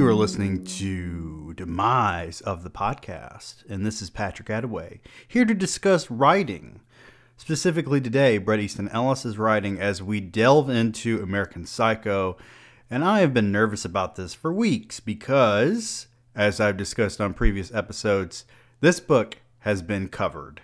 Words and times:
You 0.00 0.06
are 0.06 0.14
listening 0.14 0.64
to 0.64 1.52
Demise 1.52 2.40
of 2.40 2.62
the 2.62 2.70
Podcast, 2.70 3.68
and 3.68 3.84
this 3.84 4.00
is 4.00 4.08
Patrick 4.08 4.48
Attaway, 4.48 5.00
here 5.28 5.44
to 5.44 5.52
discuss 5.52 6.10
writing. 6.10 6.80
Specifically 7.36 8.00
today, 8.00 8.38
Bret 8.38 8.60
Easton 8.60 8.88
Ellis's 8.88 9.36
writing 9.36 9.78
as 9.78 10.02
we 10.02 10.18
delve 10.18 10.70
into 10.70 11.20
American 11.20 11.66
Psycho, 11.66 12.38
and 12.88 13.04
I 13.04 13.20
have 13.20 13.34
been 13.34 13.52
nervous 13.52 13.84
about 13.84 14.16
this 14.16 14.32
for 14.32 14.50
weeks 14.50 15.00
because, 15.00 16.06
as 16.34 16.60
I've 16.60 16.78
discussed 16.78 17.20
on 17.20 17.34
previous 17.34 17.70
episodes, 17.74 18.46
this 18.80 19.00
book 19.00 19.36
has 19.58 19.82
been 19.82 20.08
covered. 20.08 20.62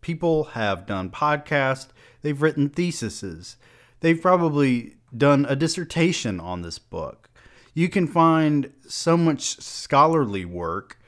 People 0.00 0.44
have 0.44 0.86
done 0.86 1.10
podcasts, 1.10 1.88
they've 2.22 2.40
written 2.40 2.70
theses, 2.70 3.58
they've 4.00 4.22
probably 4.22 4.94
done 5.14 5.44
a 5.50 5.54
dissertation 5.54 6.40
on 6.40 6.62
this 6.62 6.78
book 6.78 7.29
you 7.74 7.88
can 7.88 8.06
find 8.06 8.72
so 8.86 9.16
much 9.16 9.60
scholarly 9.60 10.44
work 10.44 10.98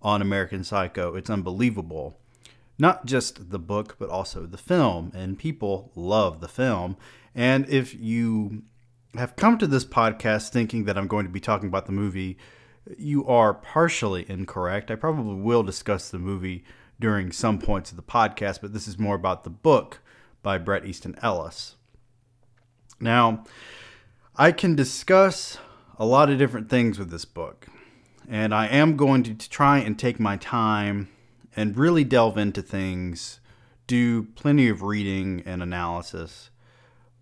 on 0.00 0.22
American 0.22 0.64
Psycho. 0.64 1.14
It's 1.14 1.30
unbelievable. 1.30 2.18
Not 2.78 3.06
just 3.06 3.50
the 3.50 3.58
book, 3.58 3.96
but 3.98 4.08
also 4.08 4.46
the 4.46 4.58
film. 4.58 5.12
And 5.14 5.38
people 5.38 5.90
love 5.94 6.40
the 6.40 6.48
film. 6.48 6.96
And 7.34 7.68
if 7.68 7.94
you 7.94 8.62
have 9.14 9.36
come 9.36 9.58
to 9.58 9.66
this 9.66 9.84
podcast 9.84 10.50
thinking 10.50 10.84
that 10.84 10.96
I'm 10.96 11.06
going 11.06 11.26
to 11.26 11.32
be 11.32 11.40
talking 11.40 11.68
about 11.68 11.86
the 11.86 11.92
movie, 11.92 12.38
you 12.98 13.26
are 13.26 13.54
partially 13.54 14.28
incorrect. 14.28 14.90
I 14.90 14.96
probably 14.96 15.40
will 15.40 15.62
discuss 15.62 16.08
the 16.08 16.18
movie 16.18 16.64
during 16.98 17.32
some 17.32 17.58
points 17.58 17.90
of 17.90 17.96
the 17.96 18.02
podcast, 18.02 18.60
but 18.60 18.72
this 18.72 18.88
is 18.88 18.98
more 18.98 19.14
about 19.14 19.44
the 19.44 19.50
book 19.50 20.00
by 20.42 20.58
Bret 20.58 20.84
Easton 20.86 21.16
Ellis. 21.22 21.76
Now, 23.00 23.44
I 24.36 24.52
can 24.52 24.74
discuss 24.74 25.58
a 26.02 26.04
lot 26.04 26.28
of 26.28 26.36
different 26.36 26.68
things 26.68 26.98
with 26.98 27.10
this 27.10 27.24
book. 27.24 27.68
And 28.28 28.52
I 28.52 28.66
am 28.66 28.96
going 28.96 29.22
to 29.22 29.48
try 29.48 29.78
and 29.78 29.96
take 29.96 30.18
my 30.18 30.36
time 30.36 31.08
and 31.54 31.78
really 31.78 32.02
delve 32.02 32.36
into 32.36 32.60
things, 32.60 33.38
do 33.86 34.24
plenty 34.24 34.68
of 34.68 34.82
reading 34.82 35.44
and 35.46 35.62
analysis. 35.62 36.50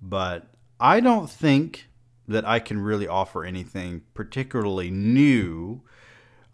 But 0.00 0.46
I 0.80 1.00
don't 1.00 1.28
think 1.28 1.90
that 2.26 2.48
I 2.48 2.58
can 2.58 2.80
really 2.80 3.06
offer 3.06 3.44
anything 3.44 4.00
particularly 4.14 4.90
new. 4.90 5.82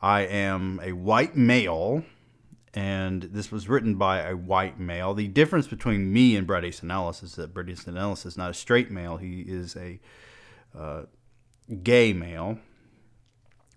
I 0.02 0.22
am 0.22 0.80
a 0.82 0.94
white 0.94 1.36
male, 1.36 2.02
and 2.74 3.22
this 3.22 3.52
was 3.52 3.68
written 3.68 3.94
by 3.94 4.22
a 4.22 4.36
white 4.36 4.80
male. 4.80 5.14
The 5.14 5.28
difference 5.28 5.68
between 5.68 6.12
me 6.12 6.34
and 6.34 6.44
Bret 6.44 6.64
Easton 6.64 6.90
Ellis 6.90 7.22
is 7.22 7.36
that 7.36 7.54
Bret 7.54 7.68
Easton 7.68 7.96
Ellis 7.96 8.26
is 8.26 8.36
not 8.36 8.50
a 8.50 8.54
straight 8.54 8.90
male. 8.90 9.16
He 9.16 9.42
is 9.42 9.76
a 9.76 10.00
uh, 10.76 11.02
gay 11.82 12.12
male. 12.12 12.58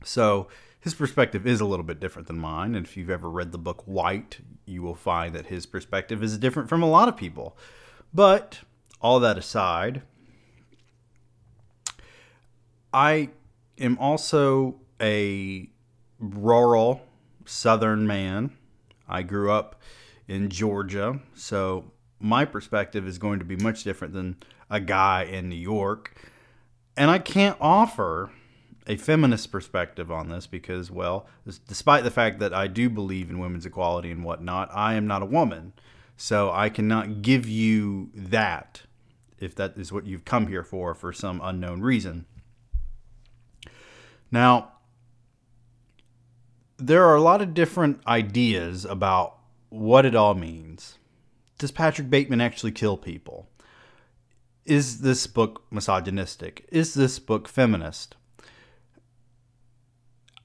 So 0.04 0.48
his 0.80 0.94
perspective 0.94 1.45
is 1.45 1.59
a 1.59 1.66
little 1.66 1.84
bit 1.84 2.00
different 2.00 2.28
than 2.28 2.40
mine. 2.40 2.76
And 2.76 2.86
if 2.86 2.96
you've 2.96 3.09
ever 3.09 3.30
read 3.30 3.52
the 3.52 3.58
book 3.58 3.84
White, 3.86 4.40
you 4.66 4.81
will 4.81 4.96
find 4.96 5.36
that 5.36 5.48
his 5.48 5.66
perspective 5.66 6.23
is 6.23 6.38
different 6.38 6.70
from 6.70 6.81
a 6.81 6.90
lot 6.90 7.08
of 7.08 7.18
people. 7.18 7.58
But 8.14 8.62
all 9.02 9.20
that 9.20 9.38
aside, 9.38 10.02
I 12.94 13.30
am 13.78 13.98
also 14.00 14.80
a 15.02 15.70
rural 16.20 17.02
southern 17.46 18.08
man. 18.08 18.52
I 19.08 19.24
grew 19.24 19.52
up 19.52 19.81
in 20.28 20.50
Georgia, 20.50 21.20
so 21.34 21.92
my 22.19 22.46
perspective 22.46 23.08
is 23.08 23.18
going 23.18 23.40
to 23.40 23.46
be 23.46 23.56
much 23.56 23.84
different 23.84 24.13
than 24.13 24.38
a 24.69 24.80
guy 24.80 25.24
in 25.24 25.50
New 25.50 25.56
York 25.56 26.16
and 26.97 27.09
I 27.09 27.19
can't 27.19 27.57
offer 27.59 28.31
a 28.88 28.97
feminist 28.97 29.51
perspective 29.51 30.11
on 30.11 30.29
this 30.29 30.47
because, 30.47 30.89
well, 30.89 31.27
despite 31.67 32.03
the 32.03 32.11
fact 32.11 32.39
that 32.39 32.53
I 32.53 32.67
do 32.67 32.89
believe 32.89 33.29
in 33.29 33.39
women's 33.39 33.66
equality 33.66 34.11
and 34.11 34.23
whatnot, 34.23 34.69
I 34.73 34.95
am 34.95 35.05
not 35.05 35.22
a 35.22 35.27
woman. 35.27 35.73
So 36.17 36.51
I 36.51 36.69
cannot 36.69 37.22
give 37.22 37.47
you 37.47 38.09
that 38.13 38.81
if 39.38 39.55
that 39.55 39.77
is 39.77 39.91
what 39.91 40.05
you've 40.05 40.25
come 40.25 40.47
here 40.47 40.63
for 40.63 40.94
for 40.94 41.13
some 41.13 41.39
unknown 41.44 41.81
reason. 41.81 42.25
Now, 44.31 44.73
there 46.77 47.06
are 47.06 47.16
a 47.16 47.21
lot 47.21 47.41
of 47.41 47.53
different 47.53 48.01
ideas 48.07 48.85
about 48.85 49.38
what 49.69 50.06
it 50.06 50.16
all 50.16 50.33
means. 50.33 50.97
Does 51.57 51.71
Patrick 51.71 52.09
Bateman 52.09 52.41
actually 52.41 52.71
kill 52.71 52.97
people? 52.97 53.49
Is 54.69 55.00
this 55.00 55.25
book 55.25 55.63
misogynistic? 55.72 56.68
Is 56.72 56.94
this 56.94 57.18
book 57.18 57.47
feminist? 57.47 58.16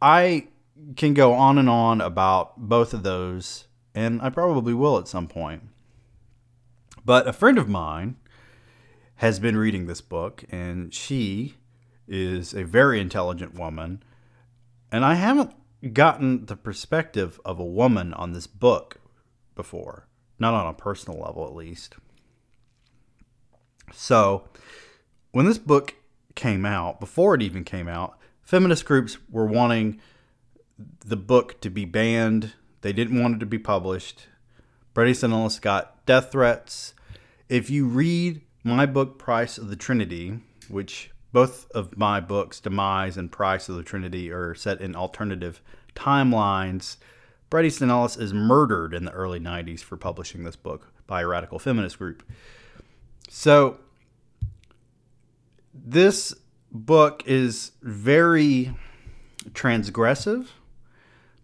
I 0.01 0.49
can 0.97 1.12
go 1.12 1.35
on 1.35 1.59
and 1.59 1.69
on 1.69 2.01
about 2.01 2.57
both 2.57 2.95
of 2.95 3.03
those, 3.03 3.67
and 3.95 4.23
I 4.23 4.31
probably 4.31 4.73
will 4.73 4.99
at 4.99 5.09
some 5.09 5.29
point. 5.29 5.65
But 7.05 7.29
a 7.29 7.35
friend 7.35 7.59
of 7.59 7.69
mine 7.69 8.17
has 9.17 9.39
been 9.39 9.59
reading 9.59 9.87
this 9.87 10.01
book, 10.01 10.45
and 10.51 10.93
she 10.93 11.56
is 12.09 12.55
a 12.55 12.65
very 12.65 13.01
intelligent 13.01 13.55
woman. 13.55 14.03
And 14.91 15.05
I 15.05 15.15
haven't 15.15 15.53
gotten 15.93 16.47
the 16.47 16.56
perspective 16.56 17.39
of 17.45 17.59
a 17.59 17.65
woman 17.65 18.15
on 18.15 18.33
this 18.33 18.47
book 18.47 19.01
before, 19.55 20.09
not 20.39 20.55
on 20.55 20.67
a 20.67 20.73
personal 20.73 21.21
level 21.21 21.47
at 21.47 21.55
least. 21.55 21.97
So, 23.93 24.49
when 25.33 25.47
this 25.47 25.59
book 25.59 25.95
came 26.34 26.65
out, 26.65 27.00
before 27.00 27.34
it 27.34 27.43
even 27.43 27.65
came 27.65 27.89
out, 27.89 28.19
feminist 28.43 28.84
groups 28.84 29.19
were 29.31 29.47
wanting 29.47 30.00
the 31.05 31.17
book 31.17 31.61
to 31.61 31.71
be 31.71 31.84
banned. 31.84 32.53
They 32.81 32.93
didn't 32.93 33.21
want 33.21 33.37
it 33.37 33.41
to 33.41 33.47
be 33.47 33.59
published. 33.59 34.27
Bret 34.93 35.09
Easton 35.09 35.33
Ellis 35.33 35.59
got 35.59 36.05
death 36.06 36.31
threats. 36.33 36.94
If 37.49 37.71
you 37.71 37.87
read 37.87 38.43
my 38.62 38.87
book, 38.87 39.19
Price 39.19 39.59
of 39.59 39.69
the 39.69 39.77
Trinity, 39.77 40.41
which 40.69 41.11
both 41.33 41.71
of 41.73 41.97
my 41.97 42.21
books, 42.21 42.61
Demise 42.61 43.17
and 43.17 43.31
Price 43.31 43.69
of 43.69 43.77
the 43.77 43.83
Trinity, 43.83 44.31
are 44.31 44.55
set 44.55 44.81
in 44.81 44.94
alternative 44.94 45.61
timelines, 45.94 46.97
Bret 47.50 47.65
Easton 47.65 47.91
Ellis 47.91 48.17
is 48.17 48.33
murdered 48.33 48.94
in 48.94 49.05
the 49.05 49.12
early 49.12 49.41
90s 49.41 49.81
for 49.81 49.97
publishing 49.97 50.44
this 50.44 50.56
book 50.56 50.93
by 51.06 51.23
a 51.23 51.27
radical 51.27 51.59
feminist 51.59 51.99
group. 51.99 52.23
So, 53.29 53.79
this 55.73 56.35
book 56.71 57.23
is 57.27 57.73
very 57.83 58.75
transgressive. 59.51 60.49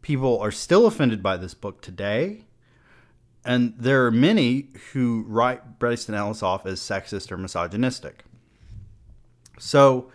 People 0.02 0.38
are 0.40 0.50
still 0.50 0.86
offended 0.86 1.22
by 1.22 1.36
this 1.36 1.54
book 1.54 1.82
today. 1.82 2.44
And 3.44 3.74
there 3.78 4.04
are 4.06 4.10
many 4.10 4.68
who 4.92 5.24
write 5.26 5.78
Bret 5.78 5.94
Easton 5.94 6.14
Ellis 6.14 6.42
off 6.42 6.66
as 6.66 6.80
sexist 6.80 7.32
or 7.32 7.36
misogynistic. 7.36 8.24
So, 9.58 10.10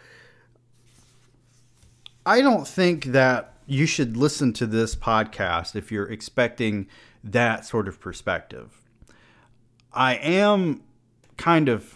I 2.26 2.42
don't 2.42 2.68
think 2.68 3.06
that 3.06 3.54
you 3.68 3.86
should 3.86 4.18
listen 4.18 4.54
to 4.54 4.66
this 4.66 4.96
podcast 4.96 5.76
if 5.76 5.92
you're 5.92 6.12
expecting 6.12 6.88
that 7.24 7.66
sort 7.66 7.88
of 7.88 8.00
perspective. 8.00 8.82
I 9.92 10.16
am 10.16 10.84
kind 11.38 11.70
of 11.70 11.96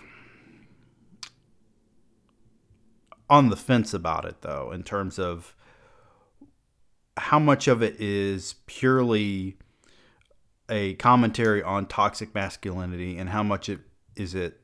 on 3.29 3.49
the 3.49 3.55
fence 3.55 3.93
about 3.93 4.25
it 4.25 4.41
though 4.41 4.71
in 4.71 4.83
terms 4.83 5.19
of 5.19 5.55
how 7.17 7.39
much 7.39 7.67
of 7.67 7.83
it 7.83 7.99
is 7.99 8.55
purely 8.65 9.57
a 10.69 10.93
commentary 10.95 11.61
on 11.61 11.85
toxic 11.85 12.33
masculinity 12.33 13.17
and 13.17 13.29
how 13.29 13.43
much 13.43 13.69
it 13.69 13.79
is 14.15 14.33
it 14.35 14.61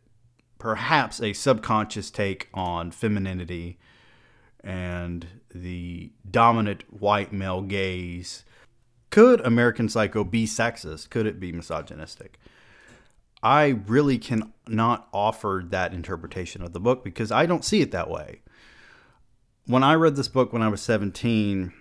perhaps 0.57 1.21
a 1.21 1.33
subconscious 1.33 2.09
take 2.09 2.49
on 2.53 2.91
femininity 2.91 3.77
and 4.63 5.27
the 5.53 6.11
dominant 6.29 6.83
white 6.89 7.31
male 7.31 7.61
gaze. 7.61 8.43
Could 9.09 9.41
american 9.41 9.89
psycho 9.89 10.23
be 10.23 10.45
sexist? 10.45 11.09
Could 11.09 11.27
it 11.27 11.39
be 11.39 11.51
misogynistic 11.51 12.39
I 13.45 13.67
really 13.85 14.17
cannot 14.17 15.07
offer 15.13 15.63
that 15.69 15.93
interpretation 15.93 16.63
of 16.63 16.73
the 16.73 16.79
book 16.79 17.03
because 17.03 17.31
I 17.31 17.45
don't 17.45 17.63
see 17.63 17.79
it 17.79 17.91
that 17.91 18.09
way. 18.09 18.41
When 19.67 19.83
I 19.83 19.93
read 19.93 20.15
this 20.15 20.27
book 20.27 20.51
when 20.51 20.63
I 20.63 20.67
was 20.67 20.81
17, 20.81 21.71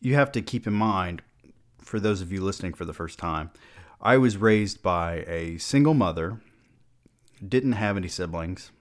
you 0.00 0.14
have 0.16 0.32
to 0.32 0.42
keep 0.42 0.66
in 0.66 0.72
mind, 0.72 1.22
for 1.78 2.00
those 2.00 2.20
of 2.20 2.32
you 2.32 2.40
listening 2.40 2.72
for 2.72 2.84
the 2.84 2.92
first 2.92 3.16
time, 3.16 3.52
I 4.00 4.16
was 4.16 4.36
raised 4.36 4.82
by 4.82 5.24
a 5.28 5.58
single 5.58 5.94
mother, 5.94 6.40
didn't 7.46 7.74
have 7.74 7.96
any 7.96 8.08
siblings, 8.08 8.72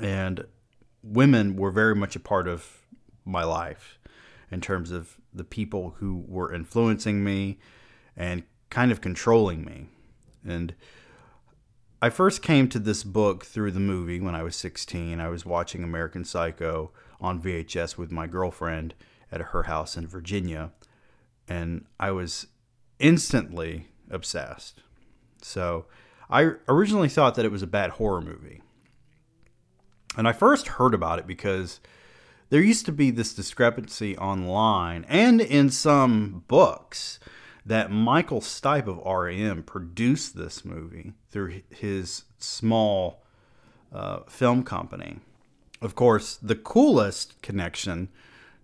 and 0.00 0.46
women 1.04 1.54
were 1.54 1.70
very 1.70 1.94
much 1.94 2.16
a 2.16 2.20
part 2.20 2.48
of 2.48 2.80
my 3.24 3.44
life 3.44 4.00
in 4.50 4.60
terms 4.60 4.90
of 4.90 5.16
the 5.32 5.44
people 5.44 5.94
who 5.98 6.24
were 6.26 6.52
influencing 6.52 7.22
me 7.22 7.60
and 8.16 8.42
kind 8.72 8.90
of 8.90 9.02
controlling 9.02 9.64
me. 9.64 9.86
And 10.44 10.74
I 12.00 12.08
first 12.08 12.42
came 12.42 12.68
to 12.70 12.78
this 12.78 13.04
book 13.04 13.44
through 13.44 13.72
the 13.72 13.78
movie 13.78 14.18
when 14.18 14.34
I 14.34 14.42
was 14.42 14.56
16. 14.56 15.20
I 15.20 15.28
was 15.28 15.44
watching 15.44 15.84
American 15.84 16.24
Psycho 16.24 16.90
on 17.20 17.40
VHS 17.40 17.98
with 17.98 18.10
my 18.10 18.26
girlfriend 18.26 18.94
at 19.30 19.42
her 19.42 19.64
house 19.64 19.96
in 19.96 20.06
Virginia, 20.06 20.72
and 21.46 21.84
I 22.00 22.12
was 22.12 22.46
instantly 22.98 23.88
obsessed. 24.10 24.82
So 25.42 25.84
I 26.30 26.52
originally 26.66 27.10
thought 27.10 27.34
that 27.34 27.44
it 27.44 27.52
was 27.52 27.62
a 27.62 27.66
bad 27.66 27.90
horror 27.90 28.22
movie. 28.22 28.62
And 30.16 30.26
I 30.26 30.32
first 30.32 30.68
heard 30.68 30.94
about 30.94 31.18
it 31.18 31.26
because 31.26 31.78
there 32.48 32.62
used 32.62 32.86
to 32.86 32.92
be 32.92 33.10
this 33.10 33.34
discrepancy 33.34 34.16
online 34.16 35.04
and 35.08 35.42
in 35.42 35.68
some 35.68 36.44
books 36.48 37.20
that 37.64 37.90
Michael 37.90 38.40
Stipe 38.40 38.88
of 38.88 38.98
REM 39.04 39.62
produced 39.62 40.36
this 40.36 40.64
movie 40.64 41.12
through 41.30 41.62
his 41.70 42.24
small 42.38 43.22
uh, 43.92 44.20
film 44.28 44.64
company. 44.64 45.20
Of 45.80 45.94
course, 45.94 46.36
the 46.36 46.56
coolest 46.56 47.40
connection 47.42 48.08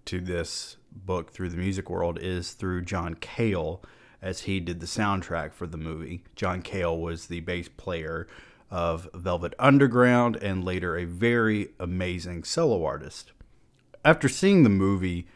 to 0.07 0.21
this 0.21 0.77
book 0.91 1.33
through 1.33 1.51
the 1.51 1.57
music 1.57 1.91
world 1.91 2.19
is 2.21 2.53
through 2.53 2.83
John 2.83 3.15
Cale, 3.15 3.83
as 4.21 4.43
he 4.43 4.59
did 4.59 4.81
the 4.81 4.87
soundtrack 4.87 5.53
for 5.53 5.67
the 5.67 5.77
movie. 5.77 6.25
John 6.35 6.63
Cale 6.63 6.99
was 6.99 7.27
the 7.27 7.41
bass 7.41 7.69
player 7.69 8.27
of 8.71 9.09
Velvet 9.15 9.55
Underground 9.59 10.37
and 10.37 10.65
later 10.65 10.97
a 10.97 11.05
very 11.05 11.69
amazing 11.79 12.45
solo 12.45 12.85
artist. 12.85 13.33
After 14.05 14.29
seeing 14.29 14.63
the 14.63 14.71
movie, 14.71 15.27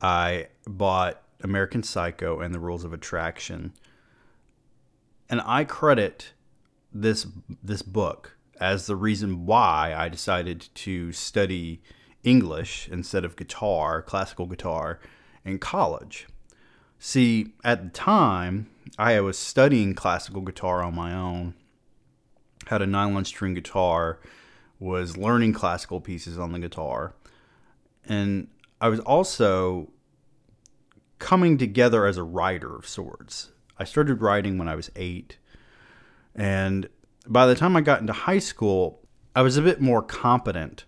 I 0.00 0.48
bought 0.66 1.22
American 1.42 1.82
Psycho 1.82 2.40
and 2.40 2.54
the 2.54 2.60
Rules 2.60 2.84
of 2.84 2.92
Attraction. 2.92 3.72
And 5.28 5.40
I 5.44 5.64
credit 5.64 6.32
this 6.92 7.26
this 7.62 7.82
book 7.82 8.36
as 8.60 8.86
the 8.86 8.96
reason 8.96 9.46
why 9.46 9.94
I 9.96 10.08
decided 10.08 10.68
to 10.74 11.12
study 11.12 11.80
English 12.22 12.88
instead 12.90 13.24
of 13.24 13.36
guitar, 13.36 14.02
classical 14.02 14.46
guitar, 14.46 15.00
in 15.44 15.58
college. 15.58 16.26
See, 16.98 17.54
at 17.64 17.82
the 17.82 17.88
time, 17.90 18.68
I 18.98 19.18
was 19.20 19.38
studying 19.38 19.94
classical 19.94 20.42
guitar 20.42 20.82
on 20.82 20.94
my 20.94 21.14
own, 21.14 21.54
had 22.66 22.82
a 22.82 22.86
nylon 22.86 23.24
string 23.24 23.54
guitar, 23.54 24.18
was 24.78 25.16
learning 25.16 25.54
classical 25.54 26.00
pieces 26.00 26.38
on 26.38 26.52
the 26.52 26.58
guitar, 26.58 27.14
and 28.04 28.48
I 28.80 28.88
was 28.88 29.00
also 29.00 29.90
coming 31.20 31.56
together 31.56 32.06
as 32.06 32.16
a 32.16 32.24
writer 32.24 32.74
of 32.74 32.88
sorts. 32.88 33.52
I 33.78 33.84
started 33.84 34.20
writing 34.20 34.58
when 34.58 34.66
I 34.66 34.74
was 34.74 34.90
eight, 34.96 35.38
and 36.34 36.88
by 37.28 37.46
the 37.46 37.54
time 37.54 37.76
I 37.76 37.82
got 37.82 38.00
into 38.00 38.12
high 38.12 38.40
school, 38.40 39.00
I 39.36 39.42
was 39.42 39.56
a 39.56 39.62
bit 39.62 39.80
more 39.80 40.02
competent 40.02 40.84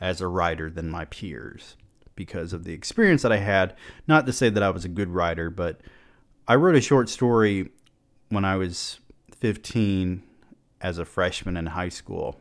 as 0.00 0.20
a 0.20 0.26
writer 0.26 0.68
than 0.68 0.90
my 0.90 1.04
peers 1.04 1.76
because 2.16 2.52
of 2.52 2.64
the 2.64 2.72
experience 2.72 3.22
that 3.22 3.32
I 3.32 3.36
had. 3.36 3.76
Not 4.08 4.26
to 4.26 4.32
say 4.32 4.48
that 4.48 4.62
I 4.62 4.70
was 4.70 4.84
a 4.84 4.88
good 4.88 5.10
writer, 5.10 5.50
but 5.50 5.80
I 6.48 6.56
wrote 6.56 6.74
a 6.74 6.80
short 6.80 7.08
story 7.08 7.70
when 8.28 8.44
I 8.44 8.56
was 8.56 8.98
15 9.36 10.22
as 10.80 10.98
a 10.98 11.04
freshman 11.04 11.56
in 11.56 11.66
high 11.66 11.88
school. 11.88 12.40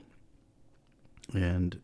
And 1.34 1.80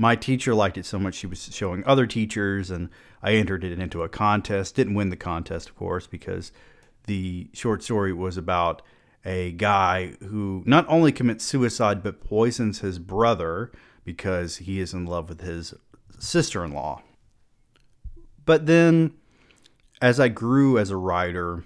my 0.00 0.16
teacher 0.16 0.54
liked 0.54 0.78
it 0.78 0.86
so 0.86 0.98
much 0.98 1.14
she 1.14 1.26
was 1.26 1.50
showing 1.52 1.84
other 1.84 2.06
teachers 2.06 2.70
and 2.70 2.88
I 3.22 3.34
entered 3.34 3.62
it 3.64 3.78
into 3.78 4.02
a 4.02 4.08
contest. 4.08 4.74
Didn't 4.74 4.94
win 4.94 5.10
the 5.10 5.16
contest, 5.16 5.68
of 5.68 5.76
course, 5.76 6.06
because 6.06 6.52
the 7.04 7.50
short 7.52 7.82
story 7.82 8.10
was 8.10 8.38
about 8.38 8.80
a 9.26 9.52
guy 9.52 10.14
who 10.20 10.62
not 10.64 10.86
only 10.88 11.12
commits 11.12 11.44
suicide 11.44 12.02
but 12.02 12.24
poisons 12.24 12.78
his 12.78 12.98
brother 12.98 13.70
because 14.02 14.56
he 14.56 14.80
is 14.80 14.94
in 14.94 15.04
love 15.04 15.28
with 15.28 15.42
his 15.42 15.74
sister-in-law. 16.18 17.02
But 18.46 18.64
then 18.64 19.12
as 20.00 20.18
I 20.18 20.28
grew 20.28 20.78
as 20.78 20.88
a 20.88 20.96
writer, 20.96 21.64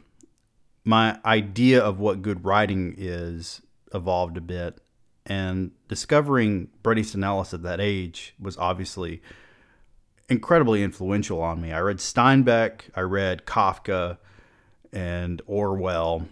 my 0.84 1.20
idea 1.24 1.80
of 1.80 2.00
what 2.00 2.20
good 2.20 2.44
writing 2.44 2.96
is 2.98 3.62
evolved 3.94 4.36
a 4.36 4.40
bit 4.40 4.80
and 5.26 5.70
discovering 5.88 6.68
Bret 6.82 6.98
Easton 6.98 7.24
Ellis 7.24 7.54
at 7.54 7.62
that 7.62 7.80
age 7.80 8.34
was 8.38 8.56
obviously 8.58 9.22
incredibly 10.28 10.82
influential 10.82 11.40
on 11.40 11.60
me. 11.60 11.72
I 11.72 11.80
read 11.80 11.98
Steinbeck, 11.98 12.82
I 12.94 13.00
read 13.00 13.46
Kafka 13.46 14.18
and 14.92 15.42
Orwell, 15.46 16.28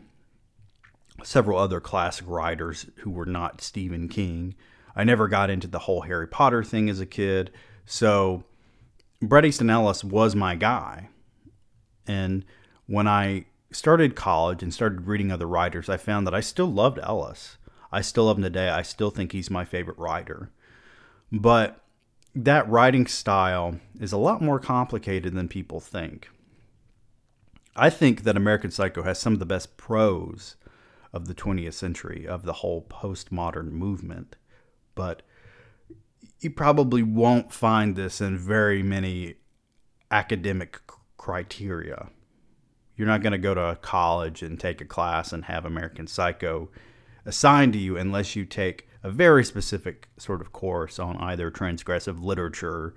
several 1.22 1.58
other 1.58 1.80
classic 1.80 2.26
writers 2.28 2.86
who 2.98 3.10
were 3.10 3.26
not 3.26 3.60
Stephen 3.60 4.08
King. 4.08 4.54
I 4.94 5.04
never 5.04 5.28
got 5.28 5.50
into 5.50 5.68
the 5.68 5.80
whole 5.80 6.02
Harry 6.02 6.26
Potter 6.26 6.62
thing 6.62 6.90
as 6.90 7.00
a 7.00 7.06
kid, 7.06 7.50
so 7.86 8.44
Bret 9.20 9.44
Easton 9.44 9.70
Ellis 9.70 10.04
was 10.04 10.34
my 10.34 10.54
guy. 10.54 11.08
And 12.06 12.44
when 12.86 13.06
I 13.06 13.46
started 13.70 14.16
college 14.16 14.62
and 14.62 14.74
started 14.74 15.06
reading 15.06 15.30
other 15.30 15.46
writers, 15.46 15.88
I 15.88 15.96
found 15.96 16.26
that 16.26 16.34
I 16.34 16.40
still 16.40 16.70
loved 16.70 16.98
Ellis. 17.02 17.56
I 17.92 18.00
still 18.00 18.24
love 18.24 18.38
him 18.38 18.44
today. 18.44 18.70
I 18.70 18.82
still 18.82 19.10
think 19.10 19.32
he's 19.32 19.50
my 19.50 19.64
favorite 19.64 19.98
writer. 19.98 20.50
But 21.30 21.82
that 22.34 22.68
writing 22.68 23.06
style 23.06 23.76
is 24.00 24.12
a 24.12 24.18
lot 24.18 24.40
more 24.40 24.58
complicated 24.58 25.34
than 25.34 25.48
people 25.48 25.80
think. 25.80 26.30
I 27.76 27.90
think 27.90 28.22
that 28.22 28.36
American 28.36 28.70
Psycho 28.70 29.02
has 29.02 29.18
some 29.18 29.32
of 29.34 29.38
the 29.38 29.46
best 29.46 29.76
prose 29.76 30.56
of 31.12 31.26
the 31.26 31.34
20th 31.34 31.74
century, 31.74 32.26
of 32.26 32.44
the 32.44 32.54
whole 32.54 32.82
postmodern 32.82 33.70
movement. 33.70 34.36
But 34.94 35.22
you 36.40 36.50
probably 36.50 37.02
won't 37.02 37.52
find 37.52 37.96
this 37.96 38.20
in 38.20 38.38
very 38.38 38.82
many 38.82 39.36
academic 40.10 40.80
criteria. 41.16 42.08
You're 42.96 43.06
not 43.08 43.22
going 43.22 43.32
to 43.32 43.38
go 43.38 43.54
to 43.54 43.78
college 43.80 44.42
and 44.42 44.58
take 44.58 44.80
a 44.80 44.86
class 44.86 45.32
and 45.32 45.46
have 45.46 45.64
American 45.64 46.06
Psycho 46.06 46.68
assigned 47.24 47.72
to 47.72 47.78
you 47.78 47.96
unless 47.96 48.36
you 48.36 48.44
take 48.44 48.88
a 49.02 49.10
very 49.10 49.44
specific 49.44 50.08
sort 50.16 50.40
of 50.40 50.52
course 50.52 50.98
on 50.98 51.16
either 51.16 51.50
transgressive 51.50 52.22
literature 52.22 52.94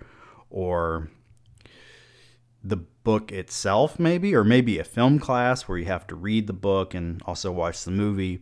or 0.49 1.09
the 2.63 2.77
book 2.77 3.31
itself, 3.31 3.99
maybe, 3.99 4.35
or 4.35 4.43
maybe 4.43 4.79
a 4.79 4.83
film 4.83 5.19
class 5.19 5.63
where 5.63 5.77
you 5.77 5.85
have 5.85 6.07
to 6.07 6.15
read 6.15 6.47
the 6.47 6.53
book 6.53 6.93
and 6.93 7.21
also 7.25 7.51
watch 7.51 7.83
the 7.83 7.91
movie. 7.91 8.41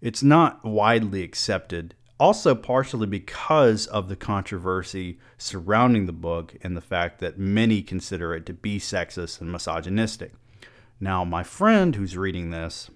It's 0.00 0.22
not 0.22 0.62
widely 0.64 1.22
accepted, 1.22 1.94
also, 2.20 2.54
partially 2.54 3.06
because 3.06 3.86
of 3.86 4.08
the 4.08 4.16
controversy 4.16 5.18
surrounding 5.38 6.06
the 6.06 6.12
book 6.12 6.54
and 6.62 6.76
the 6.76 6.82
fact 6.82 7.18
that 7.20 7.38
many 7.38 7.82
consider 7.82 8.34
it 8.34 8.46
to 8.46 8.52
be 8.52 8.78
sexist 8.78 9.40
and 9.40 9.50
misogynistic. 9.50 10.32
Now, 11.00 11.24
my 11.24 11.42
friend 11.42 11.96
who's 11.96 12.16
reading 12.16 12.50
this 12.50 12.90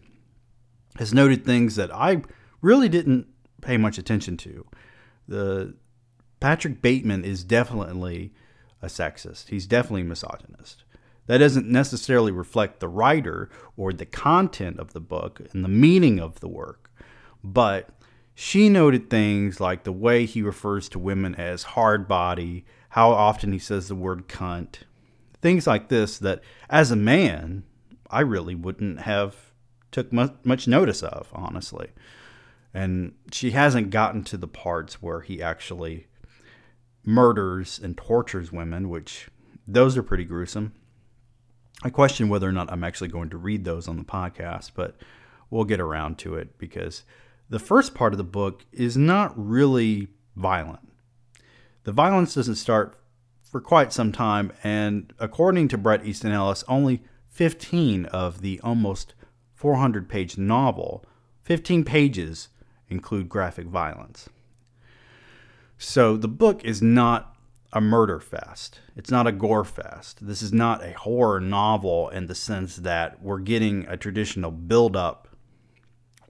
has 0.99 1.14
noted 1.14 1.45
things 1.45 1.76
that 1.76 1.95
I 1.95 2.23
really 2.61 2.88
didn't 2.88 3.28
pay 3.62 3.76
much 3.76 3.99
attention 3.99 4.37
to. 4.38 4.67
The 5.28 5.75
Patrick 6.40 6.83
Bateman 6.83 7.25
is 7.25 7.45
definitely 7.45 8.33
a 8.83 8.87
sexist. 8.87 9.49
He's 9.49 9.67
definitely 9.67 10.02
a 10.02 10.07
misogynist. 10.07 10.83
That 11.26 11.38
doesn't 11.38 11.69
necessarily 11.69 12.33
reflect 12.33 12.81
the 12.81 12.88
writer 12.88 13.49
or 13.76 13.93
the 13.93 14.07
content 14.07 14.81
of 14.81 14.93
the 14.93 15.00
book 15.00 15.40
and 15.52 15.62
the 15.62 15.69
meaning 15.69 16.19
of 16.19 16.40
the 16.40 16.49
work, 16.49 16.90
but 17.45 17.90
she 18.35 18.69
noted 18.69 19.09
things 19.09 19.61
like 19.61 19.85
the 19.85 19.93
way 19.93 20.25
he 20.25 20.43
refers 20.43 20.88
to 20.88 20.99
women 20.99 21.35
as 21.37 21.62
hard 21.62 22.09
body, 22.09 22.64
how 22.90 23.11
often 23.11 23.52
he 23.52 23.59
says 23.59 23.87
the 23.87 23.95
word 23.95 24.26
cunt, 24.26 24.78
things 25.43 25.67
like 25.67 25.88
this 25.88 26.19
that 26.19 26.40
as 26.69 26.90
a 26.90 26.97
man, 26.97 27.62
I 28.11 28.21
really 28.21 28.55
wouldn't 28.57 29.02
have 29.02 29.48
took 29.90 30.12
much, 30.12 30.66
notice 30.66 31.02
of, 31.02 31.28
honestly. 31.33 31.88
And 32.75 33.14
she 33.33 33.52
hasn't 33.52 33.90
gotten 33.90 34.25
to 34.25 34.37
the 34.37 34.49
parts 34.49 35.02
where 35.02 35.21
he 35.21 35.42
actually 35.42 36.07
murders 37.04 37.80
and 37.83 37.97
tortures 37.97 38.52
women, 38.52 38.88
which 38.88 39.28
those 39.66 39.97
are 39.97 40.02
pretty 40.02 40.25
gruesome. 40.25 40.75
I 41.83 41.90
question 41.90 42.28
whether 42.28 42.49
or 42.49 42.52
not 42.52 42.71
I'm 42.73 42.85
actually 42.85 43.09
going 43.09 43.30
to 43.30 43.38
read 43.38 43.64
those 43.64 43.88
on 43.88 43.97
the 43.97 44.04
podcast, 44.04 44.73
but 44.75 44.97
we'll 45.50 45.64
get 45.64 45.80
around 45.80 46.18
to 46.18 46.35
it 46.35 46.59
because 46.59 47.04
the 47.49 47.59
first 47.59 47.95
part 47.95 48.12
of 48.12 48.18
the 48.18 48.25
book 48.25 48.64
is 48.73 48.97
not 48.97 49.33
really 49.37 50.09
violent. 50.37 50.80
The 51.85 51.92
violence 51.92 52.35
doesn't 52.35 52.57
start 52.57 52.99
for 53.40 53.61
quite 53.61 53.92
some 53.92 54.12
time, 54.12 54.52
and 54.62 55.12
according 55.18 55.68
to 55.68 55.78
Bret 55.78 56.04
Easton 56.04 56.33
Ellis, 56.33 56.64
only 56.68 57.02
15 57.30 58.07
of 58.07 58.42
the 58.42 58.61
almost 58.61 59.14
400 59.59 60.09
page 60.09 60.38
novel, 60.38 61.05
15 61.43 61.83
pages 61.83 62.49
include 62.88 63.29
graphic 63.29 63.67
violence. 63.67 64.29
So 65.77 66.17
the 66.17 66.29
book 66.29 66.65
is 66.65 66.81
not 66.81 67.35
a 67.73 67.81
murder 67.81 68.21
fest. 68.21 68.79
It's 68.95 69.11
not 69.11 69.27
a 69.27 69.33
gore 69.33 69.65
fest. 69.65 70.25
This 70.25 70.43
is 70.43 70.53
not 70.53 70.85
a 70.85 70.93
horror 70.93 71.41
novel 71.41 72.09
in 72.11 72.29
the 72.29 72.37
sense 72.37 72.77
that 72.77 73.21
we're 73.21 73.41
getting 73.41 73.85
a 73.88 73.97
traditional 73.97 74.53
build 74.53 74.95
up 74.95 75.27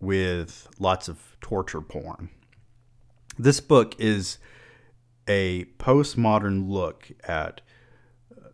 with 0.01 0.67
lots 0.79 1.07
of 1.07 1.37
torture 1.43 1.83
porn. 1.83 2.31
This 3.39 3.61
book 3.61 3.95
is 3.99 4.39
a 5.29 5.67
postmodern 5.79 6.71
look 6.71 7.11
at 7.25 7.61
uh, 8.35 8.49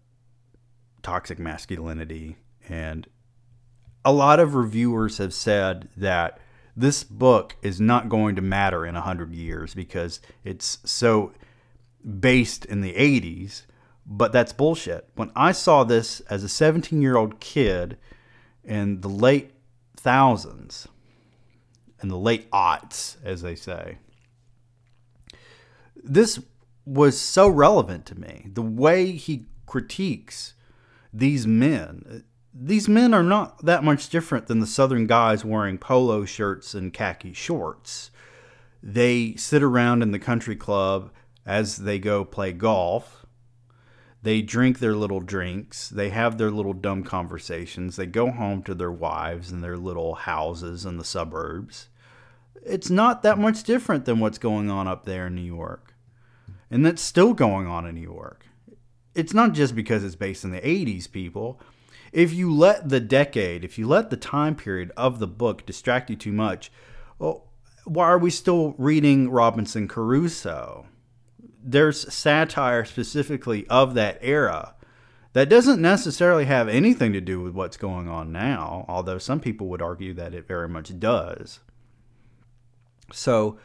toxic 1.00 1.38
masculinity. 1.38 2.38
And 2.69 3.07
a 4.04 4.12
lot 4.12 4.40
of 4.40 4.54
reviewers 4.54 5.18
have 5.18 5.34
said 5.34 5.88
that 5.96 6.38
this 6.76 7.04
book 7.04 7.56
is 7.62 7.80
not 7.80 8.08
going 8.08 8.37
to 8.37 8.42
matter 8.42 8.84
in 8.84 8.94
100 8.94 9.32
years 9.32 9.75
because 9.75 10.20
it's 10.42 10.78
so 10.84 11.32
based 12.20 12.64
in 12.64 12.80
the 12.80 12.94
80s. 12.94 13.62
But 14.06 14.32
that's 14.32 14.52
bullshit. 14.52 15.08
When 15.14 15.30
I 15.34 15.52
saw 15.52 15.84
this 15.84 16.20
as 16.28 16.44
a 16.44 16.49
17 16.49 17.00
year 17.00 17.16
old 17.16 17.40
kid 17.40 17.96
in 18.62 19.00
the 19.00 19.08
late 19.08 19.52
thousands, 19.96 20.88
in 22.02 22.08
the 22.08 22.18
late 22.18 22.50
aughts, 22.50 23.16
as 23.25 23.40
they 23.40 23.54
say, 23.54 23.96
this 25.96 26.38
was 26.84 27.18
so 27.18 27.49
relevant 27.49 28.04
to 28.06 28.20
me. 28.20 28.49
The 28.52 28.61
way 28.61 29.12
he 29.12 29.46
critiques 29.64 30.54
these 31.12 31.46
men. 31.46 32.25
These 32.56 32.88
men 32.88 33.12
are 33.12 33.25
not 33.25 33.64
that 33.64 33.82
much 33.82 34.08
different 34.08 34.46
than 34.46 34.61
the 34.61 34.66
southern 34.66 35.08
guys 35.08 35.44
wearing 35.44 35.76
polo 35.76 36.25
shirts 36.25 36.73
and 36.73 36.92
khaki 36.92 37.32
shorts. 37.32 38.12
They 38.80 39.34
sit 39.34 39.62
around 39.62 40.02
in 40.02 40.12
the 40.12 40.20
country 40.20 40.54
club 40.54 41.11
as 41.44 41.78
they 41.78 41.99
go 41.99 42.25
play 42.25 42.52
golf. 42.52 43.26
They 44.23 44.40
drink 44.40 44.78
their 44.78 44.94
little 44.94 45.20
drinks. 45.20 45.88
They 45.88 46.11
have 46.11 46.38
their 46.38 46.50
little 46.50 46.73
dumb 46.73 47.02
conversations. 47.02 47.96
They 47.96 48.06
go 48.06 48.30
home 48.30 48.62
to 48.62 48.75
their 48.75 48.92
wives 48.92 49.50
and 49.50 49.62
their 49.62 49.76
little 49.76 50.14
houses 50.14 50.87
in 50.87 50.96
the 50.96 51.04
suburbs. 51.04 51.88
It's 52.64 52.88
not 52.88 53.23
that 53.23 53.38
much 53.38 53.64
different 53.64 54.04
than 54.04 54.20
what's 54.20 54.38
going 54.38 54.70
on 54.70 54.87
up 54.87 55.04
there 55.04 55.26
in 55.26 55.34
New 55.34 55.42
York. 55.42 55.94
And 56.70 56.87
that's 56.87 57.02
still 57.02 57.34
going 57.34 57.66
on 57.66 57.84
in 57.87 57.96
New 57.96 58.00
York. 58.00 58.46
It's 59.14 59.34
not 59.34 59.52
just 59.52 59.75
because 59.75 60.04
it's 60.04 60.16
based 60.16 60.44
in 60.44 60.52
the 60.52 60.61
80s, 60.61 61.11
people. 61.11 61.61
If 62.14 62.33
you 62.33 62.54
let 62.54 62.90
the 62.90 63.00
decade, 63.00 63.64
if 63.64 63.76
you 63.76 63.88
let 63.88 64.09
the 64.09 64.16
time 64.16 64.54
period 64.54 64.92
of 64.97 65.18
the 65.18 65.26
book 65.26 65.66
distract 65.66 66.09
you 66.11 66.14
too 66.14 66.30
much, 66.30 66.71
well, 67.18 67.49
why 67.85 68.04
are 68.04 68.18
we 68.18 68.30
still 68.30 68.76
reading 68.78 69.30
Robinson 69.30 69.88
Crusoe? 69.88 70.87
There's 71.61 72.14
satire 72.14 72.85
specifically 72.85 73.66
of 73.66 73.94
that 73.94 74.18
era 74.23 74.76
that 75.33 75.49
doesn't 75.49 75.83
necessarily 75.83 76.44
have 76.44 76.68
anything 76.68 77.12
to 77.14 77.21
do 77.21 77.40
with 77.40 77.52
what's 77.52 77.76
going 77.76 78.09
on 78.09 78.30
now, 78.30 78.85
although 78.88 79.18
some 79.18 79.40
people 79.40 79.66
would 79.66 79.83
argue 79.83 80.14
that 80.14 80.35
it 80.35 80.47
very 80.47 80.68
much 80.68 80.97
does. 81.00 81.59
So, 83.12 83.59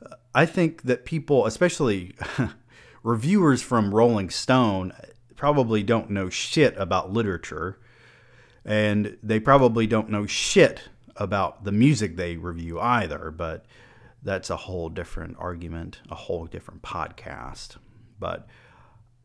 uh, 0.00 0.14
I 0.32 0.46
think 0.46 0.82
that 0.82 1.04
people, 1.04 1.44
especially 1.44 2.14
reviewers 3.02 3.62
from 3.62 3.92
Rolling 3.92 4.30
Stone, 4.30 4.92
probably 5.34 5.82
don't 5.82 6.10
know 6.10 6.30
shit 6.30 6.76
about 6.78 7.12
literature. 7.12 7.80
And 8.66 9.16
they 9.22 9.40
probably 9.40 9.86
don't 9.86 10.10
know 10.10 10.26
shit 10.26 10.82
about 11.16 11.64
the 11.64 11.72
music 11.72 12.16
they 12.16 12.36
review 12.36 12.78
either. 12.78 13.30
But 13.30 13.64
that's 14.22 14.50
a 14.50 14.56
whole 14.56 14.90
different 14.90 15.36
argument, 15.38 16.00
a 16.10 16.16
whole 16.16 16.46
different 16.46 16.82
podcast. 16.82 17.76
But 18.18 18.46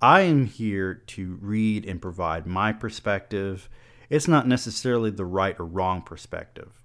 I 0.01 0.21
am 0.21 0.45
here 0.45 0.93
to 0.93 1.37
read 1.41 1.85
and 1.85 2.01
provide 2.01 2.45
my 2.45 2.71
perspective. 2.71 3.67
It's 4.09 4.27
not 4.27 4.47
necessarily 4.47 5.09
the 5.09 5.25
right 5.25 5.59
or 5.59 5.65
wrong 5.65 6.01
perspective. 6.01 6.81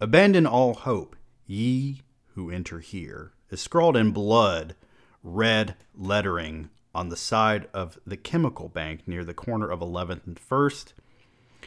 Abandon 0.00 0.46
all 0.46 0.74
hope, 0.74 1.16
ye 1.46 2.02
who 2.34 2.50
enter 2.50 2.80
here 2.80 3.32
is 3.50 3.60
scrawled 3.60 3.96
in 3.96 4.10
blood, 4.12 4.74
red 5.22 5.76
lettering 5.94 6.70
on 6.94 7.08
the 7.08 7.16
side 7.16 7.68
of 7.72 7.98
the 8.06 8.16
chemical 8.16 8.68
bank 8.68 9.06
near 9.06 9.24
the 9.24 9.34
corner 9.34 9.70
of 9.70 9.80
11th 9.80 10.26
and 10.26 10.40
1st, 10.40 10.92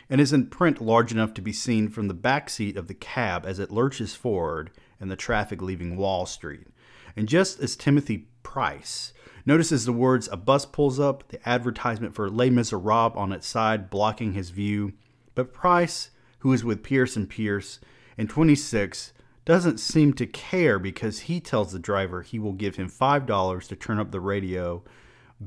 and 0.09 0.19
is 0.19 0.33
in 0.33 0.47
print 0.47 0.81
large 0.81 1.11
enough 1.11 1.33
to 1.33 1.41
be 1.41 1.53
seen 1.53 1.89
from 1.89 2.07
the 2.07 2.13
back 2.13 2.49
seat 2.49 2.77
of 2.77 2.87
the 2.87 2.93
cab 2.93 3.45
as 3.45 3.59
it 3.59 3.71
lurches 3.71 4.15
forward 4.15 4.71
in 4.99 5.09
the 5.09 5.15
traffic 5.15 5.61
leaving 5.61 5.97
Wall 5.97 6.25
Street. 6.25 6.67
And 7.15 7.27
just 7.27 7.59
as 7.59 7.75
Timothy 7.75 8.27
Price 8.43 9.13
notices 9.45 9.85
the 9.85 9.93
words 9.93 10.29
a 10.31 10.37
bus 10.37 10.65
pulls 10.65 10.99
up, 10.99 11.27
the 11.29 11.47
advertisement 11.47 12.15
for 12.15 12.29
Les 12.29 12.49
Miserables 12.49 13.15
on 13.15 13.31
its 13.31 13.47
side 13.47 13.89
blocking 13.89 14.33
his 14.33 14.49
view, 14.49 14.93
but 15.35 15.53
Price, 15.53 16.11
who 16.39 16.53
is 16.53 16.63
with 16.63 16.83
Pierce 16.83 17.15
and 17.15 17.29
Pierce, 17.29 17.79
in 18.17 18.27
26 18.27 19.13
doesn't 19.45 19.79
seem 19.79 20.13
to 20.13 20.25
care 20.25 20.79
because 20.79 21.21
he 21.21 21.39
tells 21.39 21.71
the 21.71 21.79
driver 21.79 22.21
he 22.21 22.39
will 22.39 22.53
give 22.53 22.77
him 22.77 22.89
$5 22.89 23.67
to 23.67 23.75
turn 23.75 23.99
up 23.99 24.11
the 24.11 24.21
radio, 24.21 24.83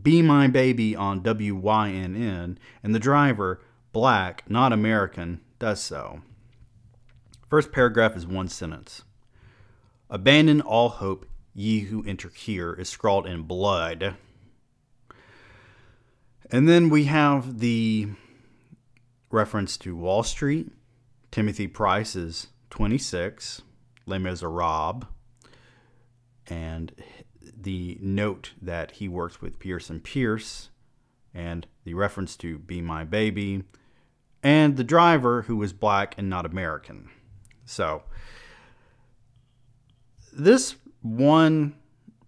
Be 0.03 0.21
My 0.21 0.49
Baby 0.49 0.95
on 0.95 1.23
WYNN, 1.23 2.59
and 2.83 2.95
the 2.95 2.99
driver, 2.99 3.61
black, 3.97 4.43
not 4.47 4.75
American, 4.75 5.41
does 5.59 5.83
so. 5.83 6.21
First 7.49 7.73
paragraph 7.73 8.15
is 8.15 8.27
one 8.27 8.47
sentence. 8.47 9.05
Abandon 10.11 10.61
all 10.61 10.91
hope, 10.91 11.25
ye 11.55 11.81
who 11.81 12.05
enter 12.05 12.29
here, 12.29 12.75
is 12.75 12.91
scrawled 12.91 13.27
in 13.27 13.45
blood. 13.45 14.17
And 16.51 16.69
then 16.69 16.91
we 16.91 17.05
have 17.05 17.61
the 17.61 18.09
reference 19.31 19.79
to 19.79 19.97
Wall 19.97 20.23
Street. 20.23 20.71
Timothy 21.31 21.67
Price 21.67 22.15
is 22.15 22.49
26. 22.69 23.63
Les 24.05 24.19
Miserables, 24.19 25.05
and 26.47 26.93
the 27.43 27.97
note 28.03 28.53
that 28.61 28.91
he 28.91 29.09
works 29.09 29.41
with 29.41 29.59
Pierce 29.59 29.89
and 29.89 30.05
Pierce, 30.05 30.69
and 31.33 31.67
the 31.85 31.95
reference 31.95 32.37
to 32.37 32.59
Be 32.59 32.83
My 32.83 33.03
Baby, 33.03 33.65
and 34.47 34.77
the 34.77 34.85
driver 34.85 35.43
who 35.43 35.57
was 35.57 35.73
black 35.73 36.15
and 36.17 36.31
not 36.31 36.47
American. 36.47 37.11
So, 37.65 38.05
this 40.33 40.77
one 41.03 41.75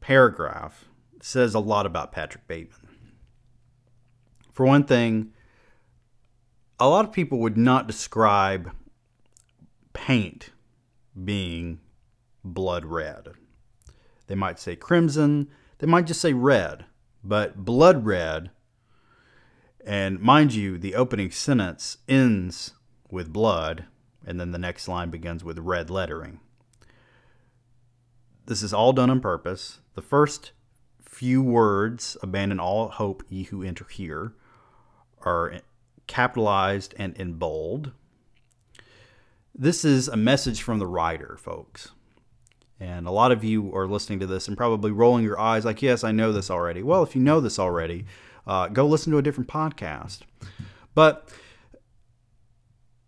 paragraph 0.00 0.86
says 1.22 1.54
a 1.54 1.60
lot 1.60 1.86
about 1.86 2.10
Patrick 2.10 2.48
Bateman. 2.48 2.88
For 4.52 4.66
one 4.66 4.82
thing, 4.82 5.32
a 6.80 6.88
lot 6.88 7.04
of 7.04 7.12
people 7.12 7.38
would 7.38 7.56
not 7.56 7.86
describe 7.86 8.72
paint 9.92 10.50
being 11.24 11.78
blood 12.42 12.84
red. 12.84 13.28
They 14.26 14.34
might 14.34 14.58
say 14.58 14.74
crimson, 14.74 15.50
they 15.78 15.86
might 15.86 16.08
just 16.08 16.20
say 16.20 16.32
red, 16.32 16.84
but 17.22 17.64
blood 17.64 18.04
red. 18.04 18.50
And 19.84 20.20
mind 20.20 20.54
you, 20.54 20.78
the 20.78 20.94
opening 20.94 21.30
sentence 21.30 21.98
ends 22.08 22.72
with 23.10 23.32
blood, 23.32 23.86
and 24.26 24.38
then 24.38 24.52
the 24.52 24.58
next 24.58 24.88
line 24.88 25.10
begins 25.10 25.44
with 25.44 25.58
red 25.58 25.88
lettering. 25.88 26.40
This 28.46 28.62
is 28.62 28.72
all 28.72 28.92
done 28.92 29.10
on 29.10 29.20
purpose. 29.20 29.80
The 29.94 30.02
first 30.02 30.52
few 31.02 31.42
words, 31.42 32.16
abandon 32.22 32.60
all 32.60 32.88
hope, 32.88 33.22
ye 33.28 33.44
who 33.44 33.62
enter 33.62 33.86
here, 33.90 34.34
are 35.22 35.60
capitalized 36.06 36.94
and 36.98 37.16
in 37.16 37.34
bold. 37.34 37.92
This 39.54 39.84
is 39.84 40.08
a 40.08 40.16
message 40.16 40.62
from 40.62 40.78
the 40.78 40.86
writer, 40.86 41.36
folks. 41.38 41.90
And 42.80 43.06
a 43.06 43.10
lot 43.10 43.32
of 43.32 43.42
you 43.42 43.74
are 43.74 43.88
listening 43.88 44.20
to 44.20 44.26
this 44.26 44.46
and 44.46 44.56
probably 44.56 44.92
rolling 44.92 45.24
your 45.24 45.38
eyes 45.38 45.64
like, 45.64 45.82
yes, 45.82 46.04
I 46.04 46.12
know 46.12 46.32
this 46.32 46.50
already. 46.50 46.82
Well, 46.82 47.02
if 47.02 47.16
you 47.16 47.22
know 47.22 47.40
this 47.40 47.58
already, 47.58 48.06
uh, 48.48 48.66
go 48.68 48.86
listen 48.86 49.12
to 49.12 49.18
a 49.18 49.22
different 49.22 49.48
podcast. 49.48 50.22
But 50.94 51.28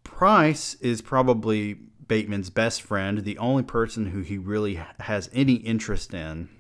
Price 0.04 0.74
is 0.74 1.00
probably 1.00 1.74
Bateman's 2.06 2.50
best 2.50 2.82
friend, 2.82 3.18
the 3.24 3.38
only 3.38 3.62
person 3.62 4.06
who 4.06 4.20
he 4.20 4.36
really 4.36 4.78
has 5.00 5.30
any 5.32 5.54
interest 5.54 6.12
in. 6.12 6.50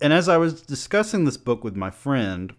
And 0.00 0.12
as 0.12 0.28
I 0.28 0.38
was 0.38 0.62
discussing 0.62 1.24
this 1.24 1.36
book 1.36 1.62
with 1.62 1.76
my 1.76 1.90
friend, 1.90 2.54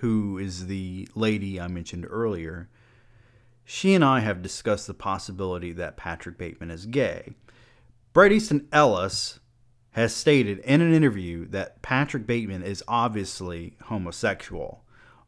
who 0.00 0.38
is 0.38 0.66
the 0.66 1.06
lady 1.14 1.60
I 1.60 1.68
mentioned 1.68 2.06
earlier, 2.08 2.70
she 3.64 3.94
and 3.94 4.04
I 4.04 4.20
have 4.20 4.42
discussed 4.42 4.86
the 4.86 4.94
possibility 4.94 5.72
that 5.72 5.98
Patrick 5.98 6.38
Bateman 6.38 6.70
is 6.70 6.86
gay. 6.86 7.34
Bret 8.12 8.32
Easton 8.32 8.66
Ellis 8.72 9.38
has 9.92 10.14
stated 10.14 10.58
in 10.60 10.80
an 10.80 10.94
interview 10.94 11.46
that 11.48 11.82
Patrick 11.82 12.26
Bateman 12.26 12.62
is 12.62 12.84
obviously 12.86 13.76
homosexual, 13.84 14.84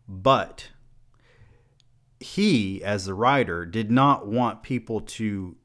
but 0.08 0.70
he, 2.20 2.82
as 2.84 3.06
the 3.06 3.14
writer, 3.14 3.66
did 3.66 3.90
not 3.90 4.26
want 4.26 4.62
people 4.62 5.00
to 5.00 5.56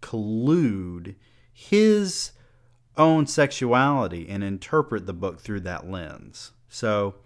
collude 0.00 1.16
his 1.52 2.32
own 2.96 3.26
sexuality 3.26 4.28
and 4.28 4.44
interpret 4.44 5.06
the 5.06 5.12
book 5.12 5.40
through 5.40 5.60
that 5.60 5.90
lens. 5.90 6.52
So, 6.68 7.16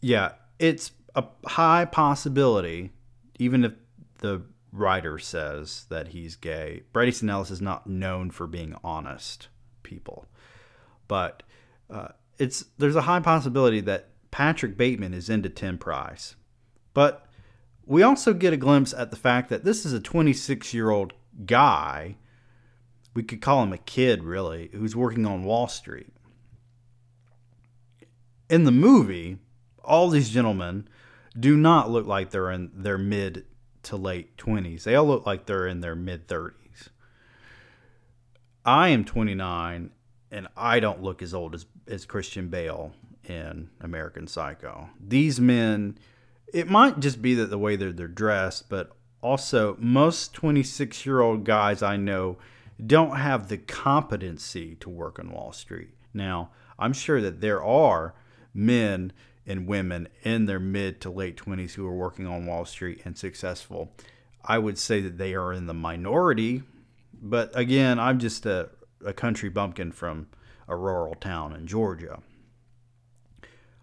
yeah, 0.00 0.32
it's 0.58 0.92
a 1.14 1.24
high 1.46 1.86
possibility 1.86 2.90
even 3.38 3.64
if 3.64 3.72
the 4.18 4.42
writer 4.76 5.18
says 5.18 5.86
that 5.88 6.08
he's 6.08 6.36
gay. 6.36 6.82
Bret 6.92 7.08
Easton 7.08 7.30
Ellis 7.30 7.50
is 7.50 7.60
not 7.60 7.86
known 7.86 8.30
for 8.30 8.46
being 8.46 8.76
honest 8.84 9.48
people, 9.82 10.26
but 11.08 11.42
uh, 11.90 12.08
it's 12.38 12.64
there's 12.78 12.96
a 12.96 13.02
high 13.02 13.20
possibility 13.20 13.80
that 13.80 14.08
Patrick 14.30 14.76
Bateman 14.76 15.14
is 15.14 15.30
into 15.30 15.48
Tim 15.48 15.78
Price, 15.78 16.36
but 16.94 17.26
we 17.86 18.02
also 18.02 18.34
get 18.34 18.52
a 18.52 18.58
glimpse 18.58 18.92
at 18.92 19.10
the 19.10 19.16
fact 19.16 19.48
that 19.48 19.64
this 19.64 19.86
is 19.86 19.92
a 19.92 20.00
26 20.00 20.74
year 20.74 20.90
old 20.90 21.12
guy. 21.44 22.16
We 23.14 23.22
could 23.22 23.40
call 23.40 23.62
him 23.62 23.72
a 23.72 23.78
kid, 23.78 24.24
really, 24.24 24.68
who's 24.72 24.94
working 24.94 25.24
on 25.24 25.44
Wall 25.44 25.68
Street. 25.68 26.12
In 28.50 28.64
the 28.64 28.70
movie, 28.70 29.38
all 29.82 30.10
these 30.10 30.30
gentlemen 30.30 30.86
do 31.38 31.56
not 31.56 31.90
look 31.90 32.06
like 32.06 32.30
they're 32.30 32.50
in 32.50 32.70
their 32.74 32.98
mid 32.98 33.46
to 33.86 33.96
late 33.96 34.36
20s. 34.36 34.84
They 34.84 34.94
all 34.94 35.06
look 35.06 35.26
like 35.26 35.46
they're 35.46 35.66
in 35.66 35.80
their 35.80 35.94
mid 35.94 36.28
30s. 36.28 36.88
I 38.64 38.88
am 38.88 39.04
29 39.04 39.90
and 40.30 40.48
I 40.56 40.80
don't 40.80 41.02
look 41.02 41.22
as 41.22 41.32
old 41.32 41.54
as, 41.54 41.66
as 41.86 42.04
Christian 42.04 42.48
Bale 42.48 42.92
in 43.24 43.70
American 43.80 44.26
Psycho. 44.26 44.90
These 45.00 45.40
men, 45.40 45.98
it 46.52 46.68
might 46.68 47.00
just 47.00 47.22
be 47.22 47.34
that 47.34 47.50
the 47.50 47.58
way 47.58 47.76
they're, 47.76 47.92
they're 47.92 48.08
dressed, 48.08 48.68
but 48.68 48.90
also 49.22 49.76
most 49.78 50.34
26 50.34 51.06
year 51.06 51.20
old 51.20 51.44
guys 51.44 51.82
I 51.82 51.96
know 51.96 52.38
don't 52.84 53.16
have 53.16 53.48
the 53.48 53.56
competency 53.56 54.74
to 54.76 54.90
work 54.90 55.18
on 55.18 55.30
Wall 55.30 55.52
Street. 55.52 55.94
Now, 56.12 56.50
I'm 56.78 56.92
sure 56.92 57.20
that 57.20 57.40
there 57.40 57.62
are 57.62 58.14
men 58.52 59.12
and 59.46 59.66
women 59.66 60.08
in 60.22 60.46
their 60.46 60.60
mid 60.60 61.00
to 61.02 61.10
late 61.10 61.36
20s 61.36 61.74
who 61.74 61.86
are 61.86 61.94
working 61.94 62.26
on 62.26 62.46
Wall 62.46 62.64
Street 62.64 63.02
and 63.04 63.16
successful. 63.16 63.92
I 64.44 64.58
would 64.58 64.78
say 64.78 65.00
that 65.00 65.18
they 65.18 65.34
are 65.34 65.52
in 65.52 65.66
the 65.66 65.74
minority, 65.74 66.62
but 67.12 67.50
again, 67.56 67.98
I'm 67.98 68.18
just 68.18 68.46
a, 68.46 68.70
a 69.04 69.12
country 69.12 69.48
bumpkin 69.48 69.92
from 69.92 70.28
a 70.68 70.76
rural 70.76 71.14
town 71.14 71.54
in 71.54 71.66
Georgia. 71.66 72.20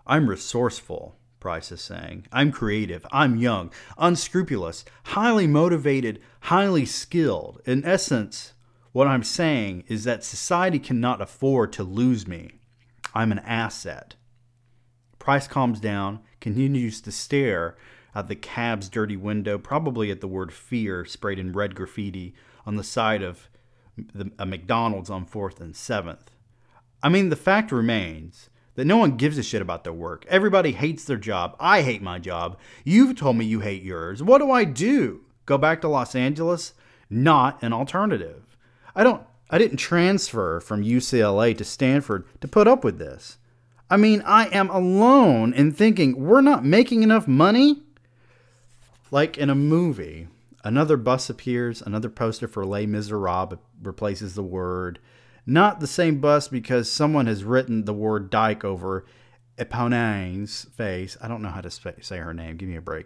I'm 0.06 0.30
resourceful, 0.30 1.16
Price 1.40 1.74
is 1.74 1.82
saying. 1.82 2.26
I'm 2.32 2.54
creative. 2.54 3.06
I'm 3.12 3.36
young, 3.36 3.72
unscrupulous, 3.98 4.86
highly 5.04 5.46
motivated, 5.46 6.22
highly 6.40 6.86
skilled. 6.86 7.62
In 7.66 7.84
essence, 7.84 8.54
what 8.94 9.08
I'm 9.08 9.24
saying 9.24 9.84
is 9.90 10.06
that 10.06 10.24
society 10.24 10.80
cannot 10.80 11.22
afford 11.22 11.74
to 11.74 11.84
lose 11.84 12.26
me. 12.26 12.60
I'm 13.14 13.34
an 13.34 13.40
asset. 13.40 14.16
Price 15.24 15.48
calms 15.48 15.80
down, 15.80 16.20
continues 16.42 17.00
to 17.00 17.10
stare 17.10 17.78
at 18.14 18.28
the 18.28 18.36
cab's 18.36 18.90
dirty 18.90 19.16
window, 19.16 19.58
probably 19.58 20.12
at 20.12 20.20
the 20.20 20.28
word 20.28 20.52
fear 20.52 21.06
sprayed 21.06 21.40
in 21.40 21.54
red 21.54 21.76
graffiti 21.76 22.36
on 22.66 22.76
the 22.76 22.84
side 22.84 23.24
of 23.24 23.48
the, 23.96 24.32
a 24.38 24.46
McDonald's 24.46 25.10
on 25.10 25.26
4th 25.26 25.62
and 25.62 25.76
7th. 25.76 26.28
I 27.02 27.08
mean, 27.08 27.30
the 27.30 27.38
fact 27.38 27.72
remains 27.72 28.50
that 28.76 28.84
no 28.84 28.98
one 28.98 29.16
gives 29.16 29.38
a 29.38 29.44
shit 29.44 29.62
about 29.62 29.86
their 29.86 29.94
work. 29.94 30.26
Everybody 30.28 30.74
hates 30.74 31.06
their 31.06 31.16
job. 31.16 31.56
I 31.58 31.84
hate 31.84 32.02
my 32.02 32.20
job. 32.20 32.60
You've 32.84 33.16
told 33.16 33.38
me 33.38 33.46
you 33.46 33.62
hate 33.62 33.82
yours. 33.82 34.22
What 34.22 34.40
do 34.40 34.52
I 34.52 34.66
do? 34.66 35.22
Go 35.46 35.58
back 35.58 35.80
to 35.82 35.88
Los 35.88 36.16
Angeles? 36.16 36.74
Not 37.10 37.64
an 37.64 37.72
alternative. 37.72 38.58
I 38.94 39.06
don't 39.06 39.24
I 39.50 39.58
didn't 39.58 39.78
transfer 39.78 40.60
from 40.60 40.84
UCLA 40.84 41.58
to 41.58 41.64
Stanford 41.64 42.26
to 42.42 42.48
put 42.50 42.68
up 42.68 42.84
with 42.84 43.00
this. 43.00 43.38
I 43.94 43.98
mean, 43.98 44.24
I 44.26 44.48
am 44.48 44.72
alone 44.72 45.54
in 45.54 45.72
thinking 45.72 46.20
we're 46.26 46.42
not 46.42 46.66
making 46.66 47.04
enough 47.04 47.28
money. 47.28 47.84
Like 49.12 49.38
in 49.38 49.52
a 49.52 49.56
movie, 49.56 50.30
another 50.64 50.98
bus 50.98 51.30
appears, 51.30 51.80
another 51.80 52.10
poster 52.10 52.48
for 52.48 52.66
Les 52.66 52.88
Miserables 52.88 53.60
replaces 53.84 54.34
the 54.34 54.42
word. 54.42 54.98
Not 55.46 55.80
the 55.80 55.86
same 55.86 56.20
bus 56.20 56.48
because 56.48 56.92
someone 56.92 57.28
has 57.28 57.44
written 57.44 57.86
the 57.86 57.94
word 57.94 58.32
dyke 58.32 58.66
over 58.66 59.06
Eponine's 59.60 60.64
face. 60.76 61.16
I 61.22 61.28
don't 61.28 61.44
know 61.44 61.50
how 61.50 61.62
to 61.62 61.70
say 61.70 62.18
her 62.18 62.34
name. 62.34 62.58
Give 62.58 62.70
me 62.70 62.78
a 62.78 62.82
break. 62.82 63.06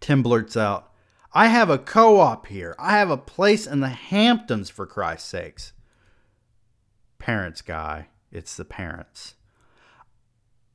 Tim 0.00 0.24
blurts 0.24 0.56
out, 0.56 0.92
I 1.32 1.46
have 1.46 1.70
a 1.70 1.78
co 1.78 2.18
op 2.18 2.48
here. 2.48 2.74
I 2.80 2.98
have 2.98 3.12
a 3.12 3.16
place 3.16 3.64
in 3.64 3.78
the 3.78 3.90
Hamptons, 3.90 4.70
for 4.70 4.88
Christ's 4.88 5.28
sakes. 5.28 5.72
Parents 7.20 7.62
guy. 7.62 8.08
It's 8.32 8.56
the 8.56 8.64
parents. 8.64 9.34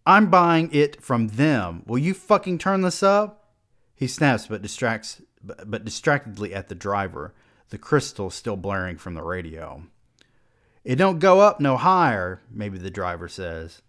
I'm 0.06 0.30
buying 0.30 0.70
it 0.72 1.02
from 1.02 1.30
them. 1.30 1.84
Will 1.88 1.98
you 1.98 2.14
fucking 2.14 2.60
turn 2.60 2.82
this 2.82 3.02
up? 3.02 3.54
He 3.96 4.08
snaps 4.08 4.48
but 4.48 4.62
distracts 4.62 5.22
but 5.42 5.86
distractedly 5.86 6.54
at 6.54 6.70
the 6.70 6.76
driver, 6.76 7.34
the 7.70 7.78
crystal 7.78 8.30
still 8.30 8.56
blaring 8.58 8.98
from 8.98 9.14
the 9.14 9.22
radio. 9.22 9.84
It 10.84 10.96
don't 10.96 11.20
go 11.20 11.40
up 11.40 11.60
no 11.60 11.78
higher, 11.78 12.42
maybe 12.52 12.78
the 12.78 12.90
driver 12.90 13.28
says. 13.28 13.82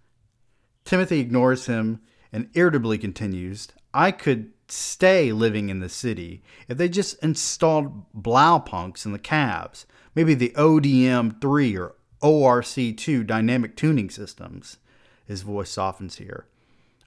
Timothy 0.85 1.21
ignores 1.21 1.67
him 1.67 2.01
and 2.33 2.51
irritably 2.55 2.99
continues, 2.99 3.69
I 3.93 4.13
could 4.13 4.53
stay 4.69 5.33
living 5.33 5.69
in 5.69 5.81
the 5.81 5.89
city 5.89 6.43
if 6.69 6.77
they 6.77 6.89
just 6.89 7.23
installed 7.23 8.05
Blaupunkts 8.15 9.07
in 9.07 9.13
the 9.13 9.19
cabs, 9.19 9.87
maybe 10.15 10.35
the 10.35 10.51
ODM 10.51 11.41
3 11.41 11.77
or 11.77 11.95
ORC2 12.27 13.25
dynamic 13.25 13.77
tuning 13.77 14.11
systems. 14.11 14.79
His 15.27 15.43
voice 15.43 15.71
softens 15.71 16.17
here. 16.17 16.47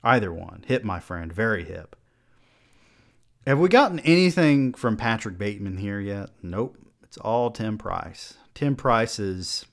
Either 0.01 0.31
one. 0.31 0.63
Hip, 0.67 0.85
my 0.85 1.01
friend. 1.01 1.31
Very 1.31 1.65
hip. 1.65 1.97
Have 3.45 3.59
we 3.59 3.67
gotten 3.67 3.99
anything 3.99 4.73
from 4.73 4.95
Patrick 4.95 5.37
Bateman 5.37 5.77
here 5.77 5.99
yet? 5.99 6.29
Nope. 6.41 6.77
It's 7.03 7.17
all 7.17 7.51
Tim 7.51 7.77
Price. 7.77 8.35
Tim 8.53 8.75
Price 8.77 9.19
is 9.19 9.65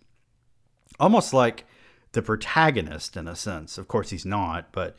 almost 0.98 1.32
like 1.32 1.64
the 2.12 2.22
protagonist 2.22 3.16
in 3.16 3.28
a 3.28 3.36
sense. 3.36 3.78
Of 3.78 3.86
course, 3.86 4.10
he's 4.10 4.24
not, 4.24 4.72
but 4.72 4.96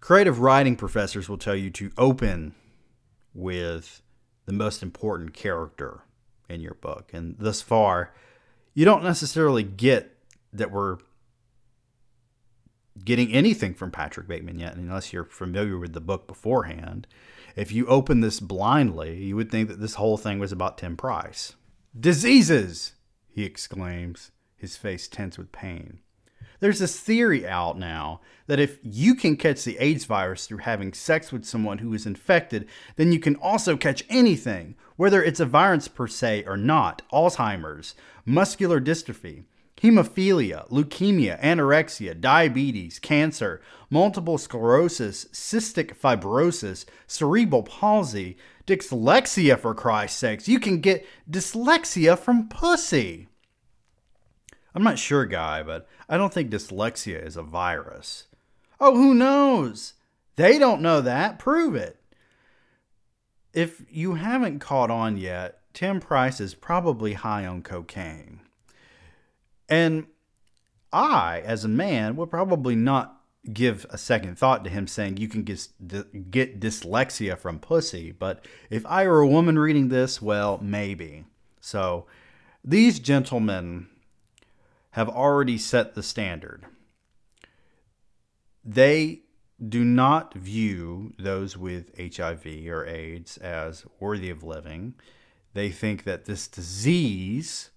creative 0.00 0.38
writing 0.38 0.76
professors 0.76 1.28
will 1.28 1.38
tell 1.38 1.56
you 1.56 1.68
to 1.70 1.90
open 1.98 2.54
with 3.34 4.00
the 4.46 4.52
most 4.52 4.82
important 4.82 5.34
character 5.34 6.04
in 6.48 6.60
your 6.60 6.74
book. 6.74 7.10
And 7.12 7.36
thus 7.38 7.60
far, 7.60 8.14
you 8.76 8.84
don't 8.84 9.02
necessarily 9.02 9.62
get 9.62 10.18
that 10.52 10.70
we're 10.70 10.98
getting 13.02 13.32
anything 13.32 13.72
from 13.72 13.90
Patrick 13.90 14.28
Bateman 14.28 14.58
yet, 14.58 14.76
unless 14.76 15.14
you're 15.14 15.24
familiar 15.24 15.78
with 15.78 15.94
the 15.94 16.00
book 16.00 16.26
beforehand. 16.26 17.06
If 17.56 17.72
you 17.72 17.86
open 17.86 18.20
this 18.20 18.38
blindly, 18.38 19.16
you 19.24 19.34
would 19.34 19.50
think 19.50 19.68
that 19.70 19.80
this 19.80 19.94
whole 19.94 20.18
thing 20.18 20.38
was 20.38 20.52
about 20.52 20.76
Tim 20.76 20.94
Price. 20.94 21.54
Diseases! 21.98 22.92
he 23.30 23.44
exclaims, 23.44 24.30
his 24.56 24.76
face 24.76 25.08
tense 25.08 25.38
with 25.38 25.52
pain. 25.52 26.00
There's 26.60 26.78
this 26.78 26.98
theory 26.98 27.46
out 27.46 27.78
now 27.78 28.20
that 28.46 28.60
if 28.60 28.78
you 28.82 29.14
can 29.14 29.36
catch 29.36 29.64
the 29.64 29.78
AIDS 29.78 30.04
virus 30.04 30.46
through 30.46 30.58
having 30.58 30.92
sex 30.92 31.32
with 31.32 31.44
someone 31.44 31.78
who 31.78 31.92
is 31.92 32.06
infected, 32.06 32.66
then 32.96 33.12
you 33.12 33.18
can 33.18 33.36
also 33.36 33.76
catch 33.76 34.04
anything, 34.08 34.76
whether 34.96 35.22
it's 35.22 35.40
a 35.40 35.46
virus 35.46 35.88
per 35.88 36.06
se 36.06 36.44
or 36.46 36.56
not 36.56 37.02
Alzheimer's, 37.12 37.94
muscular 38.24 38.80
dystrophy, 38.80 39.44
hemophilia, 39.82 40.68
leukemia, 40.70 41.40
anorexia, 41.42 42.18
diabetes, 42.18 42.98
cancer, 42.98 43.60
multiple 43.90 44.38
sclerosis, 44.38 45.26
cystic 45.26 45.96
fibrosis, 45.96 46.86
cerebral 47.06 47.62
palsy, 47.62 48.36
dyslexia 48.66 49.58
for 49.58 49.74
Christ's 49.74 50.18
sakes. 50.18 50.48
You 50.48 50.58
can 50.58 50.80
get 50.80 51.06
dyslexia 51.30 52.18
from 52.18 52.48
pussy. 52.48 53.28
I'm 54.74 54.82
not 54.82 54.98
sure, 54.98 55.24
Guy, 55.24 55.62
but 55.62 55.88
I 56.08 56.16
don't 56.16 56.32
think 56.32 56.50
dyslexia 56.50 57.24
is 57.24 57.36
a 57.36 57.42
virus. 57.42 58.28
Oh, 58.80 58.94
who 58.94 59.14
knows? 59.14 59.94
They 60.36 60.58
don't 60.58 60.82
know 60.82 61.00
that. 61.00 61.38
Prove 61.38 61.74
it. 61.74 62.00
If 63.52 63.82
you 63.90 64.14
haven't 64.14 64.60
caught 64.60 64.90
on 64.90 65.16
yet, 65.16 65.60
Tim 65.72 65.98
Price 66.00 66.40
is 66.40 66.54
probably 66.54 67.14
high 67.14 67.46
on 67.46 67.62
cocaine. 67.62 68.40
And 69.68 70.06
I, 70.92 71.42
as 71.44 71.64
a 71.64 71.68
man, 71.68 72.16
would 72.16 72.30
probably 72.30 72.76
not 72.76 73.20
give 73.52 73.86
a 73.90 73.98
second 73.98 74.38
thought 74.38 74.64
to 74.64 74.70
him 74.70 74.86
saying 74.86 75.16
you 75.16 75.28
can 75.28 75.42
get, 75.42 75.68
get 76.30 76.60
dyslexia 76.60 77.38
from 77.38 77.58
pussy. 77.58 78.12
But 78.12 78.44
if 78.70 78.84
I 78.86 79.06
were 79.06 79.20
a 79.20 79.28
woman 79.28 79.58
reading 79.58 79.88
this, 79.88 80.20
well, 80.20 80.58
maybe. 80.62 81.24
So 81.60 82.06
these 82.64 82.98
gentlemen 82.98 83.88
have 84.96 85.10
already 85.10 85.58
set 85.58 85.94
the 85.94 86.02
standard. 86.02 86.64
They 88.64 89.20
do 89.68 89.84
not 89.84 90.32
view 90.32 91.12
those 91.18 91.54
with 91.54 91.90
HIV 91.98 92.46
or 92.66 92.86
AIDS 92.86 93.36
as 93.36 93.84
worthy 94.00 94.30
of 94.30 94.42
living. 94.42 94.94
They 95.52 95.68
think 95.68 96.04
that 96.04 96.24
this 96.24 96.48
disease 96.48 97.68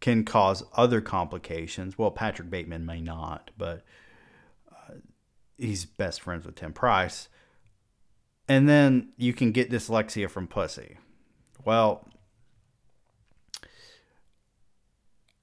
can 0.00 0.22
cause 0.22 0.62
other 0.74 1.00
complications. 1.00 1.96
Well, 1.96 2.10
Patrick 2.10 2.50
Bateman 2.50 2.84
may 2.84 3.00
not, 3.00 3.50
but 3.56 3.82
uh, 4.70 4.96
he's 5.56 5.86
best 5.86 6.20
friends 6.20 6.44
with 6.44 6.56
Tim 6.56 6.74
Price. 6.74 7.30
and 8.46 8.68
then 8.68 9.14
you 9.16 9.32
can 9.32 9.50
get 9.50 9.70
dyslexia 9.70 10.28
from 10.28 10.46
pussy. 10.46 10.98
Well, 11.64 12.06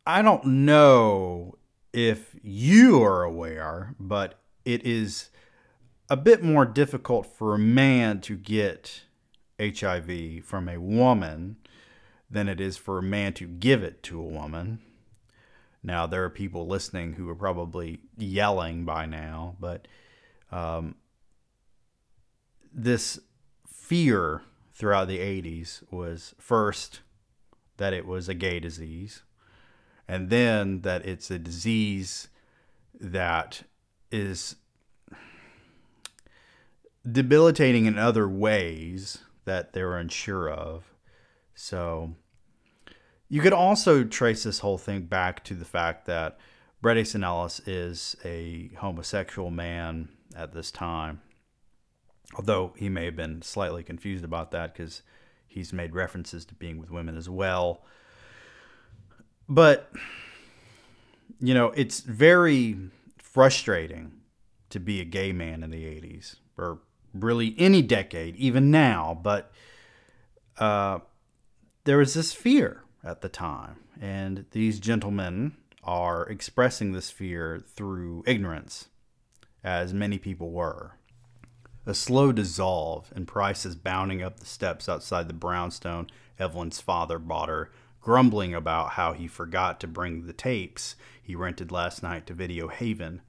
I 0.06 0.22
don't 0.22 0.46
know 0.46 1.58
if 1.94 2.36
you 2.42 3.04
are 3.04 3.24
aware, 3.24 3.96
but 4.00 4.40
it 4.66 4.86
is 4.86 5.30
a 6.10 6.18
bit 6.18 6.44
more 6.44 6.66
difficult 6.66 7.26
for 7.26 7.54
a 7.54 7.60
man 7.60 8.20
to 8.22 8.36
get 8.36 9.04
HIV 9.60 10.44
from 10.44 10.68
a 10.68 10.80
woman 10.80 11.58
than 12.30 12.48
it 12.48 12.60
is 12.60 12.78
for 12.78 12.98
a 12.98 13.04
man 13.04 13.34
to 13.34 13.48
give 13.48 13.84
it 13.84 14.02
to 14.04 14.20
a 14.20 14.24
woman. 14.24 14.80
Now, 15.84 16.08
there 16.08 16.24
are 16.24 16.30
people 16.30 16.68
listening 16.68 17.14
who 17.14 17.30
are 17.30 17.36
probably 17.36 18.00
yelling 18.18 18.86
by 18.86 19.06
now, 19.06 19.56
but 19.60 19.88
um, 20.52 20.96
this 22.74 23.20
fear 23.68 24.42
throughout 24.74 25.08
the 25.08 25.20
80s 25.20 25.84
was 25.92 26.34
first 26.40 27.02
that 27.78 27.94
it 27.94 28.06
was 28.06 28.30
a 28.30 28.34
gay 28.34 28.60
disease, 28.60 29.24
and 30.12 30.30
then 30.30 30.82
that 30.82 31.06
it's 31.06 31.32
a 31.32 31.40
disease 31.40 32.28
that 33.00 33.64
is 34.12 34.58
debilitating 37.10 37.86
in 37.86 37.98
other 37.98 38.28
ways 38.28 39.20
that 39.46 39.72
they're 39.72 39.96
unsure 39.96 40.50
of. 40.50 40.94
So 41.56 42.14
you 43.30 43.40
could 43.40 43.54
also 43.54 44.04
trace 44.04 44.44
this 44.44 44.60
whole 44.60 44.78
thing 44.78 45.04
back 45.04 45.46
to 45.46 45.54
the 45.54 45.64
fact 45.64 46.08
that 46.08 46.38
Bret 46.82 46.98
Easton 46.98 47.24
Ellis 47.24 47.62
is 47.66 48.18
a 48.26 48.70
homosexual 48.80 49.50
man 49.50 50.10
at 50.36 50.52
this 50.52 50.72
time. 50.72 51.22
Although 52.36 52.74
he 52.76 52.90
may 52.90 53.06
have 53.06 53.16
been 53.16 53.42
slightly 53.44 53.82
confused 53.82 54.26
about 54.26 54.52
that 54.52 54.74
because 54.74 55.04
he's 55.48 55.72
made 55.72 55.96
references 55.96 56.44
to 56.44 56.54
being 56.54 56.80
with 56.80 56.92
women 56.92 57.16
as 57.16 57.30
well. 57.30 57.86
But, 59.52 59.92
you 61.42 61.54
know, 61.54 61.72
it's 61.72 62.00
very 62.00 62.78
frustrating 63.18 64.14
to 64.70 64.80
be 64.80 65.02
a 65.02 65.04
gay 65.04 65.34
man 65.34 65.62
in 65.62 65.72
the 65.72 65.84
80s, 65.84 66.38
or 66.58 66.80
really 67.14 67.54
any 67.58 67.82
decade, 67.82 68.38
even 68.38 68.72
now. 68.72 69.20
But 69.22 69.52
uh, 70.58 71.00
there 71.84 71.98
was 71.98 72.14
this 72.14 72.32
fear 72.32 72.84
at 73.04 73.20
the 73.20 73.28
time, 73.28 73.82
and 74.00 74.46
these 74.52 74.80
gentlemen 74.80 75.58
are 75.84 76.26
expressing 76.30 76.94
this 76.94 77.10
fear 77.10 77.62
through 77.76 78.24
ignorance, 78.26 78.88
as 79.66 79.94
many 79.94 80.18
people 80.18 80.52
were. 80.52 80.94
A 81.86 81.94
slow 81.94 82.32
dissolve, 82.32 83.12
and 83.14 83.28
Price 83.28 83.66
is 83.66 83.76
bounding 83.76 84.24
up 84.24 84.40
the 84.40 84.46
steps 84.46 84.88
outside 84.88 85.28
the 85.28 85.34
brownstone 85.34 86.08
Evelyn's 86.40 86.80
father 86.80 87.20
bought 87.20 87.50
her, 87.50 87.70
grumbling 88.02 88.54
about 88.54 88.92
how 88.92 89.14
he 89.14 89.28
forgot 89.28 89.80
to 89.80 89.88
bring 89.88 90.26
the 90.26 90.34
tapes 90.34 90.96
he 91.22 91.36
rented 91.36 91.72
last 91.72 92.02
night 92.02 92.26
to 92.26 92.34
Video 92.34 92.68
Haven. 92.68 93.22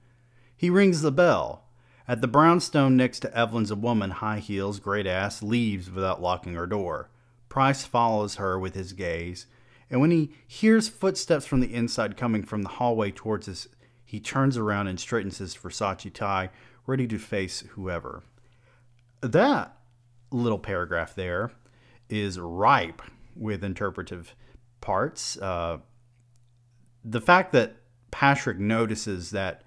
He 0.55 0.69
rings 0.69 1.01
the 1.01 1.11
bell. 1.11 1.65
At 2.07 2.19
the 2.19 2.27
brownstone 2.27 2.97
next 2.97 3.19
to 3.19 3.37
Evelyn's, 3.37 3.71
a 3.71 3.75
woman, 3.75 4.11
high 4.11 4.39
heels, 4.39 4.79
great 4.79 5.07
ass, 5.07 5.41
leaves 5.41 5.89
without 5.89 6.21
locking 6.21 6.55
her 6.55 6.67
door. 6.67 7.09
Price 7.47 7.85
follows 7.85 8.35
her 8.35 8.59
with 8.59 8.73
his 8.73 8.93
gaze, 8.93 9.45
and 9.89 10.01
when 10.01 10.11
he 10.11 10.33
hears 10.45 10.89
footsteps 10.89 11.45
from 11.45 11.59
the 11.59 11.73
inside 11.73 12.17
coming 12.17 12.43
from 12.43 12.63
the 12.63 12.69
hallway 12.69 13.11
towards 13.11 13.47
us, 13.47 13.67
he 14.03 14.19
turns 14.19 14.57
around 14.57 14.87
and 14.87 14.99
straightens 14.99 15.37
his 15.37 15.55
Versace 15.55 16.11
tie, 16.11 16.49
ready 16.85 17.07
to 17.07 17.17
face 17.17 17.63
whoever. 17.71 18.23
That 19.21 19.77
little 20.31 20.59
paragraph 20.59 21.15
there 21.15 21.51
is 22.09 22.39
ripe 22.39 23.01
with 23.35 23.63
interpretive 23.63 24.35
parts. 24.83 25.37
Uh, 25.37 25.77
the 27.03 27.21
fact 27.21 27.51
that 27.53 27.77
Patrick 28.11 28.59
notices 28.59 29.31
that 29.31 29.63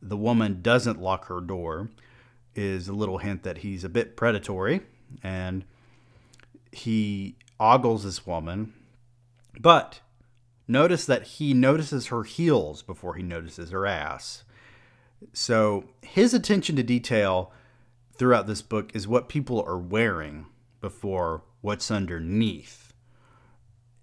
the 0.00 0.16
woman 0.16 0.60
doesn't 0.62 1.00
lock 1.00 1.26
her 1.26 1.40
door 1.40 1.88
is 2.54 2.86
a 2.86 2.92
little 2.92 3.18
hint 3.18 3.42
that 3.42 3.58
he's 3.58 3.82
a 3.82 3.88
bit 3.88 4.16
predatory 4.16 4.82
and 5.22 5.64
he 6.70 7.36
ogles 7.58 8.04
this 8.04 8.26
woman. 8.26 8.74
But 9.58 10.00
notice 10.68 11.06
that 11.06 11.22
he 11.24 11.54
notices 11.54 12.08
her 12.08 12.22
heels 12.22 12.82
before 12.82 13.14
he 13.14 13.22
notices 13.22 13.70
her 13.70 13.86
ass. 13.86 14.44
So 15.32 15.84
his 16.02 16.34
attention 16.34 16.76
to 16.76 16.82
detail 16.82 17.52
throughout 18.16 18.46
this 18.46 18.62
book 18.62 18.94
is 18.94 19.08
what 19.08 19.28
people 19.28 19.62
are 19.66 19.78
wearing 19.78 20.46
before 20.80 21.42
what's 21.60 21.90
underneath, 21.90 22.87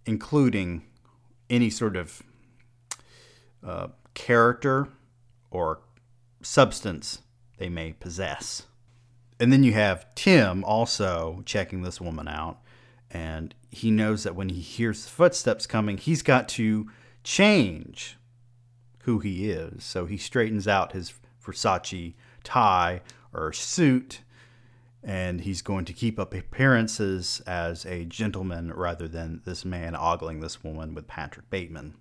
including 0.06 0.84
any 1.50 1.70
sort 1.70 1.96
of 1.96 2.22
uh, 3.66 3.88
character 4.14 4.88
or 5.52 5.80
substance 6.42 7.20
they 7.58 7.70
may 7.70 7.94
possess. 7.94 8.64
And 9.40 9.52
then 9.52 9.64
you 9.64 9.74
have 9.74 10.14
Tim 10.16 10.64
also 10.64 11.42
checking 11.46 11.82
this 11.82 12.00
woman 12.00 12.28
out. 12.28 12.60
And 13.12 13.54
he 13.70 13.92
knows 13.92 14.24
that 14.24 14.36
when 14.36 14.50
he 14.50 14.62
hears 14.62 15.08
footsteps 15.08 15.68
coming, 15.68 15.98
he's 15.98 16.22
got 16.22 16.48
to 16.50 16.90
change 17.24 18.18
who 19.00 19.20
he 19.20 19.50
is. 19.50 19.84
So 19.84 20.06
he 20.06 20.18
straightens 20.18 20.68
out 20.68 20.94
his 20.94 21.14
Versace 21.44 22.16
tie 22.44 23.02
or 23.34 23.54
suit, 23.54 24.22
and 25.06 25.42
he's 25.42 25.62
going 25.62 25.86
to 25.86 25.94
keep 25.94 26.18
up 26.18 26.34
appearances 26.34 27.40
as 27.46 27.86
a 27.86 28.06
gentleman 28.06 28.74
rather 28.74 29.08
than 29.08 29.40
this 29.46 29.64
man 29.64 29.96
ogling 29.96 30.40
this 30.40 30.64
woman 30.64 30.96
with 30.96 31.08
Patrick 31.08 31.48
Bateman. 31.52 31.94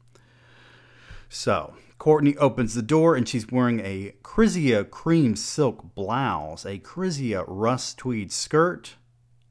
So 1.28 1.74
Courtney 1.98 2.34
opens 2.38 2.72
the 2.74 2.80
door 2.80 3.14
and 3.14 3.28
she's 3.28 3.52
wearing 3.52 3.80
a 3.80 4.14
Krizia 4.22 4.88
cream 4.88 5.36
silk 5.36 5.94
blouse, 5.94 6.64
a 6.64 6.78
Krizia 6.78 7.44
rust 7.46 7.98
tweed 7.98 8.32
skirt, 8.32 8.94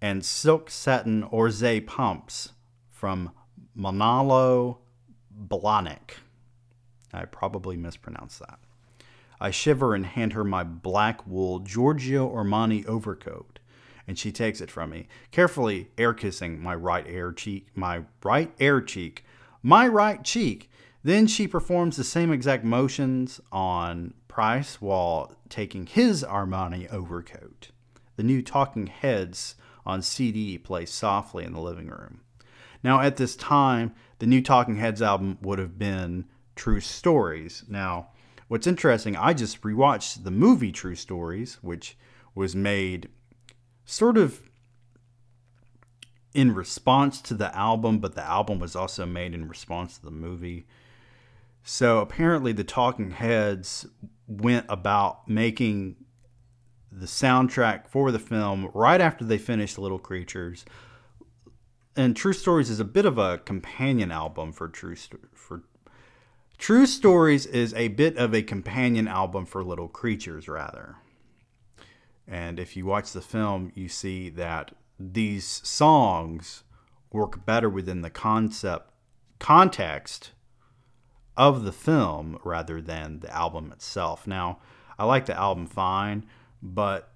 and 0.01 0.25
silk 0.25 0.71
satin 0.71 1.21
orze 1.21 1.81
pumps 1.85 2.53
from 2.89 3.31
Manolo 3.75 4.79
Blahnik. 5.47 6.17
I 7.13 7.25
probably 7.25 7.77
mispronounced 7.77 8.39
that. 8.39 8.57
I 9.43 9.51
shiver 9.51 9.93
and 9.93 10.05
hand 10.05 10.31
her 10.31 10.45
my 10.45 10.63
black 10.63 11.27
wool 11.27 11.59
Giorgio 11.59 12.33
Armani 12.33 12.85
overcoat, 12.87 13.59
and 14.07 14.17
she 14.17 14.31
takes 14.31 14.61
it 14.61 14.71
from 14.71 14.91
me, 14.91 15.09
carefully 15.31 15.89
air 15.97 16.13
kissing 16.13 16.63
my 16.63 16.73
right 16.73 17.05
air 17.05 17.33
cheek, 17.33 17.67
my 17.75 18.03
right 18.23 18.53
air 18.57 18.79
cheek, 18.79 19.25
my 19.61 19.85
right 19.85 20.23
cheek, 20.23 20.71
then 21.03 21.27
she 21.27 21.45
performs 21.45 21.97
the 21.97 22.05
same 22.05 22.31
exact 22.31 22.63
motions 22.63 23.41
on 23.51 24.13
Price 24.29 24.81
while 24.81 25.35
taking 25.49 25.87
his 25.87 26.23
Armani 26.23 26.89
overcoat. 26.89 27.71
The 28.15 28.23
new 28.23 28.41
Talking 28.41 28.87
Heads 28.87 29.55
on 29.85 30.01
CD 30.01 30.57
plays 30.57 30.89
softly 30.89 31.43
in 31.43 31.51
the 31.51 31.59
living 31.59 31.87
room. 31.87 32.21
Now, 32.81 33.01
at 33.01 33.17
this 33.17 33.35
time, 33.35 33.93
the 34.19 34.25
new 34.25 34.41
Talking 34.41 34.77
Heads 34.77 35.01
album 35.01 35.37
would 35.41 35.59
have 35.59 35.77
been 35.77 36.29
True 36.55 36.79
Stories. 36.79 37.65
Now, 37.67 38.07
what's 38.53 38.67
interesting, 38.67 39.15
I 39.15 39.33
just 39.33 39.61
rewatched 39.61 40.23
the 40.23 40.29
movie 40.29 40.71
True 40.71 40.93
Stories, 40.93 41.57
which 41.63 41.97
was 42.35 42.55
made 42.55 43.09
sort 43.83 44.15
of 44.15 44.41
in 46.35 46.53
response 46.53 47.19
to 47.23 47.33
the 47.33 47.55
album, 47.57 47.97
but 47.97 48.13
the 48.13 48.23
album 48.23 48.59
was 48.59 48.75
also 48.75 49.07
made 49.07 49.33
in 49.33 49.47
response 49.47 49.97
to 49.97 50.05
the 50.05 50.11
movie. 50.11 50.67
So 51.63 51.97
apparently, 51.97 52.51
the 52.51 52.63
Talking 52.63 53.09
Heads 53.09 53.87
went 54.27 54.67
about 54.69 55.27
making 55.27 55.95
the 56.91 57.07
soundtrack 57.07 57.87
for 57.87 58.11
the 58.11 58.19
film 58.19 58.69
right 58.75 59.01
after 59.01 59.25
they 59.25 59.39
finished 59.39 59.79
Little 59.79 59.97
Creatures. 59.97 60.63
And 61.95 62.15
True 62.15 62.33
Stories 62.33 62.69
is 62.69 62.79
a 62.79 62.85
bit 62.85 63.07
of 63.07 63.17
a 63.17 63.39
companion 63.39 64.11
album 64.11 64.53
for 64.53 64.67
True 64.67 64.95
for 65.33 65.63
True 66.57 66.85
Stories 66.85 67.45
is 67.45 67.73
a 67.73 67.89
bit 67.89 68.17
of 68.17 68.33
a 68.33 68.41
companion 68.41 69.07
album 69.07 69.45
for 69.45 69.63
Little 69.63 69.89
Creatures 69.89 70.47
rather. 70.47 70.95
And 72.27 72.59
if 72.59 72.77
you 72.77 72.85
watch 72.85 73.11
the 73.11 73.21
film, 73.21 73.71
you 73.75 73.89
see 73.89 74.29
that 74.29 74.71
these 74.97 75.45
songs 75.45 76.63
work 77.11 77.45
better 77.45 77.69
within 77.69 78.01
the 78.01 78.09
concept 78.09 78.89
context 79.39 80.31
of 81.35 81.63
the 81.63 81.71
film 81.71 82.39
rather 82.45 82.81
than 82.81 83.19
the 83.19 83.35
album 83.35 83.71
itself. 83.71 84.25
Now, 84.25 84.59
I 84.97 85.05
like 85.05 85.25
the 85.25 85.37
album 85.37 85.67
fine, 85.67 86.25
but 86.61 87.11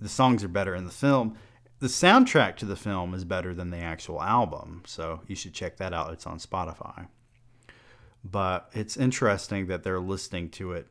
the 0.00 0.08
songs 0.08 0.42
are 0.42 0.48
better 0.48 0.74
in 0.74 0.84
the 0.84 0.90
film. 0.90 1.36
The 1.80 1.88
soundtrack 1.88 2.56
to 2.56 2.64
the 2.64 2.76
film 2.76 3.12
is 3.12 3.24
better 3.24 3.52
than 3.52 3.70
the 3.70 3.78
actual 3.78 4.22
album, 4.22 4.84
so 4.86 5.20
you 5.26 5.36
should 5.36 5.52
check 5.52 5.76
that 5.76 5.92
out. 5.92 6.12
It's 6.12 6.26
on 6.26 6.38
Spotify. 6.38 7.08
But 8.24 8.70
it's 8.72 8.96
interesting 8.96 9.66
that 9.66 9.82
they're 9.82 10.00
listening 10.00 10.48
to 10.50 10.72
it, 10.72 10.88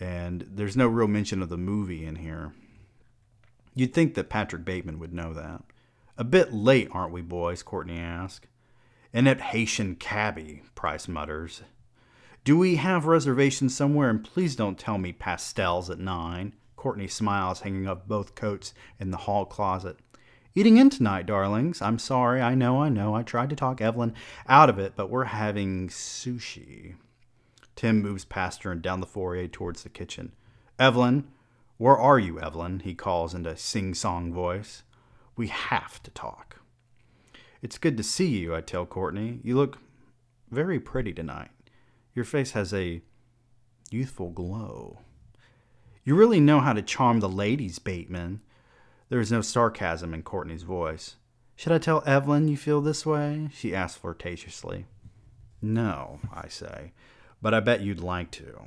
and 0.00 0.44
there's 0.50 0.76
no 0.76 0.88
real 0.88 1.06
mention 1.06 1.40
of 1.40 1.48
the 1.48 1.56
movie 1.56 2.04
in 2.04 2.16
here. 2.16 2.52
You'd 3.74 3.94
think 3.94 4.14
that 4.14 4.28
Patrick 4.28 4.64
Bateman 4.64 4.98
would 4.98 5.12
know 5.12 5.32
that. 5.34 5.62
A 6.16 6.24
bit 6.24 6.52
late, 6.52 6.88
aren't 6.92 7.12
we, 7.12 7.22
boys? 7.22 7.62
Courtney 7.62 7.98
asked. 7.98 8.46
Inept 9.12 9.40
Haitian 9.40 9.94
cabbie, 9.96 10.62
Price 10.74 11.06
mutters. 11.06 11.62
Do 12.44 12.58
we 12.58 12.76
have 12.76 13.06
reservations 13.06 13.74
somewhere? 13.74 14.10
And 14.10 14.22
please 14.22 14.54
don't 14.54 14.78
tell 14.78 14.98
me 14.98 15.12
pastels 15.12 15.88
at 15.90 15.98
nine. 15.98 16.54
Courtney 16.76 17.08
smiles, 17.08 17.60
hanging 17.60 17.88
up 17.88 18.06
both 18.06 18.34
coats 18.34 18.74
in 19.00 19.10
the 19.10 19.16
hall 19.16 19.44
closet. 19.44 19.96
Eating 20.56 20.76
in 20.76 20.88
tonight, 20.88 21.26
darlings. 21.26 21.82
I'm 21.82 21.98
sorry. 21.98 22.40
I 22.40 22.54
know, 22.54 22.80
I 22.80 22.88
know. 22.88 23.12
I 23.12 23.24
tried 23.24 23.50
to 23.50 23.56
talk 23.56 23.80
Evelyn 23.80 24.14
out 24.48 24.70
of 24.70 24.78
it, 24.78 24.92
but 24.94 25.10
we're 25.10 25.24
having 25.24 25.88
sushi. 25.88 26.94
Tim 27.74 28.00
moves 28.00 28.24
past 28.24 28.62
her 28.62 28.70
and 28.70 28.80
down 28.80 29.00
the 29.00 29.06
foyer 29.06 29.48
towards 29.48 29.82
the 29.82 29.88
kitchen. 29.88 30.30
Evelyn, 30.78 31.26
where 31.76 31.98
are 31.98 32.20
you, 32.20 32.38
Evelyn? 32.38 32.80
He 32.80 32.94
calls 32.94 33.34
in 33.34 33.46
a 33.46 33.56
sing 33.56 33.94
song 33.94 34.32
voice. 34.32 34.84
We 35.34 35.48
have 35.48 36.00
to 36.04 36.12
talk. 36.12 36.60
It's 37.60 37.76
good 37.76 37.96
to 37.96 38.04
see 38.04 38.28
you, 38.28 38.54
I 38.54 38.60
tell 38.60 38.86
Courtney. 38.86 39.40
You 39.42 39.56
look 39.56 39.78
very 40.52 40.78
pretty 40.78 41.12
tonight. 41.12 41.50
Your 42.14 42.24
face 42.24 42.52
has 42.52 42.72
a 42.72 43.02
youthful 43.90 44.30
glow. 44.30 45.00
You 46.04 46.14
really 46.14 46.38
know 46.38 46.60
how 46.60 46.74
to 46.74 46.82
charm 46.82 47.18
the 47.18 47.28
ladies, 47.28 47.80
Bateman. 47.80 48.40
There 49.14 49.20
is 49.20 49.30
no 49.30 49.42
sarcasm 49.42 50.12
in 50.12 50.24
Courtney's 50.24 50.64
voice. 50.64 51.14
Should 51.54 51.70
I 51.70 51.78
tell 51.78 52.02
Evelyn 52.04 52.48
you 52.48 52.56
feel 52.56 52.80
this 52.80 53.06
way? 53.06 53.48
She 53.54 53.72
asks 53.72 53.96
flirtatiously. 53.96 54.86
No, 55.62 56.18
I 56.34 56.48
say, 56.48 56.94
but 57.40 57.54
I 57.54 57.60
bet 57.60 57.80
you'd 57.80 58.00
like 58.00 58.32
to. 58.32 58.62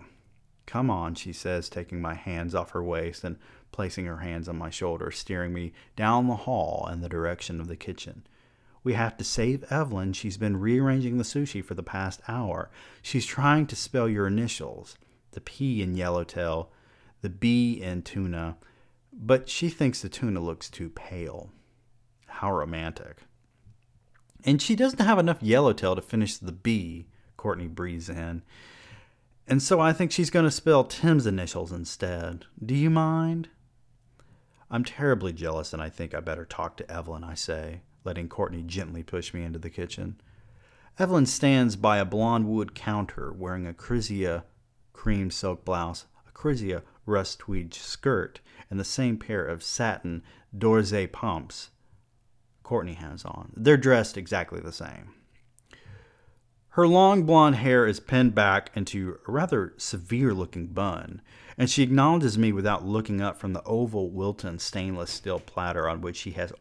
Come 0.66 0.90
on, 0.90 1.16
she 1.16 1.34
says, 1.34 1.68
taking 1.68 2.00
my 2.00 2.14
hands 2.14 2.56
off 2.56 2.72
her 2.72 2.82
waist 2.82 3.26
and 3.26 3.36
placing 3.74 4.06
her 4.06 4.20
hands 4.20 4.48
on 4.48 4.58
my 4.58 4.70
shoulder, 4.70 5.12
steering 5.12 5.52
me 5.52 5.74
down 5.98 6.30
the 6.30 6.38
hall 6.38 6.88
in 6.90 7.02
the 7.02 7.10
direction 7.10 7.60
of 7.60 7.68
the 7.68 7.76
kitchen. 7.76 8.26
We 8.86 8.94
have 8.94 9.18
to 9.18 9.26
save 9.26 9.70
Evelyn. 9.70 10.14
She's 10.14 10.38
been 10.38 10.62
rearranging 10.62 11.18
the 11.18 11.26
sushi 11.26 11.62
for 11.62 11.74
the 11.74 11.84
past 11.84 12.22
hour. 12.26 12.72
She's 13.02 13.26
trying 13.26 13.68
to 13.68 13.76
spell 13.76 14.08
your 14.08 14.28
initials 14.28 14.96
the 15.32 15.42
P 15.42 15.82
in 15.82 15.96
yellowtail, 15.96 16.72
the 17.20 17.30
B 17.30 17.82
in 17.82 18.02
tuna, 18.02 18.56
but 19.18 19.50
she 19.50 19.70
thinks 19.70 20.02
the 20.02 20.10
tuna 20.10 20.40
looks 20.40 20.70
too 20.70 20.90
pale. 20.90 21.52
How 22.28 22.52
romantic. 22.52 23.24
And 24.46 24.62
she 24.62 24.76
doesn't 24.76 25.04
have 25.04 25.18
enough 25.18 25.42
yellowtail 25.42 25.96
to 25.96 26.02
finish 26.02 26.38
the 26.38 26.52
B, 26.52 27.08
Courtney 27.36 27.68
breathes 27.68 28.10
in. 28.10 28.44
And 29.48 29.62
so 29.62 29.80
I 29.80 29.94
think 29.94 30.12
she's 30.12 30.30
going 30.30 30.46
to 30.46 30.52
spell 30.52 30.84
Tim's 30.84 31.26
initials 31.26 31.72
instead. 31.72 32.46
Do 32.64 32.76
you 32.76 32.90
mind? 32.90 33.50
I'm 34.70 34.84
terribly 34.84 35.34
jealous 35.34 35.74
and 35.74 35.82
I 35.82 35.90
think 35.90 36.14
I 36.14 36.20
better 36.20 36.46
talk 36.46 36.78
to 36.78 36.92
Evelyn, 36.92 37.24
I 37.24 37.34
say, 37.34 37.82
letting 38.04 38.30
Courtney 38.30 38.62
gently 38.62 39.02
push 39.02 39.34
me 39.34 39.44
into 39.44 39.60
the 39.60 39.70
kitchen. 39.70 40.20
Evelyn 41.00 41.26
stands 41.26 41.76
by 41.76 41.98
a 41.98 42.06
blonde 42.06 42.48
wood 42.48 42.76
counter 42.76 43.32
wearing 43.32 43.66
a 43.66 43.74
Krizia 43.74 44.44
cream 44.94 45.32
silk 45.32 45.64
blouse, 45.64 46.06
a 46.28 46.32
Krizia 46.32 46.82
rust 47.08 47.40
tweed 47.40 47.74
skirt, 47.74 48.40
and 48.70 48.80
the 48.80 48.84
same 48.84 49.18
pair 49.18 49.46
of 49.46 49.64
satin 49.64 50.22
d'Orsay 50.56 51.08
pumps 51.08 51.70
Courtney 52.68 52.96
has 52.96 53.24
on. 53.24 53.54
They're 53.56 53.78
dressed 53.78 54.18
exactly 54.18 54.60
the 54.60 54.74
same. 54.74 55.14
Her 56.72 56.86
long 56.86 57.24
blonde 57.24 57.56
hair 57.56 57.88
is 57.88 58.02
pinned 58.02 58.36
back 58.36 58.70
into 58.76 59.18
a 59.26 59.32
rather 59.32 59.74
severe 59.78 60.34
looking 60.34 60.68
bun, 60.68 61.22
and 61.58 61.70
she 61.70 61.82
acknowledges 61.82 62.38
me 62.38 62.52
without 62.52 62.86
looking 62.86 63.22
up 63.22 63.40
from 63.40 63.54
the 63.54 63.64
oval 63.64 64.12
Wilton 64.12 64.60
stainless 64.60 65.10
steel 65.10 65.40
platter 65.40 65.88
on 65.88 66.02
which 66.02 66.18
she 66.18 66.32
has 66.32 66.52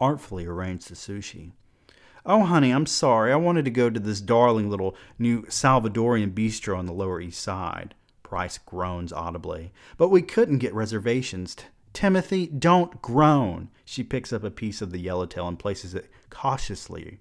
artfully 0.00 0.46
arranged 0.46 0.88
the 0.88 0.94
sushi. 0.94 1.50
Oh, 2.24 2.44
honey, 2.44 2.70
I'm 2.70 2.86
sorry. 2.86 3.32
I 3.32 3.36
wanted 3.36 3.64
to 3.66 3.70
go 3.70 3.90
to 3.90 4.00
this 4.00 4.20
darling 4.20 4.70
little 4.70 4.96
new 5.18 5.42
Salvadorian 5.42 6.32
bistro 6.32 6.78
on 6.78 6.86
the 6.86 6.92
Lower 6.92 7.20
East 7.20 7.42
Side. 7.42 7.94
Price 8.26 8.58
groans 8.58 9.12
audibly. 9.12 9.72
But 9.96 10.08
we 10.08 10.20
couldn't 10.20 10.58
get 10.58 10.74
reservations. 10.74 11.54
T- 11.54 11.64
Timothy, 11.92 12.46
don't 12.46 13.00
groan. 13.00 13.70
She 13.84 14.02
picks 14.02 14.32
up 14.32 14.44
a 14.44 14.50
piece 14.50 14.82
of 14.82 14.90
the 14.90 14.98
yellowtail 14.98 15.48
and 15.48 15.58
places 15.58 15.94
it 15.94 16.10
cautiously 16.28 17.20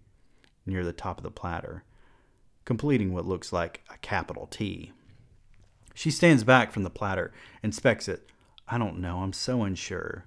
near 0.65 0.83
the 0.83 0.91
top 0.91 1.17
of 1.19 1.23
the 1.23 1.31
platter 1.31 1.83
completing 2.65 3.13
what 3.13 3.25
looks 3.25 3.53
like 3.53 3.83
a 3.89 3.97
capital 3.99 4.47
T. 4.47 4.91
She 5.93 6.11
stands 6.11 6.43
back 6.43 6.71
from 6.71 6.83
the 6.83 6.89
platter, 6.89 7.31
inspects 7.63 8.07
it. 8.07 8.29
I 8.67 8.77
don't 8.77 8.99
know, 8.99 9.19
I'm 9.19 9.31
so 9.31 9.63
unsure. 9.63 10.25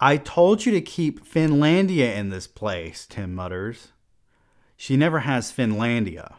I 0.00 0.16
told 0.16 0.66
you 0.66 0.72
to 0.72 0.80
keep 0.80 1.24
Finlandia 1.24 2.14
in 2.14 2.28
this 2.28 2.48
place, 2.48 3.06
Tim 3.06 3.34
mutters. 3.34 3.92
She 4.76 4.96
never 4.96 5.20
has 5.20 5.52
Finlandia. 5.52 6.34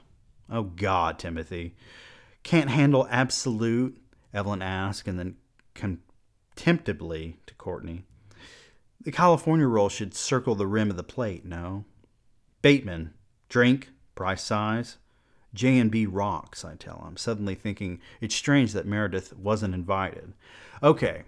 Oh, 0.49 0.63
God, 0.63 1.17
Timothy. 1.17 1.75
Can't 2.45 2.69
handle 2.69 3.07
Absolut? 3.09 3.97
Evelyn 4.31 4.61
asked, 4.61 5.07
and 5.07 5.17
then 5.17 5.35
contemptibly 5.73 7.37
to 7.47 7.55
Courtney. 7.55 8.03
The 9.01 9.11
California 9.11 9.65
roll 9.65 9.89
should 9.89 10.13
circle 10.13 10.53
the 10.53 10.67
rim 10.67 10.91
of 10.91 10.95
the 10.95 11.03
plate, 11.03 11.43
no? 11.43 11.85
Bateman, 12.61 13.15
drink, 13.49 13.89
price 14.13 14.43
sighs. 14.43 14.97
J&B 15.55 16.05
rocks, 16.05 16.63
I 16.63 16.75
tell 16.75 17.03
him, 17.07 17.17
suddenly 17.17 17.55
thinking 17.55 17.99
it's 18.21 18.35
strange 18.35 18.73
that 18.73 18.85
Meredith 18.85 19.35
wasn't 19.35 19.73
invited. 19.73 20.33
Okay. 20.83 21.23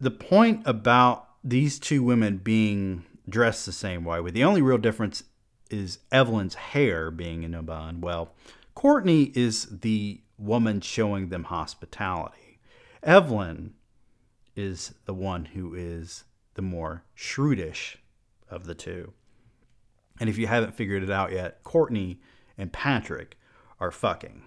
The 0.00 0.12
point 0.12 0.62
about 0.64 1.28
these 1.44 1.78
two 1.78 2.02
women 2.02 2.38
being 2.38 3.04
dressed 3.28 3.66
the 3.66 3.72
same 3.72 4.02
way, 4.02 4.20
with 4.20 4.32
the 4.32 4.44
only 4.44 4.62
real 4.62 4.78
difference 4.78 5.24
is 5.70 5.98
Evelyn's 6.10 6.54
hair 6.54 7.10
being 7.10 7.42
in 7.42 7.52
a 7.52 7.62
bun. 7.62 8.00
Well, 8.00 8.32
Courtney 8.74 9.32
is 9.34 9.66
the 9.80 10.20
woman 10.38 10.80
showing 10.80 11.28
them 11.28 11.44
hospitality. 11.44 12.58
Evelyn 13.02 13.74
is 14.56 14.94
the 15.04 15.14
one 15.14 15.46
who 15.46 15.74
is 15.74 16.24
the 16.54 16.62
more 16.62 17.04
shrewdish 17.14 17.96
of 18.48 18.66
the 18.66 18.74
two. 18.74 19.12
And 20.20 20.28
if 20.28 20.38
you 20.38 20.46
haven't 20.46 20.74
figured 20.74 21.02
it 21.02 21.10
out 21.10 21.32
yet, 21.32 21.62
Courtney 21.64 22.20
and 22.56 22.72
Patrick 22.72 23.36
are 23.80 23.90
fucking. 23.90 24.42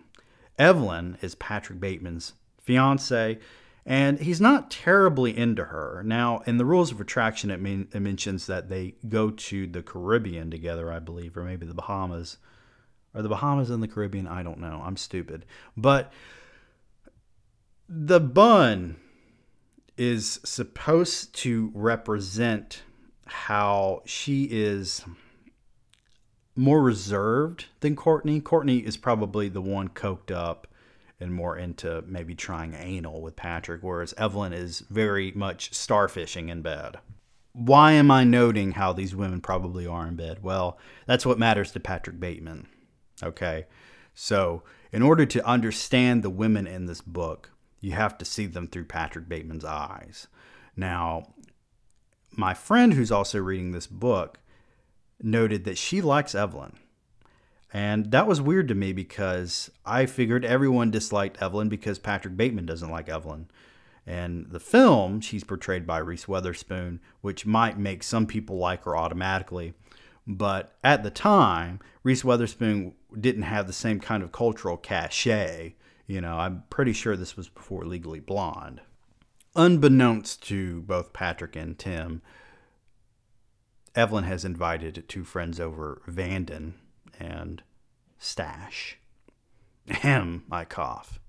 Evelyn 0.57 1.17
is 1.21 1.35
Patrick 1.35 1.79
Bateman's 1.79 2.33
fiance, 2.59 3.37
and 3.85 4.19
he's 4.19 4.41
not 4.41 4.71
terribly 4.71 5.37
into 5.37 5.65
her. 5.65 6.01
Now, 6.05 6.39
in 6.45 6.57
the 6.57 6.65
rules 6.65 6.91
of 6.91 6.99
attraction, 6.99 7.51
it, 7.51 7.61
mean, 7.61 7.87
it 7.93 7.99
mentions 7.99 8.47
that 8.47 8.69
they 8.69 8.95
go 9.07 9.29
to 9.29 9.67
the 9.67 9.83
Caribbean 9.83 10.49
together, 10.49 10.91
I 10.91 10.99
believe, 10.99 11.37
or 11.37 11.43
maybe 11.43 11.65
the 11.65 11.73
Bahamas. 11.73 12.37
Are 13.17 13.23
the 13.23 13.30
Bahamas 13.30 13.71
in 13.71 13.80
the 13.80 13.88
Caribbean? 13.88 14.27
I 14.27 14.43
don't 14.43 14.60
know. 14.60 14.80
I'm 14.86 14.95
stupid. 14.95 15.43
But 15.75 16.13
the 17.89 18.19
bun 18.19 18.97
is 19.97 20.39
supposed 20.45 21.34
to 21.38 21.71
represent 21.73 22.84
how 23.25 24.03
she 24.06 24.47
is 24.51 25.03
more 26.56 26.84
reserved 26.84 27.65
than 27.80 27.95
Courtney. 27.95 28.39
Courtney 28.39 28.77
is 28.77 28.97
probably 28.97 29.49
the 29.49 29.62
one 29.62 29.89
coked 29.89 30.32
up 30.32 30.67
and 31.19 31.34
more 31.34 31.58
into 31.58 32.03
maybe 32.06 32.36
trying 32.36 32.75
anal 32.75 33.23
with 33.23 33.36
Patrick, 33.36 33.82
whereas 33.82 34.13
Evelyn 34.15 34.53
is 34.53 34.82
very 34.91 35.32
much 35.32 35.71
starfishing 35.71 36.49
in 36.49 36.62
bed. 36.62 36.97
Why 37.53 37.93
am 37.93 38.12
I 38.12 38.23
noting 38.23 38.73
how 38.73 38.93
these 38.93 39.15
women 39.15 39.41
probably 39.41 39.88
are 39.88 40.06
in 40.06 40.15
bed? 40.15 40.43
Well, 40.43 40.77
that's 41.08 41.25
what 41.25 41.39
matters 41.39 41.71
to 41.71 41.80
Patrick 41.80 42.19
Bateman. 42.19 42.67
Okay. 43.23 43.65
So, 44.13 44.63
in 44.91 45.01
order 45.01 45.25
to 45.25 45.45
understand 45.45 46.23
the 46.23 46.30
women 46.30 46.65
in 46.65 46.86
this 46.86 47.01
book, 47.01 47.51
you 47.82 47.91
have 47.91 48.17
to 48.17 48.25
see 48.25 48.45
them 48.45 48.67
through 48.67 48.86
Patrick 48.86 49.30
Bateman's 49.30 49.65
eyes. 49.65 50.27
Now, 50.75 51.34
my 52.32 52.53
friend 52.53 52.93
who's 52.93 53.12
also 53.12 53.39
reading 53.39 53.71
this 53.71 53.88
book 53.88 54.39
noted 55.21 55.65
that 55.65 55.77
she 55.77 56.01
likes 56.01 56.36
Evelyn. 56.36 56.77
And 57.73 58.12
that 58.12 58.27
was 58.27 58.41
weird 58.41 58.67
to 58.69 58.75
me 58.75 58.93
because 58.93 59.69
I 59.86 60.06
figured 60.06 60.45
everyone 60.45 60.89
disliked 60.89 61.41
Evelyn 61.41 61.69
because 61.69 61.99
Patrick 61.99 62.38
Bateman 62.38 62.65
doesn't 62.65 62.91
like 62.91 63.10
Evelyn. 63.10 63.49
And 64.06 64.49
the 64.49 64.60
film, 64.60 65.19
she's 65.19 65.43
portrayed 65.43 65.86
by 65.86 65.97
Reese 65.97 66.30
Witherspoon, 66.30 67.01
which 67.21 67.45
might 67.45 67.77
make 67.77 68.03
some 68.03 68.25
people 68.25 68.58
like 68.58 68.84
her 68.86 68.95
automatically. 68.95 69.73
But 70.27 70.75
at 70.83 71.03
the 71.03 71.09
time, 71.09 71.79
Reese 72.03 72.25
Witherspoon 72.25 72.93
didn't 73.17 73.43
have 73.43 73.65
the 73.65 73.73
same 73.73 74.01
kind 74.01 74.21
of 74.21 74.33
cultural 74.33 74.75
cachet. 74.75 75.75
You 76.05 76.19
know, 76.19 76.37
I'm 76.37 76.63
pretty 76.69 76.93
sure 76.93 77.15
this 77.15 77.37
was 77.37 77.47
before 77.47 77.85
Legally 77.85 78.19
Blonde. 78.19 78.81
Unbeknownst 79.55 80.43
to 80.49 80.81
both 80.81 81.13
Patrick 81.13 81.55
and 81.55 81.79
Tim, 81.79 82.21
Evelyn 83.95 84.25
has 84.25 84.45
invited 84.45 85.05
two 85.07 85.23
friends 85.23 85.59
over, 85.59 86.01
Vanden 86.05 86.75
and 87.19 87.63
Stash. 88.19 88.97
Ahem, 89.89 90.43
I 90.51 90.65
cough. 90.65 91.19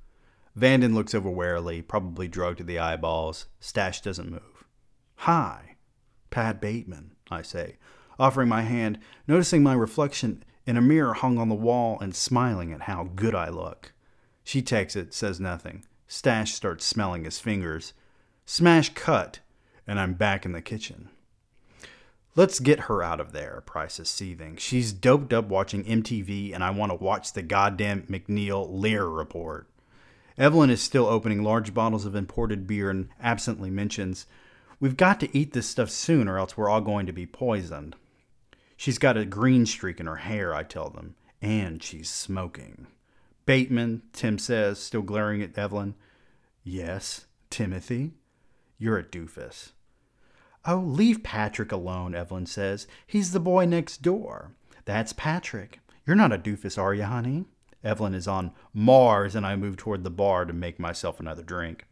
Vanden 0.54 0.94
looks 0.94 1.14
over 1.14 1.30
warily, 1.30 1.80
probably 1.80 2.28
drugged 2.28 2.58
to 2.58 2.64
the 2.64 2.78
eyeballs. 2.78 3.46
Stash 3.60 4.02
doesn't 4.02 4.30
move. 4.30 4.64
Hi, 5.16 5.76
Pat 6.30 6.60
Bateman, 6.60 7.12
I 7.30 7.42
say, 7.42 7.76
offering 8.18 8.48
my 8.48 8.62
hand, 8.62 8.98
noticing 9.26 9.62
my 9.62 9.74
reflection 9.74 10.42
in 10.66 10.76
a 10.76 10.82
mirror 10.82 11.14
hung 11.14 11.38
on 11.38 11.48
the 11.48 11.54
wall 11.54 11.98
and 12.00 12.14
smiling 12.14 12.72
at 12.72 12.82
how 12.82 13.10
good 13.14 13.34
I 13.34 13.48
look. 13.48 13.92
She 14.44 14.62
takes 14.62 14.96
it, 14.96 15.14
says 15.14 15.38
nothing. 15.38 15.84
Stash 16.06 16.54
starts 16.54 16.84
smelling 16.84 17.24
his 17.24 17.38
fingers. 17.38 17.92
Smash 18.46 18.94
cut, 18.94 19.40
and 19.86 20.00
I'm 20.00 20.14
back 20.14 20.44
in 20.44 20.52
the 20.52 20.62
kitchen. 20.62 21.10
Let's 22.34 22.60
get 22.60 22.80
her 22.80 23.02
out 23.02 23.20
of 23.20 23.32
there, 23.32 23.62
Price 23.66 23.98
is 23.98 24.08
seething. 24.08 24.56
She's 24.56 24.92
doped 24.92 25.32
up 25.32 25.46
watching 25.46 25.84
MTV, 25.84 26.54
and 26.54 26.62
I 26.62 26.70
want 26.70 26.92
to 26.92 26.96
watch 26.96 27.32
the 27.32 27.42
goddamn 27.42 28.02
MacNeil 28.02 28.70
Lehrer 28.70 29.14
report. 29.16 29.68
Evelyn 30.38 30.70
is 30.70 30.80
still 30.80 31.06
opening 31.06 31.42
large 31.42 31.74
bottles 31.74 32.04
of 32.04 32.14
imported 32.14 32.66
beer 32.66 32.90
and 32.90 33.08
absently 33.20 33.70
mentions, 33.70 34.26
We've 34.80 34.96
got 34.96 35.18
to 35.20 35.36
eat 35.36 35.52
this 35.52 35.66
stuff 35.66 35.90
soon, 35.90 36.28
or 36.28 36.38
else 36.38 36.56
we're 36.56 36.68
all 36.68 36.80
going 36.80 37.06
to 37.06 37.12
be 37.12 37.26
poisoned. 37.26 37.96
She's 38.78 38.98
got 38.98 39.16
a 39.16 39.24
green 39.24 39.66
streak 39.66 39.98
in 39.98 40.06
her 40.06 40.16
hair, 40.16 40.54
I 40.54 40.62
tell 40.62 40.88
them, 40.88 41.16
and 41.42 41.82
she's 41.82 42.08
smoking. 42.08 42.86
Bateman, 43.44 44.02
Tim 44.12 44.38
says, 44.38 44.78
still 44.78 45.02
glaring 45.02 45.42
at 45.42 45.58
Evelyn. 45.58 45.96
Yes, 46.62 47.26
Timothy? 47.50 48.12
You're 48.78 48.98
a 48.98 49.02
doofus. 49.02 49.72
Oh, 50.64 50.76
leave 50.76 51.24
Patrick 51.24 51.72
alone, 51.72 52.14
Evelyn 52.14 52.46
says. 52.46 52.86
He's 53.04 53.32
the 53.32 53.40
boy 53.40 53.64
next 53.64 54.00
door. 54.00 54.52
That's 54.84 55.12
Patrick. 55.12 55.80
You're 56.06 56.14
not 56.14 56.32
a 56.32 56.38
doofus, 56.38 56.78
are 56.78 56.94
you, 56.94 57.02
honey? 57.02 57.46
Evelyn 57.82 58.14
is 58.14 58.28
on 58.28 58.52
Mars, 58.72 59.34
and 59.34 59.44
I 59.44 59.56
move 59.56 59.76
toward 59.76 60.04
the 60.04 60.10
bar 60.10 60.44
to 60.44 60.52
make 60.52 60.78
myself 60.78 61.18
another 61.18 61.42
drink. 61.42 61.87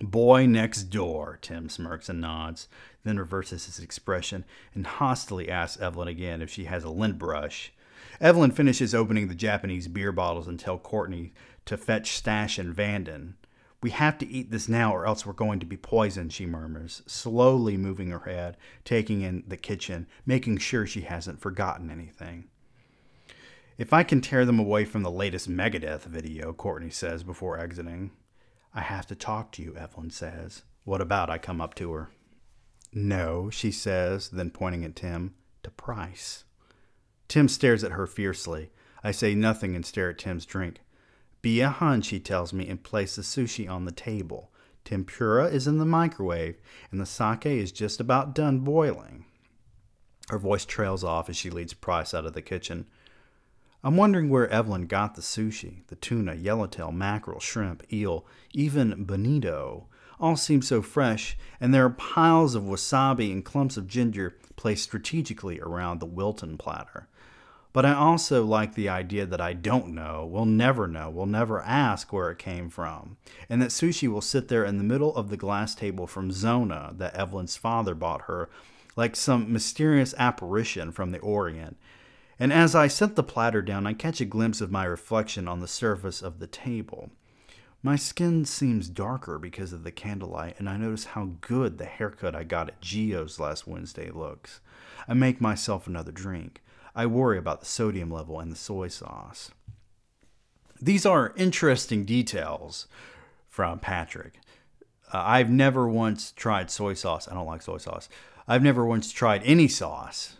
Boy 0.00 0.46
next 0.46 0.84
door, 0.84 1.38
Tim 1.40 1.68
smirks 1.68 2.08
and 2.08 2.20
nods, 2.20 2.68
then 3.04 3.18
reverses 3.18 3.66
his 3.66 3.78
expression 3.78 4.44
and 4.74 4.86
hostilely 4.86 5.48
asks 5.48 5.80
Evelyn 5.80 6.08
again 6.08 6.42
if 6.42 6.50
she 6.50 6.64
has 6.64 6.82
a 6.82 6.90
lint 6.90 7.18
brush. 7.18 7.72
Evelyn 8.20 8.50
finishes 8.50 8.94
opening 8.94 9.28
the 9.28 9.34
Japanese 9.34 9.88
beer 9.88 10.12
bottles 10.12 10.48
and 10.48 10.58
tells 10.58 10.80
Courtney 10.82 11.32
to 11.66 11.76
fetch 11.76 12.12
Stash 12.12 12.58
and 12.58 12.74
Vanden. 12.74 13.36
We 13.82 13.90
have 13.90 14.18
to 14.18 14.26
eat 14.26 14.50
this 14.50 14.68
now 14.68 14.94
or 14.94 15.06
else 15.06 15.26
we're 15.26 15.32
going 15.32 15.60
to 15.60 15.66
be 15.66 15.76
poisoned, 15.76 16.32
she 16.32 16.46
murmurs, 16.46 17.02
slowly 17.06 17.76
moving 17.76 18.10
her 18.10 18.20
head, 18.20 18.56
taking 18.84 19.20
in 19.20 19.44
the 19.46 19.56
kitchen, 19.56 20.06
making 20.24 20.58
sure 20.58 20.86
she 20.86 21.02
hasn't 21.02 21.40
forgotten 21.40 21.90
anything. 21.90 22.48
If 23.76 23.92
I 23.92 24.02
can 24.02 24.20
tear 24.20 24.44
them 24.44 24.58
away 24.58 24.84
from 24.84 25.02
the 25.02 25.10
latest 25.10 25.50
Megadeth 25.50 26.04
video, 26.04 26.52
Courtney 26.52 26.90
says 26.90 27.22
before 27.22 27.58
exiting. 27.58 28.12
I 28.74 28.80
have 28.80 29.06
to 29.06 29.14
talk 29.14 29.52
to 29.52 29.62
you, 29.62 29.76
Evelyn 29.76 30.10
says. 30.10 30.62
What 30.84 31.00
about? 31.00 31.30
I 31.30 31.38
come 31.38 31.60
up 31.60 31.74
to 31.76 31.92
her. 31.92 32.10
No, 32.92 33.48
she 33.50 33.70
says, 33.70 34.28
then 34.28 34.50
pointing 34.50 34.84
at 34.84 34.96
Tim, 34.96 35.34
to 35.62 35.70
Price. 35.70 36.44
Tim 37.28 37.48
stares 37.48 37.84
at 37.84 37.92
her 37.92 38.06
fiercely. 38.06 38.70
I 39.02 39.12
say 39.12 39.34
nothing 39.34 39.76
and 39.76 39.86
stare 39.86 40.10
at 40.10 40.18
Tim's 40.18 40.46
drink. 40.46 40.80
Be 41.40 41.60
a 41.60 41.68
hun, 41.68 42.02
she 42.02 42.18
tells 42.18 42.52
me, 42.52 42.68
and 42.68 42.82
place 42.82 43.16
the 43.16 43.22
sushi 43.22 43.68
on 43.68 43.84
the 43.84 43.92
table. 43.92 44.50
Tempura 44.84 45.46
is 45.46 45.66
in 45.66 45.78
the 45.78 45.84
microwave, 45.84 46.56
and 46.90 47.00
the 47.00 47.06
sake 47.06 47.46
is 47.46 47.72
just 47.72 48.00
about 48.00 48.34
done 48.34 48.60
boiling. 48.60 49.24
Her 50.28 50.38
voice 50.38 50.64
trails 50.64 51.04
off 51.04 51.28
as 51.28 51.36
she 51.36 51.50
leads 51.50 51.74
Price 51.74 52.14
out 52.14 52.26
of 52.26 52.32
the 52.32 52.42
kitchen. 52.42 52.86
I'm 53.86 53.98
wondering 53.98 54.30
where 54.30 54.48
Evelyn 54.48 54.86
got 54.86 55.14
the 55.14 55.20
sushi, 55.20 55.86
the 55.88 55.96
tuna, 55.96 56.34
yellowtail, 56.36 56.90
mackerel, 56.90 57.38
shrimp, 57.38 57.82
eel, 57.92 58.24
even 58.54 59.04
bonito. 59.04 59.88
All 60.18 60.36
seem 60.36 60.62
so 60.62 60.80
fresh, 60.80 61.36
and 61.60 61.74
there 61.74 61.84
are 61.84 61.90
piles 61.90 62.54
of 62.54 62.62
wasabi 62.62 63.30
and 63.30 63.44
clumps 63.44 63.76
of 63.76 63.86
ginger 63.86 64.38
placed 64.56 64.84
strategically 64.84 65.60
around 65.60 66.00
the 66.00 66.06
Wilton 66.06 66.56
platter. 66.56 67.08
But 67.74 67.84
I 67.84 67.92
also 67.92 68.42
like 68.42 68.74
the 68.74 68.88
idea 68.88 69.26
that 69.26 69.40
I 69.42 69.52
don't 69.52 69.88
know, 69.88 70.24
will 70.24 70.46
never 70.46 70.88
know, 70.88 71.10
will 71.10 71.26
never 71.26 71.60
ask 71.60 72.10
where 72.10 72.30
it 72.30 72.38
came 72.38 72.70
from, 72.70 73.18
and 73.50 73.60
that 73.60 73.68
sushi 73.68 74.08
will 74.08 74.22
sit 74.22 74.48
there 74.48 74.64
in 74.64 74.78
the 74.78 74.84
middle 74.84 75.14
of 75.14 75.28
the 75.28 75.36
glass 75.36 75.74
table 75.74 76.06
from 76.06 76.32
Zona 76.32 76.94
that 76.96 77.14
Evelyn's 77.14 77.58
father 77.58 77.94
bought 77.94 78.22
her, 78.22 78.48
like 78.96 79.14
some 79.14 79.52
mysterious 79.52 80.14
apparition 80.16 80.90
from 80.90 81.10
the 81.10 81.18
Orient, 81.18 81.76
and 82.38 82.52
as 82.52 82.74
I 82.74 82.88
set 82.88 83.16
the 83.16 83.22
platter 83.22 83.62
down, 83.62 83.86
I 83.86 83.92
catch 83.92 84.20
a 84.20 84.24
glimpse 84.24 84.60
of 84.60 84.70
my 84.70 84.84
reflection 84.84 85.46
on 85.46 85.60
the 85.60 85.68
surface 85.68 86.22
of 86.22 86.38
the 86.38 86.46
table. 86.46 87.10
My 87.82 87.96
skin 87.96 88.44
seems 88.44 88.88
darker 88.88 89.38
because 89.38 89.72
of 89.72 89.84
the 89.84 89.92
candlelight, 89.92 90.56
and 90.58 90.68
I 90.68 90.76
notice 90.76 91.04
how 91.04 91.32
good 91.40 91.76
the 91.76 91.84
haircut 91.84 92.34
I 92.34 92.42
got 92.42 92.68
at 92.68 92.80
Gio's 92.80 93.38
last 93.38 93.66
Wednesday 93.66 94.10
looks. 94.10 94.60
I 95.06 95.14
make 95.14 95.40
myself 95.40 95.86
another 95.86 96.10
drink. 96.10 96.62
I 96.94 97.06
worry 97.06 97.36
about 97.36 97.60
the 97.60 97.66
sodium 97.66 98.10
level 98.10 98.40
and 98.40 98.50
the 98.50 98.56
soy 98.56 98.88
sauce. 98.88 99.50
These 100.80 101.04
are 101.04 101.34
interesting 101.36 102.04
details 102.04 102.86
from 103.48 103.78
Patrick. 103.78 104.40
Uh, 105.12 105.22
I've 105.24 105.50
never 105.50 105.88
once 105.88 106.32
tried 106.32 106.70
soy 106.70 106.94
sauce. 106.94 107.28
I 107.28 107.34
don't 107.34 107.46
like 107.46 107.62
soy 107.62 107.78
sauce. 107.78 108.08
I've 108.48 108.62
never 108.62 108.84
once 108.84 109.12
tried 109.12 109.42
any 109.44 109.68
sauce 109.68 110.36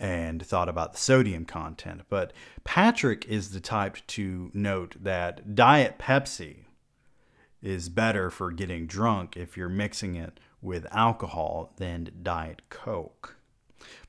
and 0.00 0.44
thought 0.44 0.68
about 0.68 0.92
the 0.92 0.98
sodium 0.98 1.44
content. 1.44 2.00
But 2.08 2.32
Patrick 2.64 3.26
is 3.26 3.50
the 3.50 3.60
type 3.60 3.98
to 4.08 4.50
note 4.54 4.96
that 4.98 5.54
Diet 5.54 5.98
Pepsi 5.98 6.64
is 7.62 7.90
better 7.90 8.30
for 8.30 8.50
getting 8.50 8.86
drunk 8.86 9.36
if 9.36 9.56
you're 9.58 9.68
mixing 9.68 10.16
it 10.16 10.40
with 10.62 10.86
alcohol 10.90 11.74
than 11.76 12.10
Diet 12.22 12.62
Coke. 12.70 13.36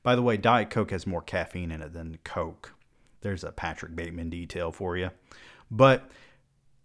By 0.02 0.16
the 0.16 0.22
way, 0.22 0.38
Diet 0.38 0.70
Coke 0.70 0.92
has 0.92 1.06
more 1.06 1.22
caffeine 1.22 1.72
in 1.72 1.82
it 1.82 1.92
than 1.92 2.20
Coke. 2.24 2.74
There's 3.20 3.44
a 3.44 3.52
Patrick 3.52 3.96
Bateman 3.96 4.30
detail 4.30 4.72
for 4.72 4.96
you. 4.96 5.12
But 5.70 6.10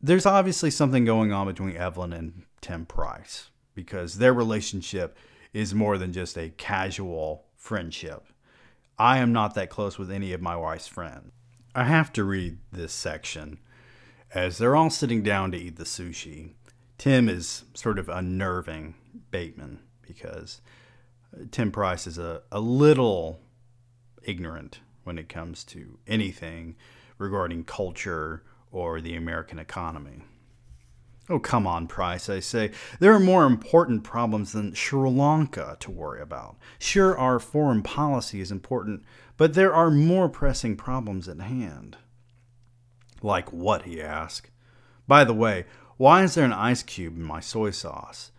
there's 0.02 0.26
obviously 0.26 0.70
something 0.70 1.04
going 1.04 1.32
on 1.32 1.46
between 1.46 1.76
Evelyn 1.76 2.12
and 2.12 2.42
Tim 2.60 2.86
Price 2.86 3.50
because 3.74 4.18
their 4.18 4.34
relationship 4.34 5.16
is 5.52 5.74
more 5.74 5.96
than 5.96 6.12
just 6.12 6.36
a 6.36 6.50
casual 6.50 7.44
friendship. 7.56 8.24
I 8.98 9.18
am 9.18 9.32
not 9.32 9.54
that 9.54 9.70
close 9.70 9.98
with 9.98 10.10
any 10.10 10.32
of 10.32 10.40
my 10.40 10.56
wife's 10.56 10.88
friends. 10.88 11.32
I 11.74 11.84
have 11.84 12.12
to 12.14 12.24
read 12.24 12.58
this 12.72 12.92
section. 12.92 13.58
As 14.34 14.56
they're 14.56 14.74
all 14.74 14.88
sitting 14.88 15.22
down 15.22 15.52
to 15.52 15.58
eat 15.58 15.76
the 15.76 15.84
sushi, 15.84 16.52
Tim 16.96 17.28
is 17.28 17.64
sort 17.74 17.98
of 17.98 18.08
unnerving 18.08 18.94
Bateman 19.30 19.80
because 20.00 20.62
uh, 21.34 21.44
Tim 21.50 21.70
Price 21.70 22.06
is 22.06 22.16
a, 22.16 22.42
a 22.50 22.60
little 22.60 23.40
ignorant 24.22 24.80
when 25.04 25.18
it 25.18 25.28
comes 25.28 25.62
to 25.64 25.98
anything 26.06 26.76
regarding 27.18 27.64
culture 27.64 28.42
or 28.72 29.00
the 29.00 29.14
American 29.14 29.58
economy. 29.58 30.22
Oh, 31.28 31.40
come 31.40 31.66
on, 31.66 31.88
Price, 31.88 32.28
I 32.28 32.38
say. 32.38 32.70
There 33.00 33.12
are 33.12 33.20
more 33.20 33.46
important 33.46 34.04
problems 34.04 34.52
than 34.52 34.74
Sri 34.74 35.10
Lanka 35.10 35.76
to 35.80 35.90
worry 35.90 36.20
about. 36.20 36.56
Sure, 36.78 37.18
our 37.18 37.40
foreign 37.40 37.82
policy 37.82 38.40
is 38.40 38.52
important, 38.52 39.02
but 39.36 39.54
there 39.54 39.74
are 39.74 39.90
more 39.90 40.28
pressing 40.28 40.76
problems 40.76 41.28
at 41.28 41.40
hand. 41.40 41.96
Like 43.22 43.52
what? 43.52 43.82
he 43.82 44.00
asked. 44.00 44.50
By 45.08 45.24
the 45.24 45.34
way, 45.34 45.66
why 45.96 46.22
is 46.22 46.34
there 46.34 46.44
an 46.44 46.52
ice 46.52 46.82
cube 46.82 47.16
in 47.16 47.22
my 47.22 47.40
soy 47.40 47.70
sauce? 47.70 48.30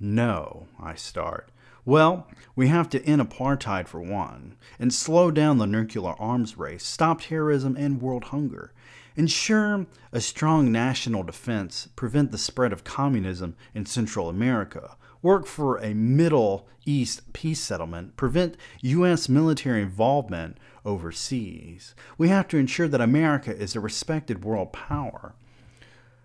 No, 0.00 0.66
I 0.80 0.94
start. 0.94 1.50
Well, 1.84 2.28
we 2.56 2.68
have 2.68 2.88
to 2.90 3.04
end 3.04 3.22
apartheid 3.22 3.86
for 3.86 4.00
one, 4.00 4.56
and 4.78 4.92
slow 4.92 5.30
down 5.30 5.58
the 5.58 5.66
nuclear 5.66 6.14
arms 6.18 6.56
race, 6.56 6.84
stop 6.84 7.22
terrorism 7.22 7.76
and 7.76 8.00
world 8.00 8.24
hunger. 8.24 8.72
Ensure 9.16 9.86
a 10.12 10.20
strong 10.20 10.72
national 10.72 11.22
defense, 11.22 11.88
prevent 11.96 12.32
the 12.32 12.38
spread 12.38 12.72
of 12.72 12.84
communism 12.84 13.56
in 13.74 13.86
Central 13.86 14.28
America, 14.28 14.96
work 15.20 15.46
for 15.46 15.76
a 15.78 15.94
Middle 15.94 16.66
East 16.84 17.32
peace 17.32 17.60
settlement, 17.60 18.16
prevent 18.16 18.56
U.S. 18.80 19.28
military 19.28 19.82
involvement 19.82 20.58
overseas. 20.84 21.94
We 22.18 22.28
have 22.28 22.48
to 22.48 22.56
ensure 22.56 22.88
that 22.88 23.00
America 23.00 23.56
is 23.56 23.76
a 23.76 23.80
respected 23.80 24.44
world 24.44 24.72
power. 24.72 25.34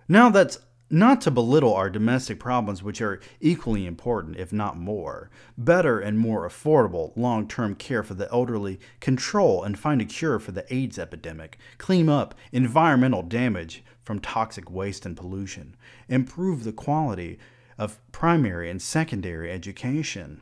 Now 0.08 0.30
that's 0.30 0.60
not 0.90 1.22
to 1.22 1.32
belittle 1.32 1.74
our 1.74 1.90
domestic 1.90 2.40
problems, 2.40 2.82
which 2.82 3.02
are 3.02 3.20
equally 3.42 3.86
important, 3.86 4.38
if 4.38 4.54
not 4.54 4.78
more. 4.78 5.30
Better 5.58 6.00
and 6.00 6.18
more 6.18 6.48
affordable 6.48 7.12
long 7.16 7.48
term 7.48 7.76
care 7.76 8.04
for 8.04 8.14
the 8.14 8.32
elderly, 8.32 8.80
control 9.00 9.64
and 9.64 9.78
find 9.78 10.02
a 10.02 10.06
cure 10.06 10.40
for 10.40 10.52
the 10.52 10.72
AIDS 10.74 10.98
epidemic, 10.98 11.58
clean 11.78 12.10
up 12.10 12.36
environmental 12.52 13.24
damage 13.24 13.84
from 14.02 14.20
toxic 14.20 14.72
waste 14.72 15.06
and 15.06 15.18
pollution, 15.18 15.76
improve 16.08 16.64
the 16.64 16.72
quality 16.72 17.38
of 17.78 18.00
primary 18.12 18.70
and 18.70 18.82
secondary 18.82 19.52
education. 19.52 20.42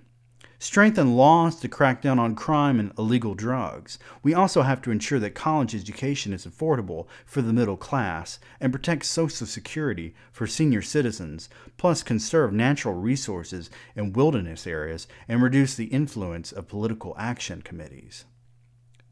Strengthen 0.60 1.16
laws 1.16 1.60
to 1.60 1.68
crack 1.68 2.02
down 2.02 2.20
on 2.20 2.36
crime 2.36 2.80
and 2.80 2.92
illegal 2.98 3.36
drugs. 3.36 4.00
We 4.24 4.34
also 4.34 4.62
have 4.62 4.82
to 4.84 4.92
ensure 4.92 5.20
that 5.20 5.36
college 5.36 5.76
education 5.76 6.34
is 6.34 6.46
affordable 6.46 7.08
for 7.26 7.42
the 7.42 7.54
middle 7.54 7.78
class 7.78 8.40
and 8.60 8.72
protect 8.72 9.06
Social 9.06 9.48
Security 9.48 10.14
for 10.32 10.48
senior 10.48 10.82
citizens, 10.82 11.50
plus 11.78 12.04
conserve 12.04 12.54
natural 12.54 12.96
resources 12.96 13.70
in 13.96 14.14
wilderness 14.14 14.66
areas 14.66 15.08
and 15.28 15.42
reduce 15.42 15.76
the 15.76 15.86
influence 15.86 16.52
of 16.52 16.68
political 16.68 17.16
action 17.18 17.62
committees. 17.62 18.26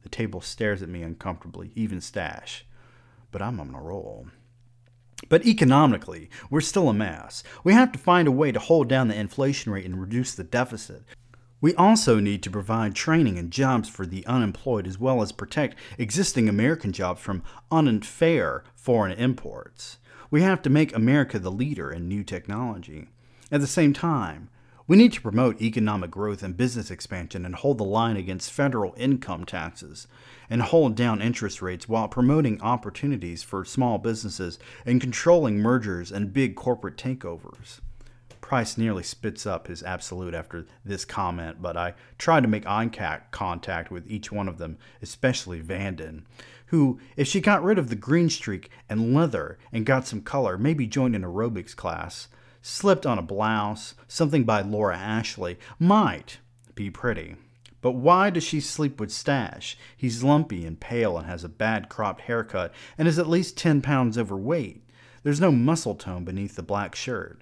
The 0.04 0.10
table 0.10 0.42
stares 0.42 0.82
at 0.82 0.90
me 0.90 1.02
uncomfortably, 1.02 1.72
even 1.76 2.02
Stash. 2.02 2.66
But 3.32 3.42
I'm 3.42 3.60
on 3.60 3.74
a 3.74 3.82
roll. 3.82 4.28
But 5.30 5.46
economically, 5.46 6.30
we're 6.50 6.62
still 6.62 6.90
a 6.90 6.94
mess. 6.94 7.44
We 7.64 7.74
have 7.74 7.92
to 7.94 8.00
find 8.00 8.28
a 8.28 8.32
way 8.32 8.52
to 8.52 8.60
hold 8.60 8.90
down 8.90 9.08
the 9.08 9.16
inflation 9.18 9.72
rate 9.72 9.86
and 9.86 10.00
reduce 10.00 10.36
the 10.36 10.44
deficit. 10.44 11.04
We 11.64 11.74
also 11.76 12.20
need 12.20 12.44
to 12.44 12.52
provide 12.52 12.94
training 12.94 13.40
and 13.40 13.50
jobs 13.50 13.88
for 13.88 14.06
the 14.06 14.28
unemployed 14.28 14.86
as 14.86 15.00
well 15.00 15.22
as 15.22 15.32
protect 15.32 15.78
existing 15.98 16.50
American 16.50 16.92
jobs 16.92 17.22
from 17.22 17.42
unfair 17.72 18.66
foreign 18.76 19.14
imports. 19.14 19.98
We 20.30 20.42
have 20.42 20.62
to 20.64 20.70
make 20.70 20.94
America 20.94 21.40
the 21.40 21.50
leader 21.50 21.90
in 21.90 22.10
new 22.10 22.22
technology. 22.26 23.08
At 23.50 23.62
the 23.62 23.68
same 23.68 23.94
time, 23.94 24.50
we 24.88 24.98
need 24.98 25.14
to 25.14 25.22
promote 25.22 25.62
economic 25.62 26.12
growth 26.12 26.44
and 26.44 26.58
business 26.58 26.92
expansion 26.92 27.46
and 27.46 27.56
hold 27.56 27.78
the 27.78 27.86
line 27.86 28.18
against 28.18 28.52
federal 28.52 28.94
income 28.98 29.46
taxes 29.46 30.06
and 30.50 30.64
hold 30.64 30.96
down 30.96 31.22
interest 31.22 31.62
rates 31.62 31.88
while 31.88 32.10
promoting 32.10 32.62
opportunities 32.62 33.42
for 33.42 33.64
small 33.64 33.98
businesses 34.00 34.60
and 34.86 35.00
controlling 35.00 35.60
mergers 35.60 36.12
and 36.12 36.34
big 36.34 36.58
corporate 36.58 36.98
takeovers. 36.98 37.80
Price 38.44 38.78
nearly 38.78 39.04
spits 39.04 39.46
up 39.46 39.68
his 39.68 39.84
Absolut 39.84 40.36
after 40.36 40.68
this 40.84 41.06
comment, 41.06 41.62
but 41.62 41.78
I 41.78 41.94
try 42.18 42.42
to 42.42 42.48
make 42.48 42.68
eye 42.68 43.22
contact 43.32 43.90
with 43.90 44.06
each 44.12 44.34
one 44.34 44.50
of 44.50 44.58
them, 44.58 44.78
especially 45.02 45.62
Vanden, 45.62 46.26
who, 46.66 47.00
if 47.16 47.26
she 47.26 47.40
got 47.40 47.64
rid 47.64 47.80
of 47.80 47.88
the 47.88 47.96
green 47.96 48.30
streak 48.30 48.70
and 48.90 49.14
leather 49.14 49.58
and 49.72 49.86
got 49.86 50.06
some 50.06 50.22
color, 50.22 50.58
maybe 50.58 50.86
joined 50.86 51.16
an 51.16 51.24
aerobics 51.24 51.74
class, 51.74 52.28
slipped 52.62 53.06
on 53.06 53.18
a 53.18 53.22
blouse, 53.22 53.96
something 54.10 54.44
by 54.44 54.62
Laura 54.62 54.98
Ashley, 54.98 55.58
might 55.80 56.40
be 56.76 56.90
pretty. 56.90 57.38
But 57.80 57.94
why 57.94 58.30
does 58.30 58.44
she 58.44 58.60
sleep 58.60 59.00
with 59.00 59.14
Stash? 59.14 59.78
He's 59.96 60.22
lumpy 60.22 60.66
and 60.66 60.78
pale 60.78 61.18
and 61.18 61.28
has 61.28 61.46
a 61.46 61.50
bad 61.50 61.88
cropped 61.88 62.24
haircut 62.24 62.74
and 62.98 63.08
is 63.08 63.18
at 63.18 63.30
least 63.30 63.58
10 63.58 63.82
pounds 63.82 64.18
overweight. 64.18 64.84
There's 65.24 65.40
no 65.40 65.52
muscle 65.54 65.96
tone 65.96 66.26
beneath 66.26 66.58
the 66.58 66.62
black 66.62 66.94
shirt. 66.94 67.40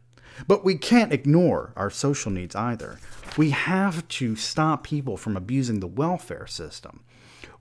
But 0.48 0.64
we 0.64 0.76
can't 0.76 1.14
ignore 1.14 1.74
our 1.76 1.90
social 1.90 2.32
needs 2.32 2.56
either. 2.56 3.00
We 3.38 3.52
have 3.52 4.08
to 4.10 4.36
stop 4.36 4.84
people 4.84 5.18
from 5.18 5.38
abusing 5.38 5.80
the 5.80 5.88
welfare 5.88 6.48
system. 6.48 7.04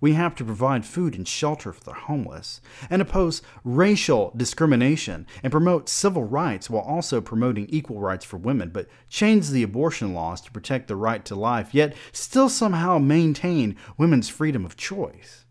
We 0.01 0.15
have 0.15 0.35
to 0.37 0.45
provide 0.45 0.87
food 0.87 1.15
and 1.15 1.29
shelter 1.29 1.73
for 1.73 1.85
the 1.85 1.93
homeless, 1.93 2.61
and 2.89 3.03
oppose 3.03 3.43
racial 3.65 4.33
discrimination, 4.35 5.27
and 5.43 5.51
promote 5.51 5.91
civil 5.91 6.25
rights 6.25 6.71
while 6.71 6.83
also 6.83 7.21
promoting 7.21 7.67
equal 7.69 8.01
rights 8.01 8.25
for 8.25 8.39
women, 8.39 8.71
but 8.71 8.89
change 9.11 9.49
the 9.49 9.63
abortion 9.63 10.15
laws 10.15 10.41
to 10.43 10.53
protect 10.53 10.89
the 10.89 10.97
right 10.97 11.25
to 11.27 11.35
life, 11.35 11.75
yet 11.75 11.95
still 12.13 12.49
somehow 12.49 12.99
maintain 12.99 13.77
women's 13.99 14.31
freedom 14.31 14.65
of 14.65 14.77
choice. 14.77 15.45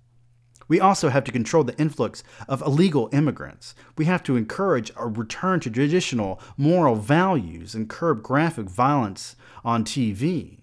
We 0.70 0.80
also 0.80 1.10
have 1.10 1.26
to 1.26 1.32
control 1.32 1.66
the 1.66 1.78
influx 1.78 2.24
of 2.48 2.62
illegal 2.62 3.10
immigrants. 3.12 3.76
We 3.98 4.06
have 4.06 4.24
to 4.24 4.38
encourage 4.38 4.92
a 4.96 5.08
return 5.08 5.60
to 5.62 5.70
traditional 5.70 6.40
moral 6.56 6.96
values 6.96 7.76
and 7.76 7.90
curb 7.90 8.22
graphic 8.22 8.70
violence 8.70 9.36
on 9.66 9.84
TV, 9.84 10.60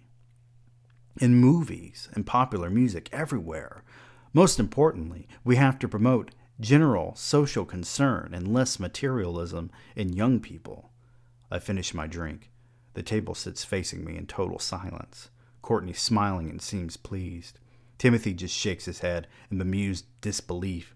in 1.20 1.34
movies, 1.34 2.08
and 2.14 2.24
popular 2.24 2.70
music 2.70 3.08
everywhere. 3.12 3.82
Most 4.32 4.60
importantly, 4.60 5.26
we 5.44 5.56
have 5.56 5.78
to 5.80 5.88
promote 5.88 6.30
general 6.60 7.14
social 7.16 7.64
concern 7.64 8.30
and 8.32 8.54
less 8.54 8.78
materialism 8.78 9.70
in 9.96 10.12
young 10.12 10.38
people. 10.40 10.92
I 11.50 11.58
finish 11.58 11.94
my 11.94 12.06
drink. 12.06 12.50
The 12.94 13.02
table 13.02 13.34
sits 13.34 13.64
facing 13.64 14.04
me 14.04 14.16
in 14.16 14.26
total 14.26 14.58
silence. 14.58 15.30
Courtney 15.62 15.92
smiling 15.92 16.48
and 16.48 16.62
seems 16.62 16.96
pleased. 16.96 17.58
Timothy 17.98 18.34
just 18.34 18.56
shakes 18.56 18.84
his 18.84 19.00
head 19.00 19.26
in 19.50 19.58
bemused 19.58 20.06
disbelief. 20.20 20.94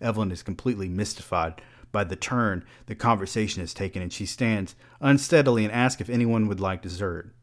Evelyn 0.00 0.30
is 0.30 0.42
completely 0.42 0.88
mystified 0.88 1.60
by 1.92 2.04
the 2.04 2.16
turn 2.16 2.64
the 2.86 2.94
conversation 2.94 3.60
has 3.60 3.74
taken, 3.74 4.02
and 4.02 4.12
she 4.12 4.26
stands 4.26 4.74
unsteadily 5.00 5.64
and 5.64 5.72
asks 5.72 6.00
if 6.00 6.10
anyone 6.10 6.46
would 6.48 6.60
like 6.60 6.82
dessert. 6.82 7.34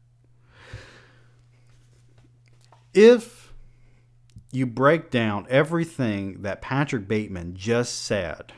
If 2.94 3.52
you 4.52 4.66
break 4.66 5.10
down 5.10 5.46
everything 5.50 6.42
that 6.42 6.62
Patrick 6.62 7.06
Bateman 7.06 7.54
just 7.56 8.02
said, 8.02 8.52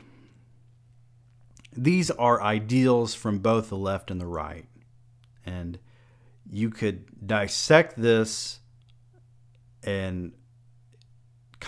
these 1.77 2.11
are 2.11 2.43
ideals 2.43 3.15
from 3.15 3.39
both 3.39 3.69
the 3.69 3.77
left 3.77 4.11
and 4.11 4.21
the 4.21 4.27
right. 4.27 4.67
And 5.45 5.79
you 6.51 6.71
could 6.71 7.27
dissect 7.27 7.97
this 7.97 8.61
and 9.83 10.33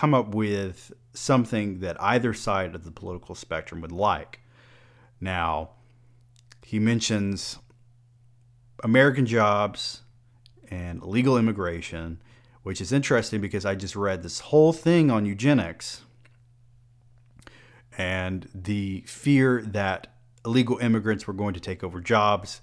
come 0.01 0.15
up 0.15 0.33
with 0.33 0.91
something 1.13 1.79
that 1.79 1.95
either 2.01 2.33
side 2.33 2.73
of 2.73 2.85
the 2.85 2.89
political 2.89 3.35
spectrum 3.35 3.81
would 3.81 3.91
like. 3.91 4.39
Now, 5.19 5.69
he 6.65 6.79
mentions 6.79 7.59
American 8.83 9.27
jobs 9.27 10.01
and 10.71 11.03
illegal 11.03 11.37
immigration, 11.37 12.19
which 12.63 12.81
is 12.81 12.91
interesting 12.91 13.41
because 13.41 13.63
I 13.63 13.75
just 13.75 13.95
read 13.95 14.23
this 14.23 14.39
whole 14.39 14.73
thing 14.73 15.11
on 15.11 15.27
eugenics 15.27 16.01
and 17.95 18.49
the 18.55 19.03
fear 19.05 19.61
that 19.67 20.07
illegal 20.43 20.79
immigrants 20.79 21.27
were 21.27 21.35
going 21.35 21.53
to 21.53 21.59
take 21.59 21.83
over 21.83 22.01
jobs 22.01 22.59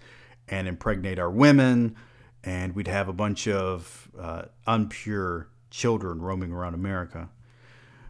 and 0.49 0.67
impregnate 0.67 1.21
our 1.21 1.31
women, 1.31 1.95
and 2.43 2.75
we'd 2.75 2.89
have 2.89 3.07
a 3.07 3.13
bunch 3.13 3.47
of 3.47 4.09
uh, 4.19 4.43
unpure 4.67 5.47
children 5.71 6.21
roaming 6.21 6.53
around 6.53 6.75
America. 6.75 7.29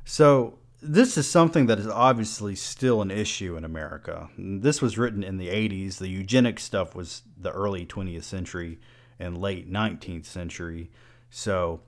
So, 0.05 0.59
this 0.81 1.19
is 1.19 1.29
something 1.29 1.67
that 1.67 1.81
is 1.81 1.89
obviously 1.89 2.55
still 2.55 3.03
an 3.03 3.11
issue 3.11 3.57
in 3.57 3.65
America. 3.65 4.29
This 4.39 4.81
was 4.81 4.97
written 4.97 5.25
in 5.25 5.37
the 5.37 5.49
80s. 5.49 5.99
The 5.99 6.09
eugenic 6.09 6.61
stuff 6.61 6.95
was 6.95 7.23
the 7.37 7.51
early 7.51 7.85
20th 7.85 8.23
century 8.23 8.79
and 9.19 9.37
late 9.37 9.71
19th 9.71 10.25
century. 10.25 10.91
So, 11.31 11.81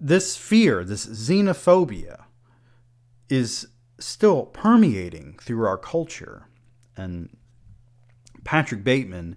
this 0.00 0.36
fear, 0.36 0.82
this 0.82 1.06
xenophobia, 1.06 2.24
is 3.28 3.68
still 4.00 4.46
permeating 4.46 5.36
through 5.40 5.64
our 5.64 5.78
culture. 5.78 6.48
And 6.96 7.36
Patrick 8.44 8.82
Bateman 8.82 9.36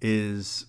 is 0.00 0.66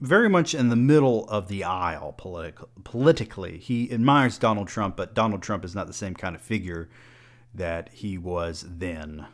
very 0.00 0.28
much 0.28 0.54
in 0.54 0.68
the 0.70 0.76
middle 0.76 1.28
of 1.28 1.48
the 1.48 1.64
aisle 1.64 2.14
politi- 2.18 2.66
politically. 2.84 3.58
He 3.58 3.92
admires 3.92 4.38
Donald 4.38 4.68
Trump, 4.68 4.96
but 4.96 5.14
Donald 5.14 5.42
Trump 5.42 5.64
is 5.64 5.74
not 5.74 5.86
the 5.86 5.92
same 5.92 6.14
kind 6.14 6.34
of 6.34 6.40
figure 6.40 6.88
that 7.54 7.90
he 7.90 8.16
was 8.16 8.64
then. 8.66 9.26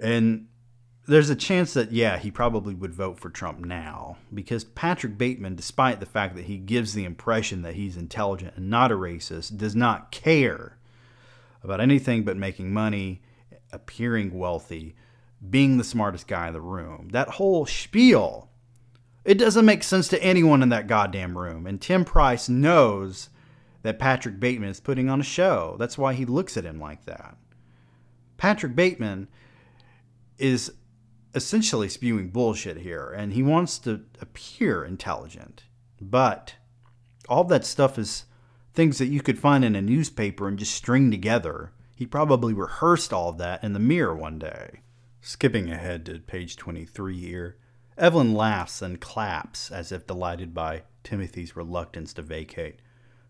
And 0.00 0.48
there's 1.06 1.30
a 1.30 1.36
chance 1.36 1.74
that, 1.74 1.92
yeah, 1.92 2.18
he 2.18 2.30
probably 2.30 2.74
would 2.74 2.94
vote 2.94 3.18
for 3.18 3.30
Trump 3.30 3.60
now 3.60 4.18
because 4.32 4.64
Patrick 4.64 5.16
Bateman, 5.16 5.56
despite 5.56 6.00
the 6.00 6.06
fact 6.06 6.36
that 6.36 6.44
he 6.44 6.58
gives 6.58 6.92
the 6.92 7.04
impression 7.04 7.62
that 7.62 7.74
he's 7.74 7.96
intelligent 7.96 8.54
and 8.56 8.68
not 8.68 8.92
a 8.92 8.96
racist, 8.96 9.56
does 9.56 9.74
not 9.74 10.10
care 10.10 10.78
about 11.62 11.80
anything 11.80 12.22
but 12.22 12.36
making 12.36 12.72
money, 12.72 13.22
appearing 13.72 14.36
wealthy, 14.36 14.94
being 15.48 15.78
the 15.78 15.84
smartest 15.84 16.28
guy 16.28 16.48
in 16.48 16.52
the 16.52 16.60
room. 16.60 17.08
That 17.12 17.30
whole 17.30 17.66
spiel 17.66 18.51
it 19.24 19.38
doesn't 19.38 19.64
make 19.64 19.82
sense 19.82 20.08
to 20.08 20.22
anyone 20.22 20.62
in 20.62 20.68
that 20.70 20.86
goddamn 20.86 21.38
room. 21.38 21.66
And 21.66 21.80
Tim 21.80 22.04
Price 22.04 22.48
knows 22.48 23.30
that 23.82 23.98
Patrick 23.98 24.40
Bateman 24.40 24.70
is 24.70 24.80
putting 24.80 25.08
on 25.08 25.20
a 25.20 25.24
show. 25.24 25.76
That's 25.78 25.98
why 25.98 26.14
he 26.14 26.24
looks 26.24 26.56
at 26.56 26.64
him 26.64 26.80
like 26.80 27.04
that. 27.04 27.36
Patrick 28.36 28.74
Bateman 28.74 29.28
is 30.38 30.72
essentially 31.34 31.88
spewing 31.88 32.30
bullshit 32.30 32.78
here, 32.78 33.12
and 33.16 33.32
he 33.32 33.42
wants 33.42 33.78
to 33.80 34.04
appear 34.20 34.84
intelligent. 34.84 35.64
But 36.00 36.54
all 37.28 37.44
that 37.44 37.64
stuff 37.64 37.98
is 37.98 38.24
things 38.74 38.98
that 38.98 39.06
you 39.06 39.20
could 39.20 39.38
find 39.38 39.64
in 39.64 39.76
a 39.76 39.82
newspaper 39.82 40.48
and 40.48 40.58
just 40.58 40.74
string 40.74 41.10
together. 41.10 41.72
He 41.94 42.06
probably 42.06 42.52
rehearsed 42.52 43.12
all 43.12 43.28
of 43.28 43.38
that 43.38 43.62
in 43.62 43.72
the 43.72 43.78
mirror 43.78 44.14
one 44.14 44.38
day. 44.38 44.80
Skipping 45.20 45.70
ahead 45.70 46.04
to 46.06 46.18
page 46.18 46.56
23 46.56 47.18
here. 47.18 47.56
Evelyn 47.98 48.32
laughs 48.32 48.80
and 48.80 49.00
claps 49.00 49.70
as 49.70 49.92
if 49.92 50.06
delighted 50.06 50.54
by 50.54 50.82
Timothy's 51.04 51.54
reluctance 51.54 52.14
to 52.14 52.22
vacate. 52.22 52.80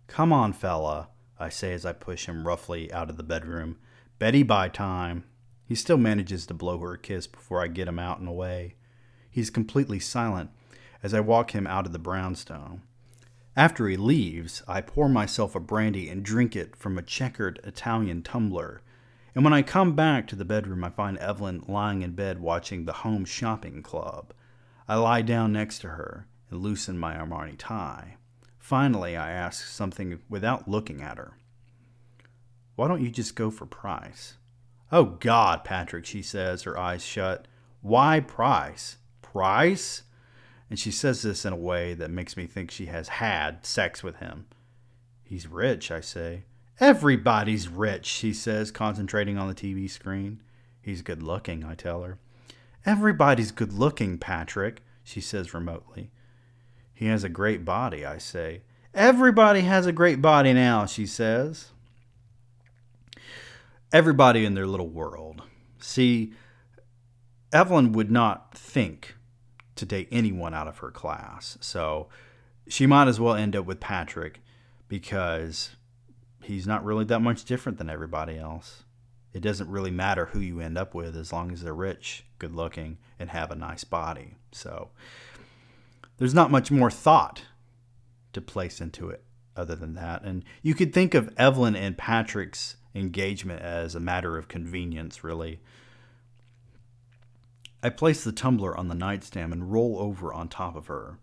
Come 0.06 0.32
on, 0.32 0.52
fella, 0.52 1.08
I 1.38 1.48
say 1.48 1.72
as 1.72 1.84
I 1.84 1.92
push 1.92 2.26
him 2.26 2.46
roughly 2.46 2.92
out 2.92 3.10
of 3.10 3.16
the 3.16 3.24
bedroom. 3.24 3.78
Betty 4.18 4.44
by 4.44 4.68
time. 4.68 5.24
He 5.64 5.74
still 5.74 5.96
manages 5.96 6.46
to 6.46 6.54
blow 6.54 6.78
her 6.78 6.92
a 6.92 6.98
kiss 6.98 7.26
before 7.26 7.60
I 7.60 7.66
get 7.66 7.88
him 7.88 7.98
out 7.98 8.20
and 8.20 8.28
away. 8.28 8.76
He's 9.30 9.50
completely 9.50 9.98
silent 9.98 10.50
as 11.02 11.12
I 11.12 11.20
walk 11.20 11.52
him 11.52 11.66
out 11.66 11.86
of 11.86 11.92
the 11.92 11.98
brownstone. 11.98 12.82
After 13.56 13.88
he 13.88 13.96
leaves, 13.96 14.62
I 14.68 14.80
pour 14.80 15.08
myself 15.08 15.56
a 15.56 15.60
brandy 15.60 16.08
and 16.08 16.24
drink 16.24 16.54
it 16.54 16.76
from 16.76 16.96
a 16.96 17.02
checkered 17.02 17.58
Italian 17.64 18.22
tumbler. 18.22 18.82
And 19.34 19.42
when 19.42 19.52
I 19.52 19.62
come 19.62 19.96
back 19.96 20.28
to 20.28 20.36
the 20.36 20.44
bedroom, 20.44 20.84
I 20.84 20.90
find 20.90 21.18
Evelyn 21.18 21.64
lying 21.66 22.02
in 22.02 22.12
bed 22.12 22.40
watching 22.40 22.84
the 22.84 22.92
Home 22.92 23.24
Shopping 23.24 23.82
Club. 23.82 24.32
I 24.89 24.97
lie 24.97 25.22
down 25.22 25.53
next 25.53 25.80
to 25.80 25.89
her 25.89 26.26
and 26.51 26.61
loosen 26.61 26.99
my 26.99 27.14
Armani 27.14 27.55
tie. 27.57 28.16
Finally, 28.59 29.16
I 29.16 29.33
ask 29.33 29.66
something 29.66 30.20
without 30.28 30.68
looking 30.68 31.03
at 31.03 31.18
her. 31.18 31.37
Why 32.76 32.89
don't 32.89 33.03
you 33.03 33.11
just 33.11 33.35
go 33.35 33.51
for 33.51 33.66
Price? 33.66 34.37
Oh, 34.91 35.05
God, 35.05 35.64
Patrick, 35.64 36.05
she 36.05 36.22
says, 36.22 36.62
her 36.62 36.78
eyes 36.78 37.05
shut. 37.05 37.47
Why 37.80 38.20
Price? 38.20 38.99
Price? 39.20 40.03
And 40.70 40.78
she 40.78 40.91
says 40.91 41.22
this 41.22 41.45
in 41.45 41.53
a 41.53 41.57
way 41.57 41.95
that 41.95 42.11
makes 42.11 42.37
me 42.37 42.47
think 42.47 42.70
she 42.70 42.87
has 42.87 43.09
had 43.09 43.66
sex 43.66 44.03
with 44.03 44.16
him. 44.16 44.47
He's 45.22 45.47
rich, 45.47 45.91
I 45.91 46.01
say. 46.01 46.45
Everybody's 46.80 47.68
rich, 47.68 48.07
she 48.07 48.33
says, 48.33 48.70
concentrating 48.70 49.39
on 49.39 49.49
the 49.49 49.55
TV 49.55 49.89
screen. 49.89 50.43
He's 50.80 51.03
good 51.03 51.22
looking, 51.22 51.64
I 51.64 51.74
tell 51.74 52.03
her. 52.03 52.18
Everybody's 52.85 53.53
good 53.53 53.72
looking, 53.72 54.18
Patrick, 54.18 54.83
she 55.05 55.20
says 55.20 55.55
remotely. 55.55 56.11
He 56.93 57.07
has 57.07 57.24
a 57.24 57.28
great 57.28 57.64
body, 57.64 58.05
I 58.05 58.18
say. 58.18 58.62
Everybody 58.95 59.61
has 59.61 59.87
a 59.87 59.93
great 59.93 60.20
body 60.20 60.53
now, 60.53 60.87
she 60.87 61.07
says. 61.07 61.70
Everybody 63.93 64.45
in 64.45 64.55
their 64.55 64.66
little 64.66 64.89
world. 64.89 65.43
See, 65.78 66.33
Evelyn 67.53 67.93
would 67.93 68.11
not 68.11 68.55
think 68.55 69.16
to 69.76 69.85
date 69.85 70.09
anyone 70.11 70.55
out 70.55 70.68
of 70.68 70.78
her 70.78 70.91
class. 70.91 71.59
So 71.61 72.09
she 72.68 72.87
might 72.87 73.09
as 73.09 73.20
well 73.20 73.35
end 73.35 73.57
up 73.57 73.66
with 73.66 73.80
Patrick 73.80 74.41
because 74.89 75.70
he's 76.43 76.66
not 76.66 76.85
really 76.85 77.05
that 77.07 77.20
much 77.20 77.45
different 77.45 77.78
than 77.78 77.91
everybody 77.91 78.39
else. 78.39 78.85
It 79.33 79.41
doesn't 79.41 79.70
really 79.70 79.91
matter 79.91 80.26
who 80.26 80.41
you 80.41 80.61
end 80.61 80.76
up 80.76 80.95
with 80.95 81.16
as 81.16 81.33
long 81.33 81.53
as 81.53 81.62
they're 81.62 81.74
rich, 81.74 82.24
good 82.39 82.55
looking, 82.55 82.99
and 83.18 83.30
have 83.30 83.51
a 83.51 83.57
nice 83.57 83.85
body. 83.85 84.35
So 84.53 84.91
there's 86.18 86.35
not 86.35 86.51
much 86.51 86.70
more 86.70 86.91
thought 86.91 87.45
to 88.35 88.41
place 88.41 88.80
into 88.80 89.09
it 89.09 89.24
other 89.57 89.74
than 89.74 89.95
that. 89.95 90.22
And 90.22 90.45
you 90.62 90.74
could 90.74 90.93
think 90.93 91.14
of 91.14 91.33
Evelyn 91.37 91.76
and 91.76 91.97
Patrick's 91.97 92.76
engagement 92.95 93.62
as 93.62 93.95
a 93.95 94.01
matter 94.01 94.37
of 94.37 94.49
convenience, 94.49 95.24
really. 95.24 95.61
I 97.83 97.89
place 97.89 98.22
the 98.22 98.33
tumbler 98.33 98.76
on 98.76 98.89
the 98.89 98.95
nightstand 98.95 99.53
and 99.53 99.72
roll 99.72 99.99
over 99.99 100.33
on 100.33 100.49
top 100.49 100.76
of 100.76 100.87
her. 100.87 101.18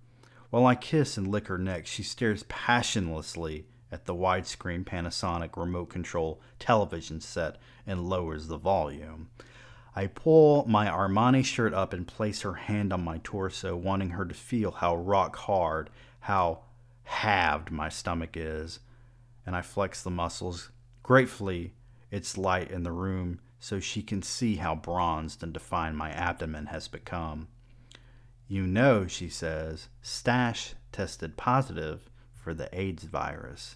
While 0.49 0.65
I 0.65 0.75
kiss 0.75 1.15
and 1.15 1.27
lick 1.27 1.47
her 1.47 1.59
neck, 1.59 1.85
she 1.85 2.03
stares 2.03 2.43
passionlessly 2.43 3.65
at 3.91 4.05
the 4.05 4.13
widescreen 4.13 4.83
Panasonic 4.83 5.57
remote 5.57 5.89
control 5.89 6.41
television 6.59 7.19
set 7.21 7.57
and 7.87 8.07
lowers 8.07 8.47
the 8.47 8.57
volume. 8.57 9.29
I 9.95 10.07
pull 10.07 10.65
my 10.67 10.87
Armani 10.87 11.43
shirt 11.43 11.73
up 11.73 11.93
and 11.93 12.07
place 12.07 12.41
her 12.41 12.53
hand 12.53 12.93
on 12.93 13.03
my 13.03 13.19
torso, 13.23 13.75
wanting 13.75 14.11
her 14.11 14.25
to 14.25 14.35
feel 14.35 14.71
how 14.71 14.95
rock 14.95 15.35
hard, 15.35 15.89
how 16.21 16.59
halved 17.03 17.71
my 17.71 17.89
stomach 17.89 18.37
is. 18.37 18.79
And 19.45 19.55
I 19.55 19.61
flex 19.61 20.03
the 20.03 20.11
muscles. 20.11 20.69
Gratefully, 21.01 21.73
it's 22.11 22.37
light 22.37 22.69
in 22.69 22.83
the 22.83 22.91
room 22.91 23.39
so 23.59 23.79
she 23.79 24.01
can 24.01 24.21
see 24.21 24.55
how 24.57 24.75
bronzed 24.75 25.43
and 25.43 25.51
defined 25.51 25.97
my 25.97 26.11
abdomen 26.11 26.67
has 26.67 26.87
become. 26.87 27.47
You 28.47 28.65
know, 28.65 29.05
she 29.05 29.27
says, 29.27 29.89
Stash 30.01 30.75
tested 30.91 31.35
positive 31.35 32.09
for 32.33 32.53
the 32.53 32.69
AIDS 32.77 33.03
virus. 33.03 33.75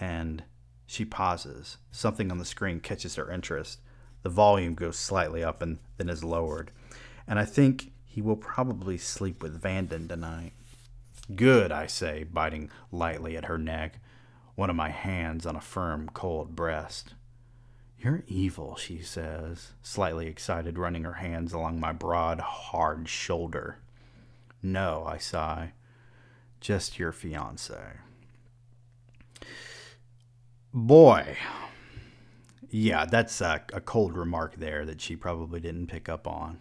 And 0.00 0.44
she 0.86 1.04
pauses. 1.04 1.76
Something 1.90 2.30
on 2.30 2.38
the 2.38 2.44
screen 2.44 2.80
catches 2.80 3.16
her 3.16 3.30
interest. 3.30 3.80
The 4.22 4.28
volume 4.30 4.74
goes 4.74 4.98
slightly 4.98 5.44
up 5.44 5.62
and 5.62 5.78
then 5.96 6.08
is 6.08 6.24
lowered. 6.24 6.70
And 7.26 7.38
I 7.38 7.44
think 7.44 7.92
he 8.04 8.22
will 8.22 8.36
probably 8.36 8.98
sleep 8.98 9.42
with 9.42 9.60
Vanden 9.60 10.08
tonight. 10.08 10.52
Good, 11.34 11.70
I 11.70 11.86
say, 11.86 12.24
biting 12.24 12.70
lightly 12.90 13.36
at 13.36 13.44
her 13.44 13.58
neck, 13.58 14.00
one 14.54 14.70
of 14.70 14.76
my 14.76 14.88
hands 14.88 15.44
on 15.44 15.56
a 15.56 15.60
firm, 15.60 16.10
cold 16.14 16.56
breast. 16.56 17.14
You're 18.00 18.24
evil, 18.26 18.76
she 18.76 19.02
says, 19.02 19.72
slightly 19.82 20.26
excited, 20.26 20.78
running 20.78 21.04
her 21.04 21.14
hands 21.14 21.52
along 21.52 21.80
my 21.80 21.92
broad, 21.92 22.40
hard 22.40 23.08
shoulder. 23.08 23.78
No, 24.62 25.04
I 25.06 25.18
sigh. 25.18 25.72
Just 26.60 26.98
your 26.98 27.12
fiance. 27.12 27.76
Boy. 30.86 31.36
Yeah, 32.70 33.04
that's 33.04 33.40
a, 33.40 33.62
a, 33.72 33.80
cold 33.80 34.16
remark 34.16 34.54
there 34.56 34.84
that 34.84 35.00
she 35.00 35.16
probably 35.16 35.58
didn't 35.58 35.88
pick 35.88 36.08
up 36.08 36.28
on. 36.28 36.60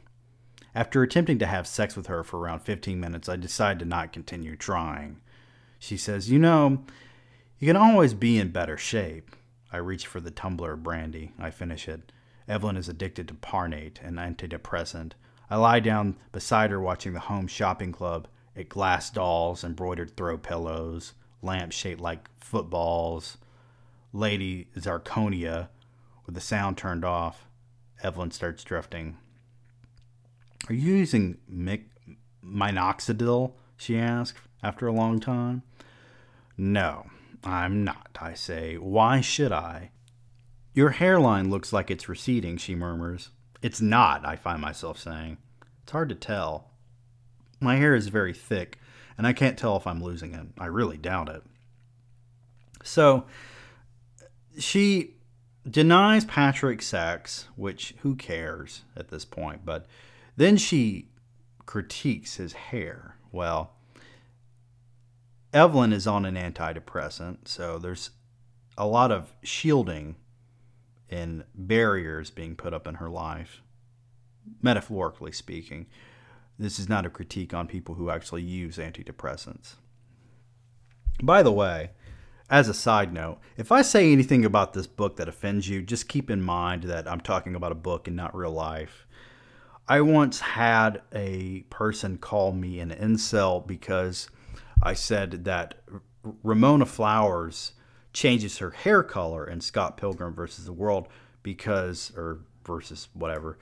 After 0.74 1.04
attempting 1.04 1.38
to 1.38 1.46
have 1.46 1.68
sex 1.68 1.96
with 1.96 2.08
her 2.08 2.24
for 2.24 2.40
around 2.40 2.62
15 2.62 3.00
minutes, 3.00 3.30
I 3.30 3.36
decide 3.36 3.78
to 3.78 3.86
not 3.86 4.12
continue 4.12 4.56
trying. 4.56 5.22
She 5.78 5.98
says, 5.98 6.32
You 6.32 6.40
know, 6.40 6.84
you 7.60 7.68
can 7.68 7.76
always 7.76 8.16
be 8.16 8.40
in 8.40 8.50
better 8.50 8.76
shape. 8.76 9.36
I 9.72 9.78
reach 9.78 10.08
for 10.08 10.20
the 10.20 10.32
tumbler 10.32 10.74
of 10.74 10.82
brandy. 10.82 11.34
I 11.38 11.52
finish 11.52 11.88
it. 11.88 12.12
Evelyn 12.48 12.76
is 12.76 12.90
addicted 12.90 13.28
to 13.28 13.36
Parnate, 13.36 14.02
an 14.02 14.16
antidepressant. 14.16 15.12
I 15.48 15.58
lie 15.58 15.80
down 15.80 16.16
beside 16.32 16.72
her 16.72 16.82
watching 16.82 17.14
the 17.14 17.20
home 17.20 17.46
shopping 17.46 17.92
club 17.92 18.28
at 18.56 18.68
glass 18.68 19.12
dolls, 19.12 19.64
embroidered 19.64 20.18
throw 20.18 20.40
pillows, 20.40 21.14
lamps 21.44 21.76
shaped 21.76 22.02
like 22.02 22.30
footballs, 22.40 23.38
Lady 24.14 24.68
Zirconia 24.78 25.70
with 26.26 26.36
the 26.36 26.42
sound 26.42 26.78
turned 26.78 27.06
off. 27.06 27.46
Evelyn 28.04 28.32
starts 28.32 28.64
drifting. 28.64 29.18
Are 30.70 30.74
you 30.74 30.96
using 30.96 31.38
mic- 31.48 31.90
minoxidil? 32.44 33.54
she 33.78 33.98
asked 33.98 34.40
after 34.64 34.88
a 34.88 34.92
long 34.92 35.20
time. 35.20 35.64
No. 36.58 37.08
I'm 37.44 37.84
not, 37.84 38.18
I 38.20 38.34
say. 38.34 38.76
Why 38.76 39.22
should 39.22 39.52
I? 39.52 39.92
Your 40.74 40.92
hairline 40.92 41.50
looks 41.50 41.72
like 41.72 41.90
it's 41.90 42.10
receding, 42.10 42.58
she 42.58 42.76
murmurs. 42.76 43.30
It's 43.62 43.82
not, 43.82 44.26
I 44.26 44.36
find 44.36 44.62
myself 44.62 45.00
saying. 45.00 45.38
It's 45.84 45.92
hard 45.92 46.10
to 46.10 46.16
tell. 46.16 46.72
My 47.60 47.78
hair 47.78 47.96
is 47.96 48.10
very 48.10 48.34
thick, 48.34 48.80
and 49.18 49.26
I 49.26 49.34
can't 49.34 49.58
tell 49.58 49.78
if 49.78 49.88
I'm 49.88 50.04
losing 50.04 50.34
it. 50.34 50.48
I 50.60 50.66
really 50.66 50.98
doubt 50.98 51.30
it. 51.30 51.44
So, 52.84 53.26
she 54.58 55.16
denies 55.70 56.26
Patrick 56.26 56.82
sex, 56.82 57.48
which 57.56 57.94
who 58.00 58.16
cares 58.16 58.84
at 58.96 59.10
this 59.10 59.26
point, 59.26 59.66
but 59.66 59.86
then 60.36 60.58
she 60.58 61.10
critiques 61.66 62.36
his 62.36 62.54
hair. 62.54 63.18
Well, 63.32 63.74
Evelyn 65.54 65.94
is 65.94 66.08
on 66.08 66.26
an 66.26 66.36
antidepressant, 66.36 67.48
so 67.48 67.78
there's 67.78 68.12
a 68.78 68.86
lot 68.88 69.12
of 69.12 69.34
shielding 69.44 70.16
and 71.10 71.44
barriers 71.56 72.30
being 72.30 72.56
put 72.56 72.74
up 72.74 72.88
in 72.88 72.96
her 72.96 73.10
life, 73.10 73.62
metaphorically 74.62 75.32
speaking. 75.32 75.88
This 76.60 76.80
is 76.80 76.90
not 76.90 77.06
a 77.06 77.10
critique 77.10 77.54
on 77.54 77.68
people 77.68 77.96
who 77.96 78.10
actually 78.10 78.42
use 78.42 78.78
antidepressants. 78.78 79.76
By 81.22 81.44
the 81.44 81.52
way, 81.52 81.92
as 82.50 82.70
a 82.70 82.74
side 82.74 83.14
note, 83.14 83.40
if 83.58 83.72
I 83.72 83.82
say 83.82 84.12
anything 84.12 84.46
about 84.46 84.74
this 84.74 84.88
book 84.88 85.18
that 85.18 85.28
offends 85.28 85.68
you, 85.68 85.82
just 85.82 86.08
keep 86.08 86.30
in 86.30 86.42
mind 86.42 86.84
that 86.84 87.10
I'm 87.10 87.20
talking 87.20 87.56
about 87.56 87.72
a 87.72 87.76
book 87.76 88.08
and 88.08 88.16
not 88.16 88.36
real 88.36 88.52
life. 88.52 89.06
I 89.88 90.02
once 90.02 90.40
had 90.40 91.02
a 91.14 91.62
person 91.70 92.18
call 92.18 92.52
me 92.52 92.80
an 92.80 92.92
incel 92.92 93.66
because 93.66 94.30
I 94.82 94.94
said 94.94 95.46
that 95.46 95.76
Ramona 96.44 96.86
Flowers 96.86 97.74
changes 98.14 98.58
her 98.58 98.72
hair 98.72 99.04
color 99.04 99.48
in 99.48 99.62
Scott 99.62 99.98
Pilgrim 99.98 100.34
versus 100.34 100.66
the 100.66 100.74
World 100.74 101.08
because, 101.44 102.12
or 102.16 102.40
versus 102.66 103.08
whatever, 103.14 103.58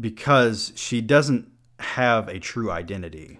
because 0.00 0.72
she 0.74 1.00
doesn't 1.00 1.50
have 1.78 2.28
a 2.28 2.38
true 2.38 2.70
identity. 2.70 3.38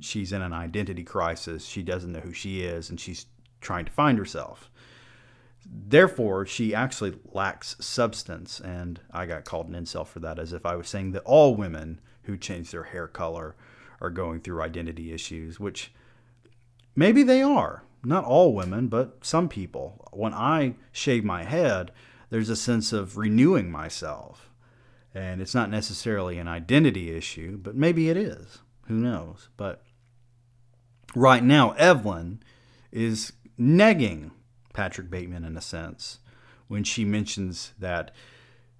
She's 0.00 0.32
in 0.32 0.42
an 0.42 0.52
identity 0.52 1.04
crisis. 1.04 1.66
She 1.66 1.82
doesn't 1.82 2.12
know 2.12 2.20
who 2.20 2.32
she 2.32 2.62
is, 2.62 2.88
and 2.88 2.98
she's 2.98 3.26
trying 3.62 3.86
to 3.86 3.92
find 3.92 4.18
herself. 4.18 4.70
Therefore, 5.64 6.44
she 6.44 6.74
actually 6.74 7.14
lacks 7.32 7.76
substance, 7.80 8.60
and 8.60 9.00
I 9.10 9.26
got 9.26 9.44
called 9.44 9.68
an 9.68 9.74
incel 9.74 10.06
for 10.06 10.20
that, 10.20 10.38
as 10.38 10.52
if 10.52 10.66
I 10.66 10.76
was 10.76 10.88
saying 10.88 11.12
that 11.12 11.22
all 11.22 11.54
women 11.54 12.00
who 12.24 12.36
change 12.36 12.70
their 12.70 12.82
hair 12.84 13.06
color 13.06 13.54
are 14.00 14.10
going 14.10 14.40
through 14.40 14.60
identity 14.60 15.12
issues, 15.12 15.60
which 15.60 15.92
maybe 16.94 17.22
they 17.22 17.40
are. 17.40 17.84
Not 18.04 18.24
all 18.24 18.52
women, 18.52 18.88
but 18.88 19.24
some 19.24 19.48
people. 19.48 20.08
When 20.12 20.34
I 20.34 20.74
shave 20.90 21.24
my 21.24 21.44
head, 21.44 21.92
there's 22.30 22.48
a 22.48 22.56
sense 22.56 22.92
of 22.92 23.16
renewing 23.16 23.70
myself. 23.70 24.50
And 25.14 25.40
it's 25.40 25.54
not 25.54 25.70
necessarily 25.70 26.38
an 26.38 26.48
identity 26.48 27.14
issue, 27.14 27.58
but 27.58 27.76
maybe 27.76 28.08
it 28.08 28.16
is. 28.16 28.58
Who 28.88 28.94
knows? 28.94 29.48
But 29.56 29.84
right 31.14 31.44
now, 31.44 31.72
Evelyn 31.72 32.42
is 32.90 33.32
negging 33.58 34.30
Patrick 34.72 35.10
Bateman 35.10 35.44
in 35.44 35.56
a 35.56 35.60
sense 35.60 36.18
when 36.68 36.84
she 36.84 37.04
mentions 37.04 37.72
that 37.78 38.12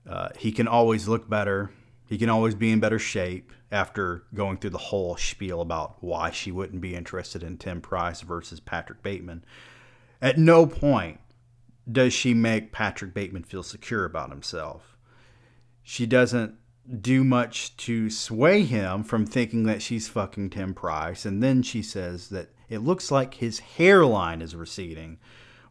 uh, 0.09 0.29
he 0.39 0.51
can 0.51 0.67
always 0.67 1.09
look 1.09 1.29
better, 1.29 1.71
he 2.09 2.19
can 2.19 2.29
always 2.29 2.55
be 2.55 2.71
in 2.71 2.81
better 2.81 2.99
shape 2.99 3.53
after 3.71 4.25
going 4.35 4.57
through 4.57 4.71
the 4.71 4.79
whole 4.79 5.17
spiel 5.17 5.61
about 5.61 5.97
why 6.03 6.31
she 6.31 6.51
wouldn't 6.51 6.81
be 6.81 6.95
interested 6.95 7.43
in 7.43 7.57
Tim 7.57 7.81
Price 7.81 8.21
versus 8.21 8.61
Patrick 8.61 9.03
Bateman. 9.03 9.45
At 10.21 10.39
no 10.39 10.67
point 10.67 11.21
does 11.91 12.13
she 12.13 12.35
make 12.35 12.73
Patrick 12.73 13.13
Bateman 13.13 13.43
feel 13.43 13.63
secure 13.63 14.05
about 14.05 14.31
himself. 14.31 14.97
She 15.83 16.07
doesn't 16.07 16.55
do 17.01 17.25
much 17.25 17.77
to 17.79 18.11
sway 18.11 18.65
him 18.65 19.05
from 19.05 19.25
thinking 19.25 19.65
that 19.65 19.83
she's 19.83 20.09
fucking 20.09 20.51
Tim 20.51 20.75
Price. 20.75 21.25
And 21.25 21.43
then 21.43 21.63
she 21.63 21.83
says 21.83 22.29
that 22.29 22.51
it 22.73 22.81
looks 22.81 23.11
like 23.11 23.35
his 23.35 23.59
hairline 23.59 24.41
is 24.41 24.57
receding, 24.57 25.19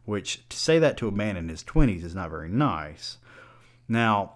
which 0.04 0.48
to 0.48 0.56
say 0.56 0.78
that 0.78 0.96
to 0.98 1.08
a 1.08 1.12
man 1.12 1.36
in 1.36 1.48
his 1.48 1.64
20s 1.64 2.04
is 2.04 2.14
not 2.14 2.30
very 2.30 2.48
nice. 2.48 3.18
Now, 3.88 4.34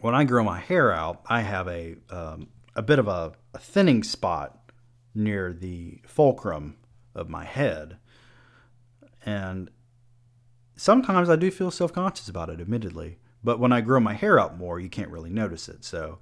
when 0.00 0.14
I 0.14 0.24
grow 0.24 0.44
my 0.44 0.60
hair 0.60 0.92
out, 0.92 1.22
I 1.26 1.40
have 1.40 1.68
a, 1.68 1.96
um, 2.10 2.48
a 2.74 2.82
bit 2.82 2.98
of 2.98 3.08
a, 3.08 3.32
a 3.54 3.58
thinning 3.58 4.02
spot 4.02 4.70
near 5.14 5.54
the 5.54 6.02
fulcrum 6.06 6.76
of 7.14 7.30
my 7.30 7.46
head. 7.46 7.96
And 9.24 9.70
sometimes 10.76 11.30
I 11.30 11.36
do 11.36 11.50
feel 11.50 11.70
self 11.70 11.94
conscious 11.94 12.28
about 12.28 12.50
it, 12.50 12.60
admittedly. 12.60 13.18
But 13.42 13.58
when 13.58 13.72
I 13.72 13.80
grow 13.80 14.00
my 14.00 14.12
hair 14.12 14.38
out 14.38 14.58
more, 14.58 14.78
you 14.78 14.90
can't 14.90 15.10
really 15.10 15.30
notice 15.30 15.66
it. 15.66 15.82
So 15.82 16.18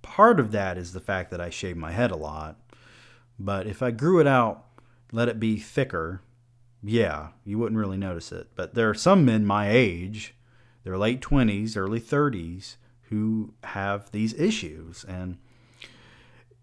part 0.00 0.40
of 0.40 0.52
that 0.52 0.78
is 0.78 0.94
the 0.94 1.00
fact 1.00 1.30
that 1.32 1.40
I 1.40 1.50
shave 1.50 1.76
my 1.76 1.92
head 1.92 2.10
a 2.10 2.16
lot. 2.16 2.58
But 3.38 3.66
if 3.66 3.82
I 3.82 3.90
grew 3.90 4.20
it 4.20 4.26
out, 4.26 4.64
let 5.12 5.28
it 5.28 5.38
be 5.38 5.58
thicker, 5.58 6.22
yeah, 6.82 7.28
you 7.44 7.58
wouldn't 7.58 7.78
really 7.78 7.96
notice 7.96 8.32
it. 8.32 8.48
But 8.54 8.74
there 8.74 8.90
are 8.90 8.94
some 8.94 9.24
men 9.24 9.44
my 9.44 9.70
age, 9.70 10.34
their 10.84 10.98
late 10.98 11.20
20s, 11.20 11.76
early 11.76 12.00
30s, 12.00 12.76
who 13.10 13.54
have 13.64 14.10
these 14.10 14.34
issues. 14.34 15.04
And 15.04 15.38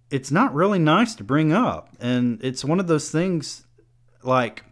it's 0.09 0.31
not 0.31 0.53
really 0.53 0.79
nice 0.79 1.15
to 1.15 1.23
bring 1.23 1.51
up. 1.51 1.95
And 1.99 2.43
it's 2.43 2.65
one 2.65 2.79
of 2.79 2.87
those 2.87 3.09
things 3.09 3.65
like 4.23 4.63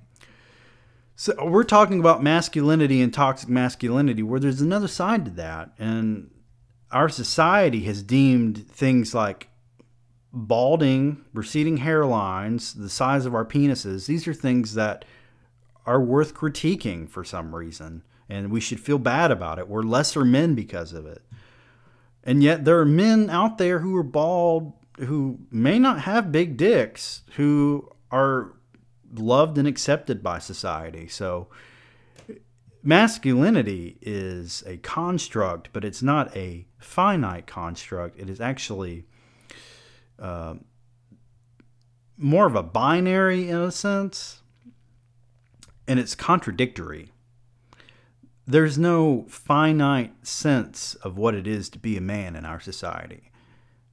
so 1.15 1.45
we're 1.45 1.63
talking 1.63 1.99
about 1.99 2.23
masculinity 2.23 3.01
and 3.01 3.13
toxic 3.13 3.47
masculinity, 3.47 4.23
where 4.23 4.39
there's 4.39 4.61
another 4.61 4.87
side 4.87 5.25
to 5.25 5.31
that, 5.31 5.71
and 5.77 6.31
our 6.91 7.07
society 7.07 7.81
has 7.83 8.01
deemed 8.01 8.67
things 8.67 9.13
like 9.13 9.49
balding, 10.33 11.23
receding 11.33 11.77
hairlines, 11.77 12.75
the 12.75 12.89
size 12.89 13.25
of 13.25 13.35
our 13.35 13.45
penises. 13.45 14.07
These 14.07 14.27
are 14.27 14.33
things 14.33 14.73
that 14.73 15.05
are 15.85 16.01
worth 16.01 16.33
critiquing 16.33 17.07
for 17.07 17.23
some 17.23 17.53
reason, 17.55 18.03
and 18.27 18.51
we 18.51 18.59
should 18.59 18.79
feel 18.79 18.97
bad 18.97 19.29
about 19.31 19.59
it. 19.59 19.67
We're 19.67 19.83
lesser 19.83 20.25
men 20.25 20.55
because 20.55 20.91
of 20.93 21.05
it. 21.05 21.21
And 22.23 22.41
yet, 22.41 22.65
there 22.65 22.79
are 22.79 22.85
men 22.85 23.29
out 23.29 23.57
there 23.57 23.79
who 23.79 23.95
are 23.95 24.03
bald 24.03 24.73
who 24.99 25.39
may 25.51 25.79
not 25.79 26.01
have 26.01 26.31
big 26.31 26.55
dicks 26.57 27.23
who 27.35 27.89
are 28.11 28.53
loved 29.13 29.57
and 29.57 29.67
accepted 29.67 30.21
by 30.21 30.39
society. 30.39 31.07
So 31.07 31.47
masculinity 32.83 33.97
is 34.01 34.63
a 34.67 34.77
construct, 34.77 35.69
but 35.73 35.83
it's 35.83 36.03
not 36.03 36.35
a 36.37 36.67
finite 36.77 37.47
construct. 37.47 38.19
It 38.19 38.29
is 38.29 38.39
actually 38.39 39.05
uh, 40.23 40.55
more 42.17 42.47
of 42.47 42.55
a 42.55 42.63
binary 42.63 43.49
in 43.49 43.57
a 43.57 43.71
sense, 43.71 44.41
and 45.87 45.99
it's 45.99 46.15
contradictory. 46.15 47.11
There's 48.47 48.77
no 48.77 49.25
finite 49.27 50.25
sense 50.25 50.95
of 50.95 51.17
what 51.17 51.35
it 51.35 51.45
is 51.45 51.69
to 51.69 51.79
be 51.79 51.97
a 51.97 52.01
man 52.01 52.35
in 52.35 52.45
our 52.45 52.59
society. 52.59 53.31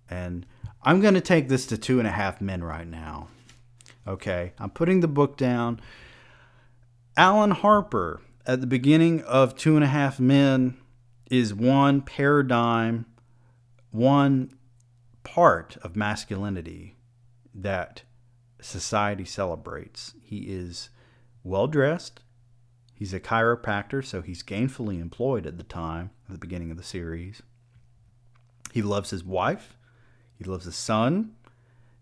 And 0.09 0.47
I'm 0.83 1.01
going 1.01 1.15
to 1.15 1.21
take 1.21 1.49
this 1.49 1.67
to 1.67 1.77
two 1.77 1.99
and 1.99 2.09
a 2.09 2.13
half 2.13 2.41
men 2.41 2.65
right 2.65 2.87
now. 2.87 3.29
Okay, 4.07 4.53
I'm 4.59 4.71
putting 4.71 5.01
the 5.01 5.09
book 5.09 5.37
down. 5.37 5.81
Alan 7.17 7.51
Harper 7.51 8.23
at 8.47 8.61
the 8.61 8.67
beginning 8.67 9.23
of 9.23 9.57
Two 9.57 9.75
and 9.75 9.85
a 9.85 9.89
Half 9.89 10.19
Men 10.19 10.77
is 11.31 11.53
one 11.53 12.01
paradigm, 12.01 13.07
one 13.91 14.53
part 15.23 15.77
of 15.83 15.97
masculinity 15.97 16.97
that 17.55 18.03
society 18.61 19.25
celebrates. 19.25 20.15
He 20.23 20.41
is 20.41 20.91
well 21.43 21.67
dressed. 21.67 22.21
He's 22.95 23.15
a 23.15 23.21
chiropractor, 23.21 24.05
so 24.05 24.21
he's 24.21 24.43
gainfully 24.43 25.01
employed 25.01 25.47
at 25.47 25.57
the 25.57 25.65
time 25.65 26.11
at 26.27 26.33
the 26.33 26.39
beginning 26.39 26.71
of 26.71 26.77
the 26.77 26.83
series. 26.83 27.43
He 28.73 28.83
loves 28.83 29.11
his 29.11 29.25
wife. 29.25 29.77
He 30.39 30.45
loves 30.45 30.67
his 30.67 30.77
son. 30.77 31.35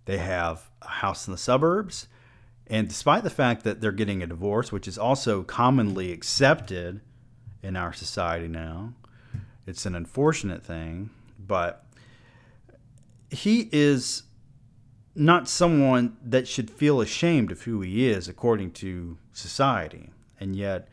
They 0.05 0.19
have 0.19 0.71
a 0.83 0.89
house 0.89 1.27
in 1.27 1.33
the 1.33 1.39
suburbs. 1.39 2.09
And 2.67 2.89
despite 2.89 3.23
the 3.23 3.31
fact 3.31 3.65
that 3.65 3.81
they're 3.81 3.93
getting 3.93 4.23
a 4.23 4.27
divorce, 4.27 4.73
which 4.73 4.89
is 4.89 4.99
also 4.99 5.43
commonly 5.43 6.13
accepted 6.13 7.01
in 7.63 7.77
our 7.77 7.93
society 7.93 8.49
now, 8.49 8.95
it's 9.67 9.87
an 9.87 9.95
unfortunate 9.95 10.65
thing, 10.65 11.11
but 11.39 11.85
he 13.31 13.69
is 13.73 14.25
not 15.15 15.49
someone 15.49 16.17
that 16.25 16.47
should 16.47 16.71
feel 16.71 17.01
ashamed 17.01 17.51
of 17.51 17.63
who 17.63 17.81
he 17.81 18.09
is 18.09 18.29
according 18.29 18.71
to 18.71 19.19
society. 19.33 20.11
And 20.39 20.55
yet, 20.55 20.89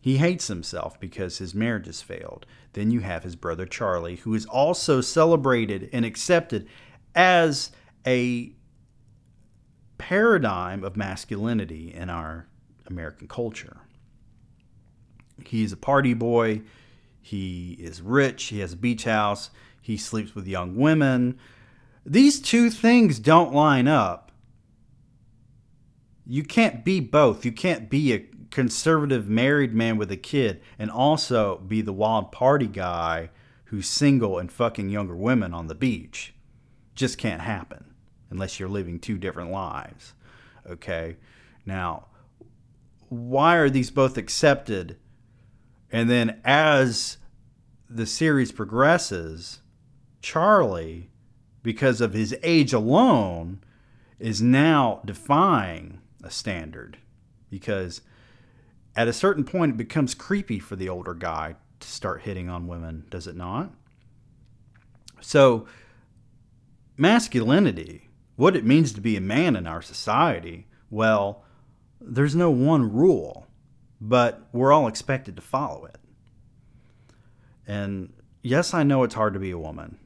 he 0.00 0.16
hates 0.16 0.48
himself 0.48 0.98
because 0.98 1.38
his 1.38 1.54
marriage 1.54 1.86
has 1.86 2.02
failed. 2.02 2.46
Then 2.72 2.90
you 2.90 3.00
have 3.00 3.22
his 3.22 3.36
brother 3.36 3.66
Charlie, 3.66 4.16
who 4.16 4.34
is 4.34 4.46
also 4.46 5.00
celebrated 5.00 5.90
and 5.92 6.04
accepted 6.04 6.66
as 7.14 7.70
a 8.06 8.52
paradigm 9.98 10.82
of 10.82 10.96
masculinity 10.96 11.92
in 11.94 12.10
our 12.10 12.48
American 12.86 13.28
culture. 13.28 13.76
He's 15.46 15.72
a 15.72 15.76
party 15.76 16.14
boy. 16.14 16.62
He 17.20 17.76
is 17.78 18.00
rich. 18.00 18.44
He 18.44 18.60
has 18.60 18.72
a 18.72 18.76
beach 18.76 19.04
house. 19.04 19.50
He 19.82 19.98
sleeps 19.98 20.34
with 20.34 20.46
young 20.46 20.76
women. 20.76 21.38
These 22.06 22.40
two 22.40 22.70
things 22.70 23.18
don't 23.18 23.52
line 23.52 23.88
up. 23.88 24.32
You 26.24 26.44
can't 26.44 26.84
be 26.84 27.00
both. 27.00 27.44
You 27.44 27.52
can't 27.52 27.90
be 27.90 28.14
a 28.14 28.26
conservative 28.50 29.28
married 29.28 29.74
man 29.74 29.96
with 29.96 30.12
a 30.12 30.16
kid 30.16 30.62
and 30.78 30.90
also 30.90 31.58
be 31.66 31.82
the 31.82 31.92
wild 31.92 32.30
party 32.30 32.68
guy 32.68 33.30
who's 33.64 33.88
single 33.88 34.38
and 34.38 34.52
fucking 34.52 34.88
younger 34.88 35.16
women 35.16 35.52
on 35.52 35.66
the 35.66 35.74
beach. 35.74 36.32
Just 36.94 37.18
can't 37.18 37.40
happen 37.40 37.94
unless 38.30 38.60
you're 38.60 38.68
living 38.68 39.00
two 39.00 39.18
different 39.18 39.50
lives. 39.50 40.14
Okay. 40.68 41.16
Now, 41.66 42.06
why 43.08 43.56
are 43.56 43.70
these 43.70 43.90
both 43.90 44.16
accepted? 44.16 44.96
And 45.90 46.08
then 46.08 46.40
as 46.44 47.16
the 47.88 48.06
series 48.06 48.52
progresses, 48.52 49.61
Charlie, 50.22 51.10
because 51.62 52.00
of 52.00 52.14
his 52.14 52.34
age 52.42 52.72
alone, 52.72 53.60
is 54.18 54.40
now 54.40 55.02
defying 55.04 56.00
a 56.22 56.30
standard 56.30 56.98
because 57.50 58.00
at 58.96 59.08
a 59.08 59.12
certain 59.12 59.44
point 59.44 59.72
it 59.72 59.76
becomes 59.76 60.14
creepy 60.14 60.58
for 60.58 60.76
the 60.76 60.88
older 60.88 61.12
guy 61.12 61.56
to 61.80 61.88
start 61.88 62.22
hitting 62.22 62.48
on 62.48 62.66
women, 62.66 63.04
does 63.10 63.26
it 63.26 63.36
not? 63.36 63.72
So, 65.20 65.66
masculinity 66.96 68.08
what 68.36 68.56
it 68.56 68.64
means 68.64 68.92
to 68.92 69.00
be 69.00 69.16
a 69.16 69.20
man 69.20 69.56
in 69.56 69.66
our 69.66 69.82
society, 69.82 70.66
well, 70.90 71.44
there's 72.00 72.34
no 72.34 72.50
one 72.50 72.92
rule, 72.92 73.46
but 74.00 74.48
we're 74.52 74.72
all 74.72 74.88
expected 74.88 75.36
to 75.36 75.42
follow 75.42 75.84
it. 75.84 75.98
And 77.66 78.12
yes, 78.42 78.74
I 78.74 78.82
know 78.82 79.02
it's 79.02 79.14
hard 79.14 79.34
to 79.34 79.40
be 79.40 79.50
a 79.50 79.58
woman. 79.58 79.98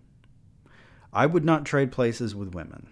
I 1.16 1.24
would 1.24 1.44
not 1.44 1.64
trade 1.64 1.90
places 1.90 2.34
with 2.34 2.54
women. 2.54 2.88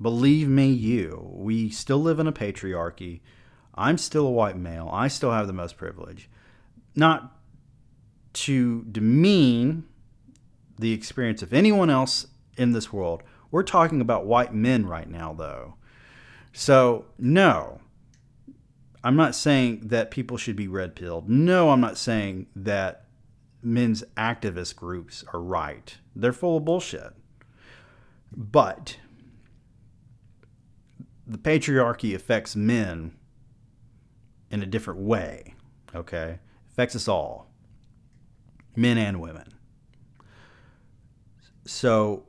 Believe 0.00 0.48
me, 0.48 0.68
you, 0.68 1.32
we 1.34 1.68
still 1.68 1.98
live 1.98 2.20
in 2.20 2.28
a 2.28 2.32
patriarchy. 2.32 3.20
I'm 3.74 3.98
still 3.98 4.26
a 4.26 4.30
white 4.30 4.56
male. 4.56 4.88
I 4.92 5.08
still 5.08 5.32
have 5.32 5.48
the 5.48 5.52
most 5.52 5.76
privilege. 5.76 6.30
Not 6.94 7.36
to 8.34 8.84
demean 8.84 9.84
the 10.78 10.92
experience 10.92 11.42
of 11.42 11.52
anyone 11.52 11.90
else 11.90 12.28
in 12.56 12.70
this 12.70 12.92
world 12.92 13.22
we're 13.50 13.62
talking 13.62 14.00
about 14.00 14.26
white 14.26 14.54
men 14.54 14.86
right 14.86 15.08
now, 15.08 15.32
though. 15.32 15.74
So, 16.52 17.06
no, 17.18 17.80
I'm 19.04 19.16
not 19.16 19.34
saying 19.34 19.88
that 19.88 20.10
people 20.10 20.36
should 20.36 20.56
be 20.56 20.68
red 20.68 20.94
pilled. 20.94 21.28
No, 21.28 21.70
I'm 21.70 21.80
not 21.80 21.98
saying 21.98 22.46
that 22.54 23.06
men's 23.62 24.04
activist 24.16 24.76
groups 24.76 25.24
are 25.32 25.40
right. 25.40 25.96
They're 26.14 26.32
full 26.32 26.58
of 26.58 26.64
bullshit. 26.64 27.12
But 28.36 28.98
the 31.26 31.38
patriarchy 31.38 32.14
affects 32.14 32.54
men 32.54 33.16
in 34.50 34.62
a 34.62 34.66
different 34.66 35.00
way. 35.00 35.54
Okay, 35.94 36.38
affects 36.70 36.94
us 36.94 37.08
all, 37.08 37.50
men 38.76 38.98
and 38.98 39.20
women. 39.20 39.54
So 41.64 42.26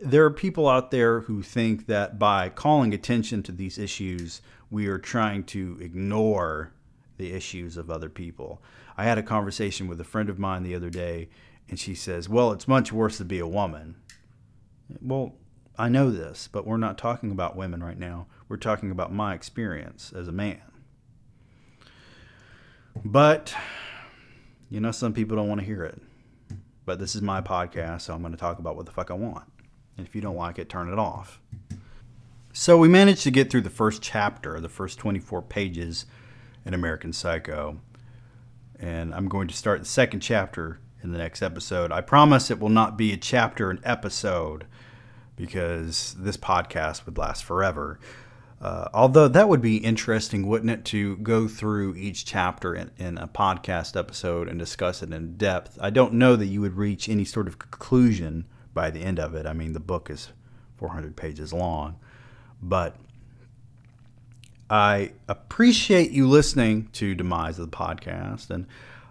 there 0.00 0.24
are 0.24 0.30
people 0.30 0.68
out 0.68 0.90
there 0.90 1.20
who 1.20 1.42
think 1.42 1.86
that 1.86 2.18
by 2.18 2.48
calling 2.48 2.92
attention 2.92 3.42
to 3.44 3.52
these 3.52 3.78
issues, 3.78 4.42
we 4.70 4.86
are 4.88 4.98
trying 4.98 5.44
to 5.44 5.78
ignore 5.80 6.72
the 7.18 7.32
issues 7.32 7.76
of 7.76 7.90
other 7.90 8.08
people. 8.08 8.62
I 8.96 9.04
had 9.04 9.18
a 9.18 9.22
conversation 9.22 9.86
with 9.86 10.00
a 10.00 10.04
friend 10.04 10.28
of 10.28 10.38
mine 10.38 10.62
the 10.62 10.74
other 10.74 10.90
day, 10.90 11.28
and 11.68 11.78
she 11.78 11.94
says, 11.94 12.28
Well, 12.28 12.50
it's 12.52 12.66
much 12.66 12.92
worse 12.92 13.18
to 13.18 13.24
be 13.24 13.38
a 13.38 13.46
woman. 13.46 13.96
Well, 15.00 15.34
I 15.78 15.88
know 15.88 16.10
this, 16.10 16.48
but 16.50 16.66
we're 16.66 16.76
not 16.76 16.98
talking 16.98 17.30
about 17.30 17.56
women 17.56 17.82
right 17.82 17.98
now. 17.98 18.26
We're 18.48 18.56
talking 18.56 18.90
about 18.90 19.12
my 19.12 19.34
experience 19.34 20.12
as 20.14 20.28
a 20.28 20.32
man. 20.32 20.60
But, 23.04 23.54
you 24.68 24.80
know, 24.80 24.90
some 24.90 25.12
people 25.12 25.36
don't 25.36 25.48
want 25.48 25.60
to 25.60 25.66
hear 25.66 25.84
it. 25.84 26.00
But 26.84 26.98
this 26.98 27.14
is 27.14 27.22
my 27.22 27.40
podcast, 27.40 28.02
so 28.02 28.14
I'm 28.14 28.20
going 28.20 28.32
to 28.32 28.38
talk 28.38 28.58
about 28.58 28.76
what 28.76 28.86
the 28.86 28.92
fuck 28.92 29.10
I 29.10 29.14
want. 29.14 29.50
And 29.96 30.06
if 30.06 30.14
you 30.14 30.20
don't 30.20 30.36
like 30.36 30.58
it, 30.58 30.68
turn 30.68 30.92
it 30.92 30.98
off. 30.98 31.40
So 32.52 32.76
we 32.76 32.88
managed 32.88 33.22
to 33.22 33.30
get 33.30 33.50
through 33.50 33.60
the 33.60 33.70
first 33.70 34.02
chapter, 34.02 34.58
the 34.60 34.68
first 34.68 34.98
24 34.98 35.42
pages 35.42 36.06
in 36.64 36.74
American 36.74 37.12
Psycho. 37.12 37.78
And 38.78 39.14
I'm 39.14 39.28
going 39.28 39.46
to 39.48 39.54
start 39.54 39.80
the 39.80 39.86
second 39.86 40.20
chapter 40.20 40.80
in 41.02 41.12
the 41.12 41.18
next 41.18 41.42
episode. 41.42 41.92
I 41.92 42.00
promise 42.00 42.50
it 42.50 42.58
will 42.58 42.68
not 42.68 42.96
be 42.96 43.12
a 43.12 43.16
chapter 43.16 43.70
an 43.70 43.80
episode 43.84 44.66
because 45.36 46.14
this 46.18 46.36
podcast 46.36 47.06
would 47.06 47.16
last 47.16 47.44
forever. 47.44 47.98
Uh, 48.60 48.88
although 48.92 49.26
that 49.26 49.48
would 49.48 49.62
be 49.62 49.78
interesting, 49.78 50.46
wouldn't 50.46 50.70
it, 50.70 50.84
to 50.84 51.16
go 51.18 51.48
through 51.48 51.94
each 51.96 52.26
chapter 52.26 52.74
in, 52.74 52.90
in, 52.98 53.16
a 53.16 53.26
podcast 53.26 53.98
episode 53.98 54.48
and 54.48 54.58
discuss 54.58 55.02
it 55.02 55.12
in 55.12 55.36
depth? 55.38 55.78
I 55.80 55.88
don't 55.88 56.12
know 56.14 56.36
that 56.36 56.46
you 56.46 56.60
would 56.60 56.76
reach 56.76 57.08
any 57.08 57.24
sort 57.24 57.48
of 57.48 57.58
conclusion 57.58 58.44
by 58.74 58.90
the 58.90 59.00
end 59.00 59.18
of 59.18 59.34
it. 59.34 59.46
I 59.46 59.54
mean, 59.54 59.72
the 59.72 59.80
book 59.80 60.10
is 60.10 60.28
400 60.76 61.16
pages 61.16 61.54
long, 61.54 61.98
but 62.60 62.96
I 64.68 65.12
appreciate 65.26 66.10
you 66.10 66.28
listening 66.28 66.90
to 66.92 67.14
Demise 67.14 67.58
of 67.58 67.70
the 67.70 67.76
podcast, 67.76 68.50
and 68.50 68.66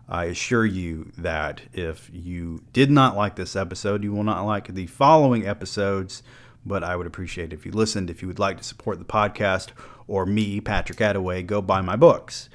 I 0.10 0.26
assure 0.26 0.66
you 0.66 1.12
that 1.20 1.62
if 1.72 2.10
you 2.12 2.64
did 2.74 2.90
not 2.90 3.16
like 3.16 3.36
this 3.36 3.56
episode, 3.56 4.04
you 4.04 4.12
will 4.12 4.24
not 4.24 4.44
like 4.44 4.74
the 4.74 4.88
following 4.88 5.48
episodes. 5.48 6.24
But 6.66 6.84
I 6.84 6.98
would 6.98 7.08
appreciate 7.08 7.54
if 7.54 7.66
you 7.66 7.72
listened. 7.72 8.10
If 8.10 8.22
you 8.22 8.28
would 8.28 8.38
like 8.38 8.58
to 8.58 8.64
support 8.64 9.00
the 9.00 9.06
podcast 9.06 9.70
or 10.08 10.26
me, 10.26 10.60
Patrick 10.60 11.00
Attaway, 11.00 11.46
go 11.46 11.62
buy 11.62 11.80
my 11.80 11.96
books. 11.96 12.50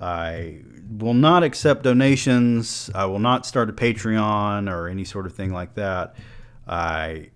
I 0.00 0.60
will 0.88 1.14
not 1.14 1.42
accept 1.42 1.82
donations. 1.82 2.88
I 2.94 3.06
will 3.06 3.18
not 3.18 3.46
start 3.46 3.68
a 3.68 3.72
Patreon 3.72 4.70
or 4.72 4.86
any 4.86 5.04
sort 5.04 5.26
of 5.26 5.34
thing 5.34 5.52
like 5.52 5.74
that. 5.74 6.14
I 6.68 7.30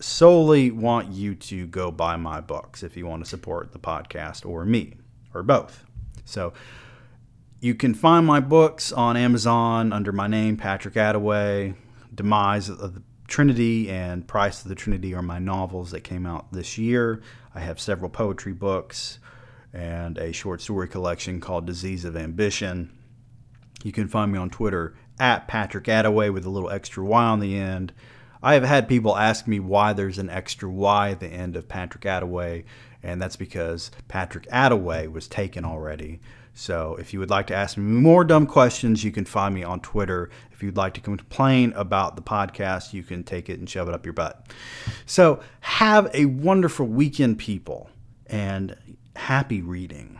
solely 0.00 0.70
want 0.70 1.12
you 1.12 1.34
to 1.36 1.66
go 1.68 1.92
buy 1.92 2.16
my 2.16 2.40
books 2.40 2.82
if 2.82 2.96
you 2.96 3.06
want 3.06 3.22
to 3.22 3.30
support 3.30 3.72
the 3.72 3.78
podcast 3.78 4.44
or 4.44 4.64
me 4.64 4.94
or 5.34 5.42
both. 5.44 5.84
So 6.24 6.52
you 7.60 7.74
can 7.74 7.92
find 7.92 8.26
my 8.26 8.40
books 8.40 8.90
on 8.90 9.16
Amazon 9.16 9.92
under 9.92 10.12
my 10.12 10.26
name, 10.26 10.56
Patrick 10.56 10.94
Attaway. 10.94 11.74
Demise 12.14 12.70
of 12.70 12.94
the 12.94 13.02
Trinity 13.28 13.88
and 13.90 14.26
Price 14.26 14.62
of 14.62 14.68
the 14.68 14.74
Trinity 14.74 15.14
are 15.14 15.22
my 15.22 15.38
novels 15.38 15.90
that 15.90 16.00
came 16.00 16.26
out 16.26 16.52
this 16.52 16.78
year. 16.78 17.22
I 17.54 17.60
have 17.60 17.78
several 17.78 18.10
poetry 18.10 18.52
books 18.52 19.18
and 19.72 20.18
a 20.18 20.32
short 20.32 20.60
story 20.62 20.88
collection 20.88 21.38
called 21.40 21.66
Disease 21.66 22.04
of 22.04 22.16
Ambition. 22.16 22.90
You 23.84 23.92
can 23.92 24.08
find 24.08 24.32
me 24.32 24.38
on 24.38 24.50
Twitter 24.50 24.96
at 25.18 25.46
Patrick 25.46 25.84
Attaway 25.84 26.32
with 26.32 26.46
a 26.46 26.50
little 26.50 26.70
extra 26.70 27.04
Y 27.04 27.22
on 27.22 27.40
the 27.40 27.56
end. 27.56 27.92
I 28.42 28.54
have 28.54 28.64
had 28.64 28.88
people 28.88 29.16
ask 29.16 29.46
me 29.46 29.60
why 29.60 29.92
there's 29.92 30.18
an 30.18 30.30
extra 30.30 30.68
Y 30.68 31.10
at 31.10 31.20
the 31.20 31.28
end 31.28 31.56
of 31.56 31.68
Patrick 31.68 32.04
Attaway, 32.04 32.64
and 33.02 33.20
that's 33.20 33.36
because 33.36 33.90
Patrick 34.08 34.48
Attaway 34.48 35.12
was 35.12 35.28
taken 35.28 35.64
already. 35.64 36.20
So 36.54 36.96
if 36.96 37.12
you 37.12 37.20
would 37.20 37.30
like 37.30 37.46
to 37.48 37.54
ask 37.54 37.76
me 37.76 37.84
more 37.84 38.24
dumb 38.24 38.46
questions, 38.46 39.04
you 39.04 39.12
can 39.12 39.24
find 39.24 39.54
me 39.54 39.62
on 39.62 39.80
Twitter. 39.80 40.30
If 40.52 40.62
you'd 40.62 40.76
like 40.76 40.94
to 40.94 41.00
complain 41.00 41.72
about 41.74 42.16
the 42.16 42.22
podcast, 42.22 42.92
you 42.92 43.02
can 43.02 43.24
take 43.24 43.48
it 43.48 43.58
and 43.58 43.68
shove 43.68 43.88
it 43.88 43.94
up 43.94 44.04
your 44.04 44.12
butt. 44.12 44.46
So 45.06 45.40
have 45.60 46.10
a 46.12 46.26
wonderful 46.26 46.86
weekend, 46.86 47.38
people, 47.38 47.88
and 48.26 48.76
happy 49.16 49.62
reading. 49.62 50.18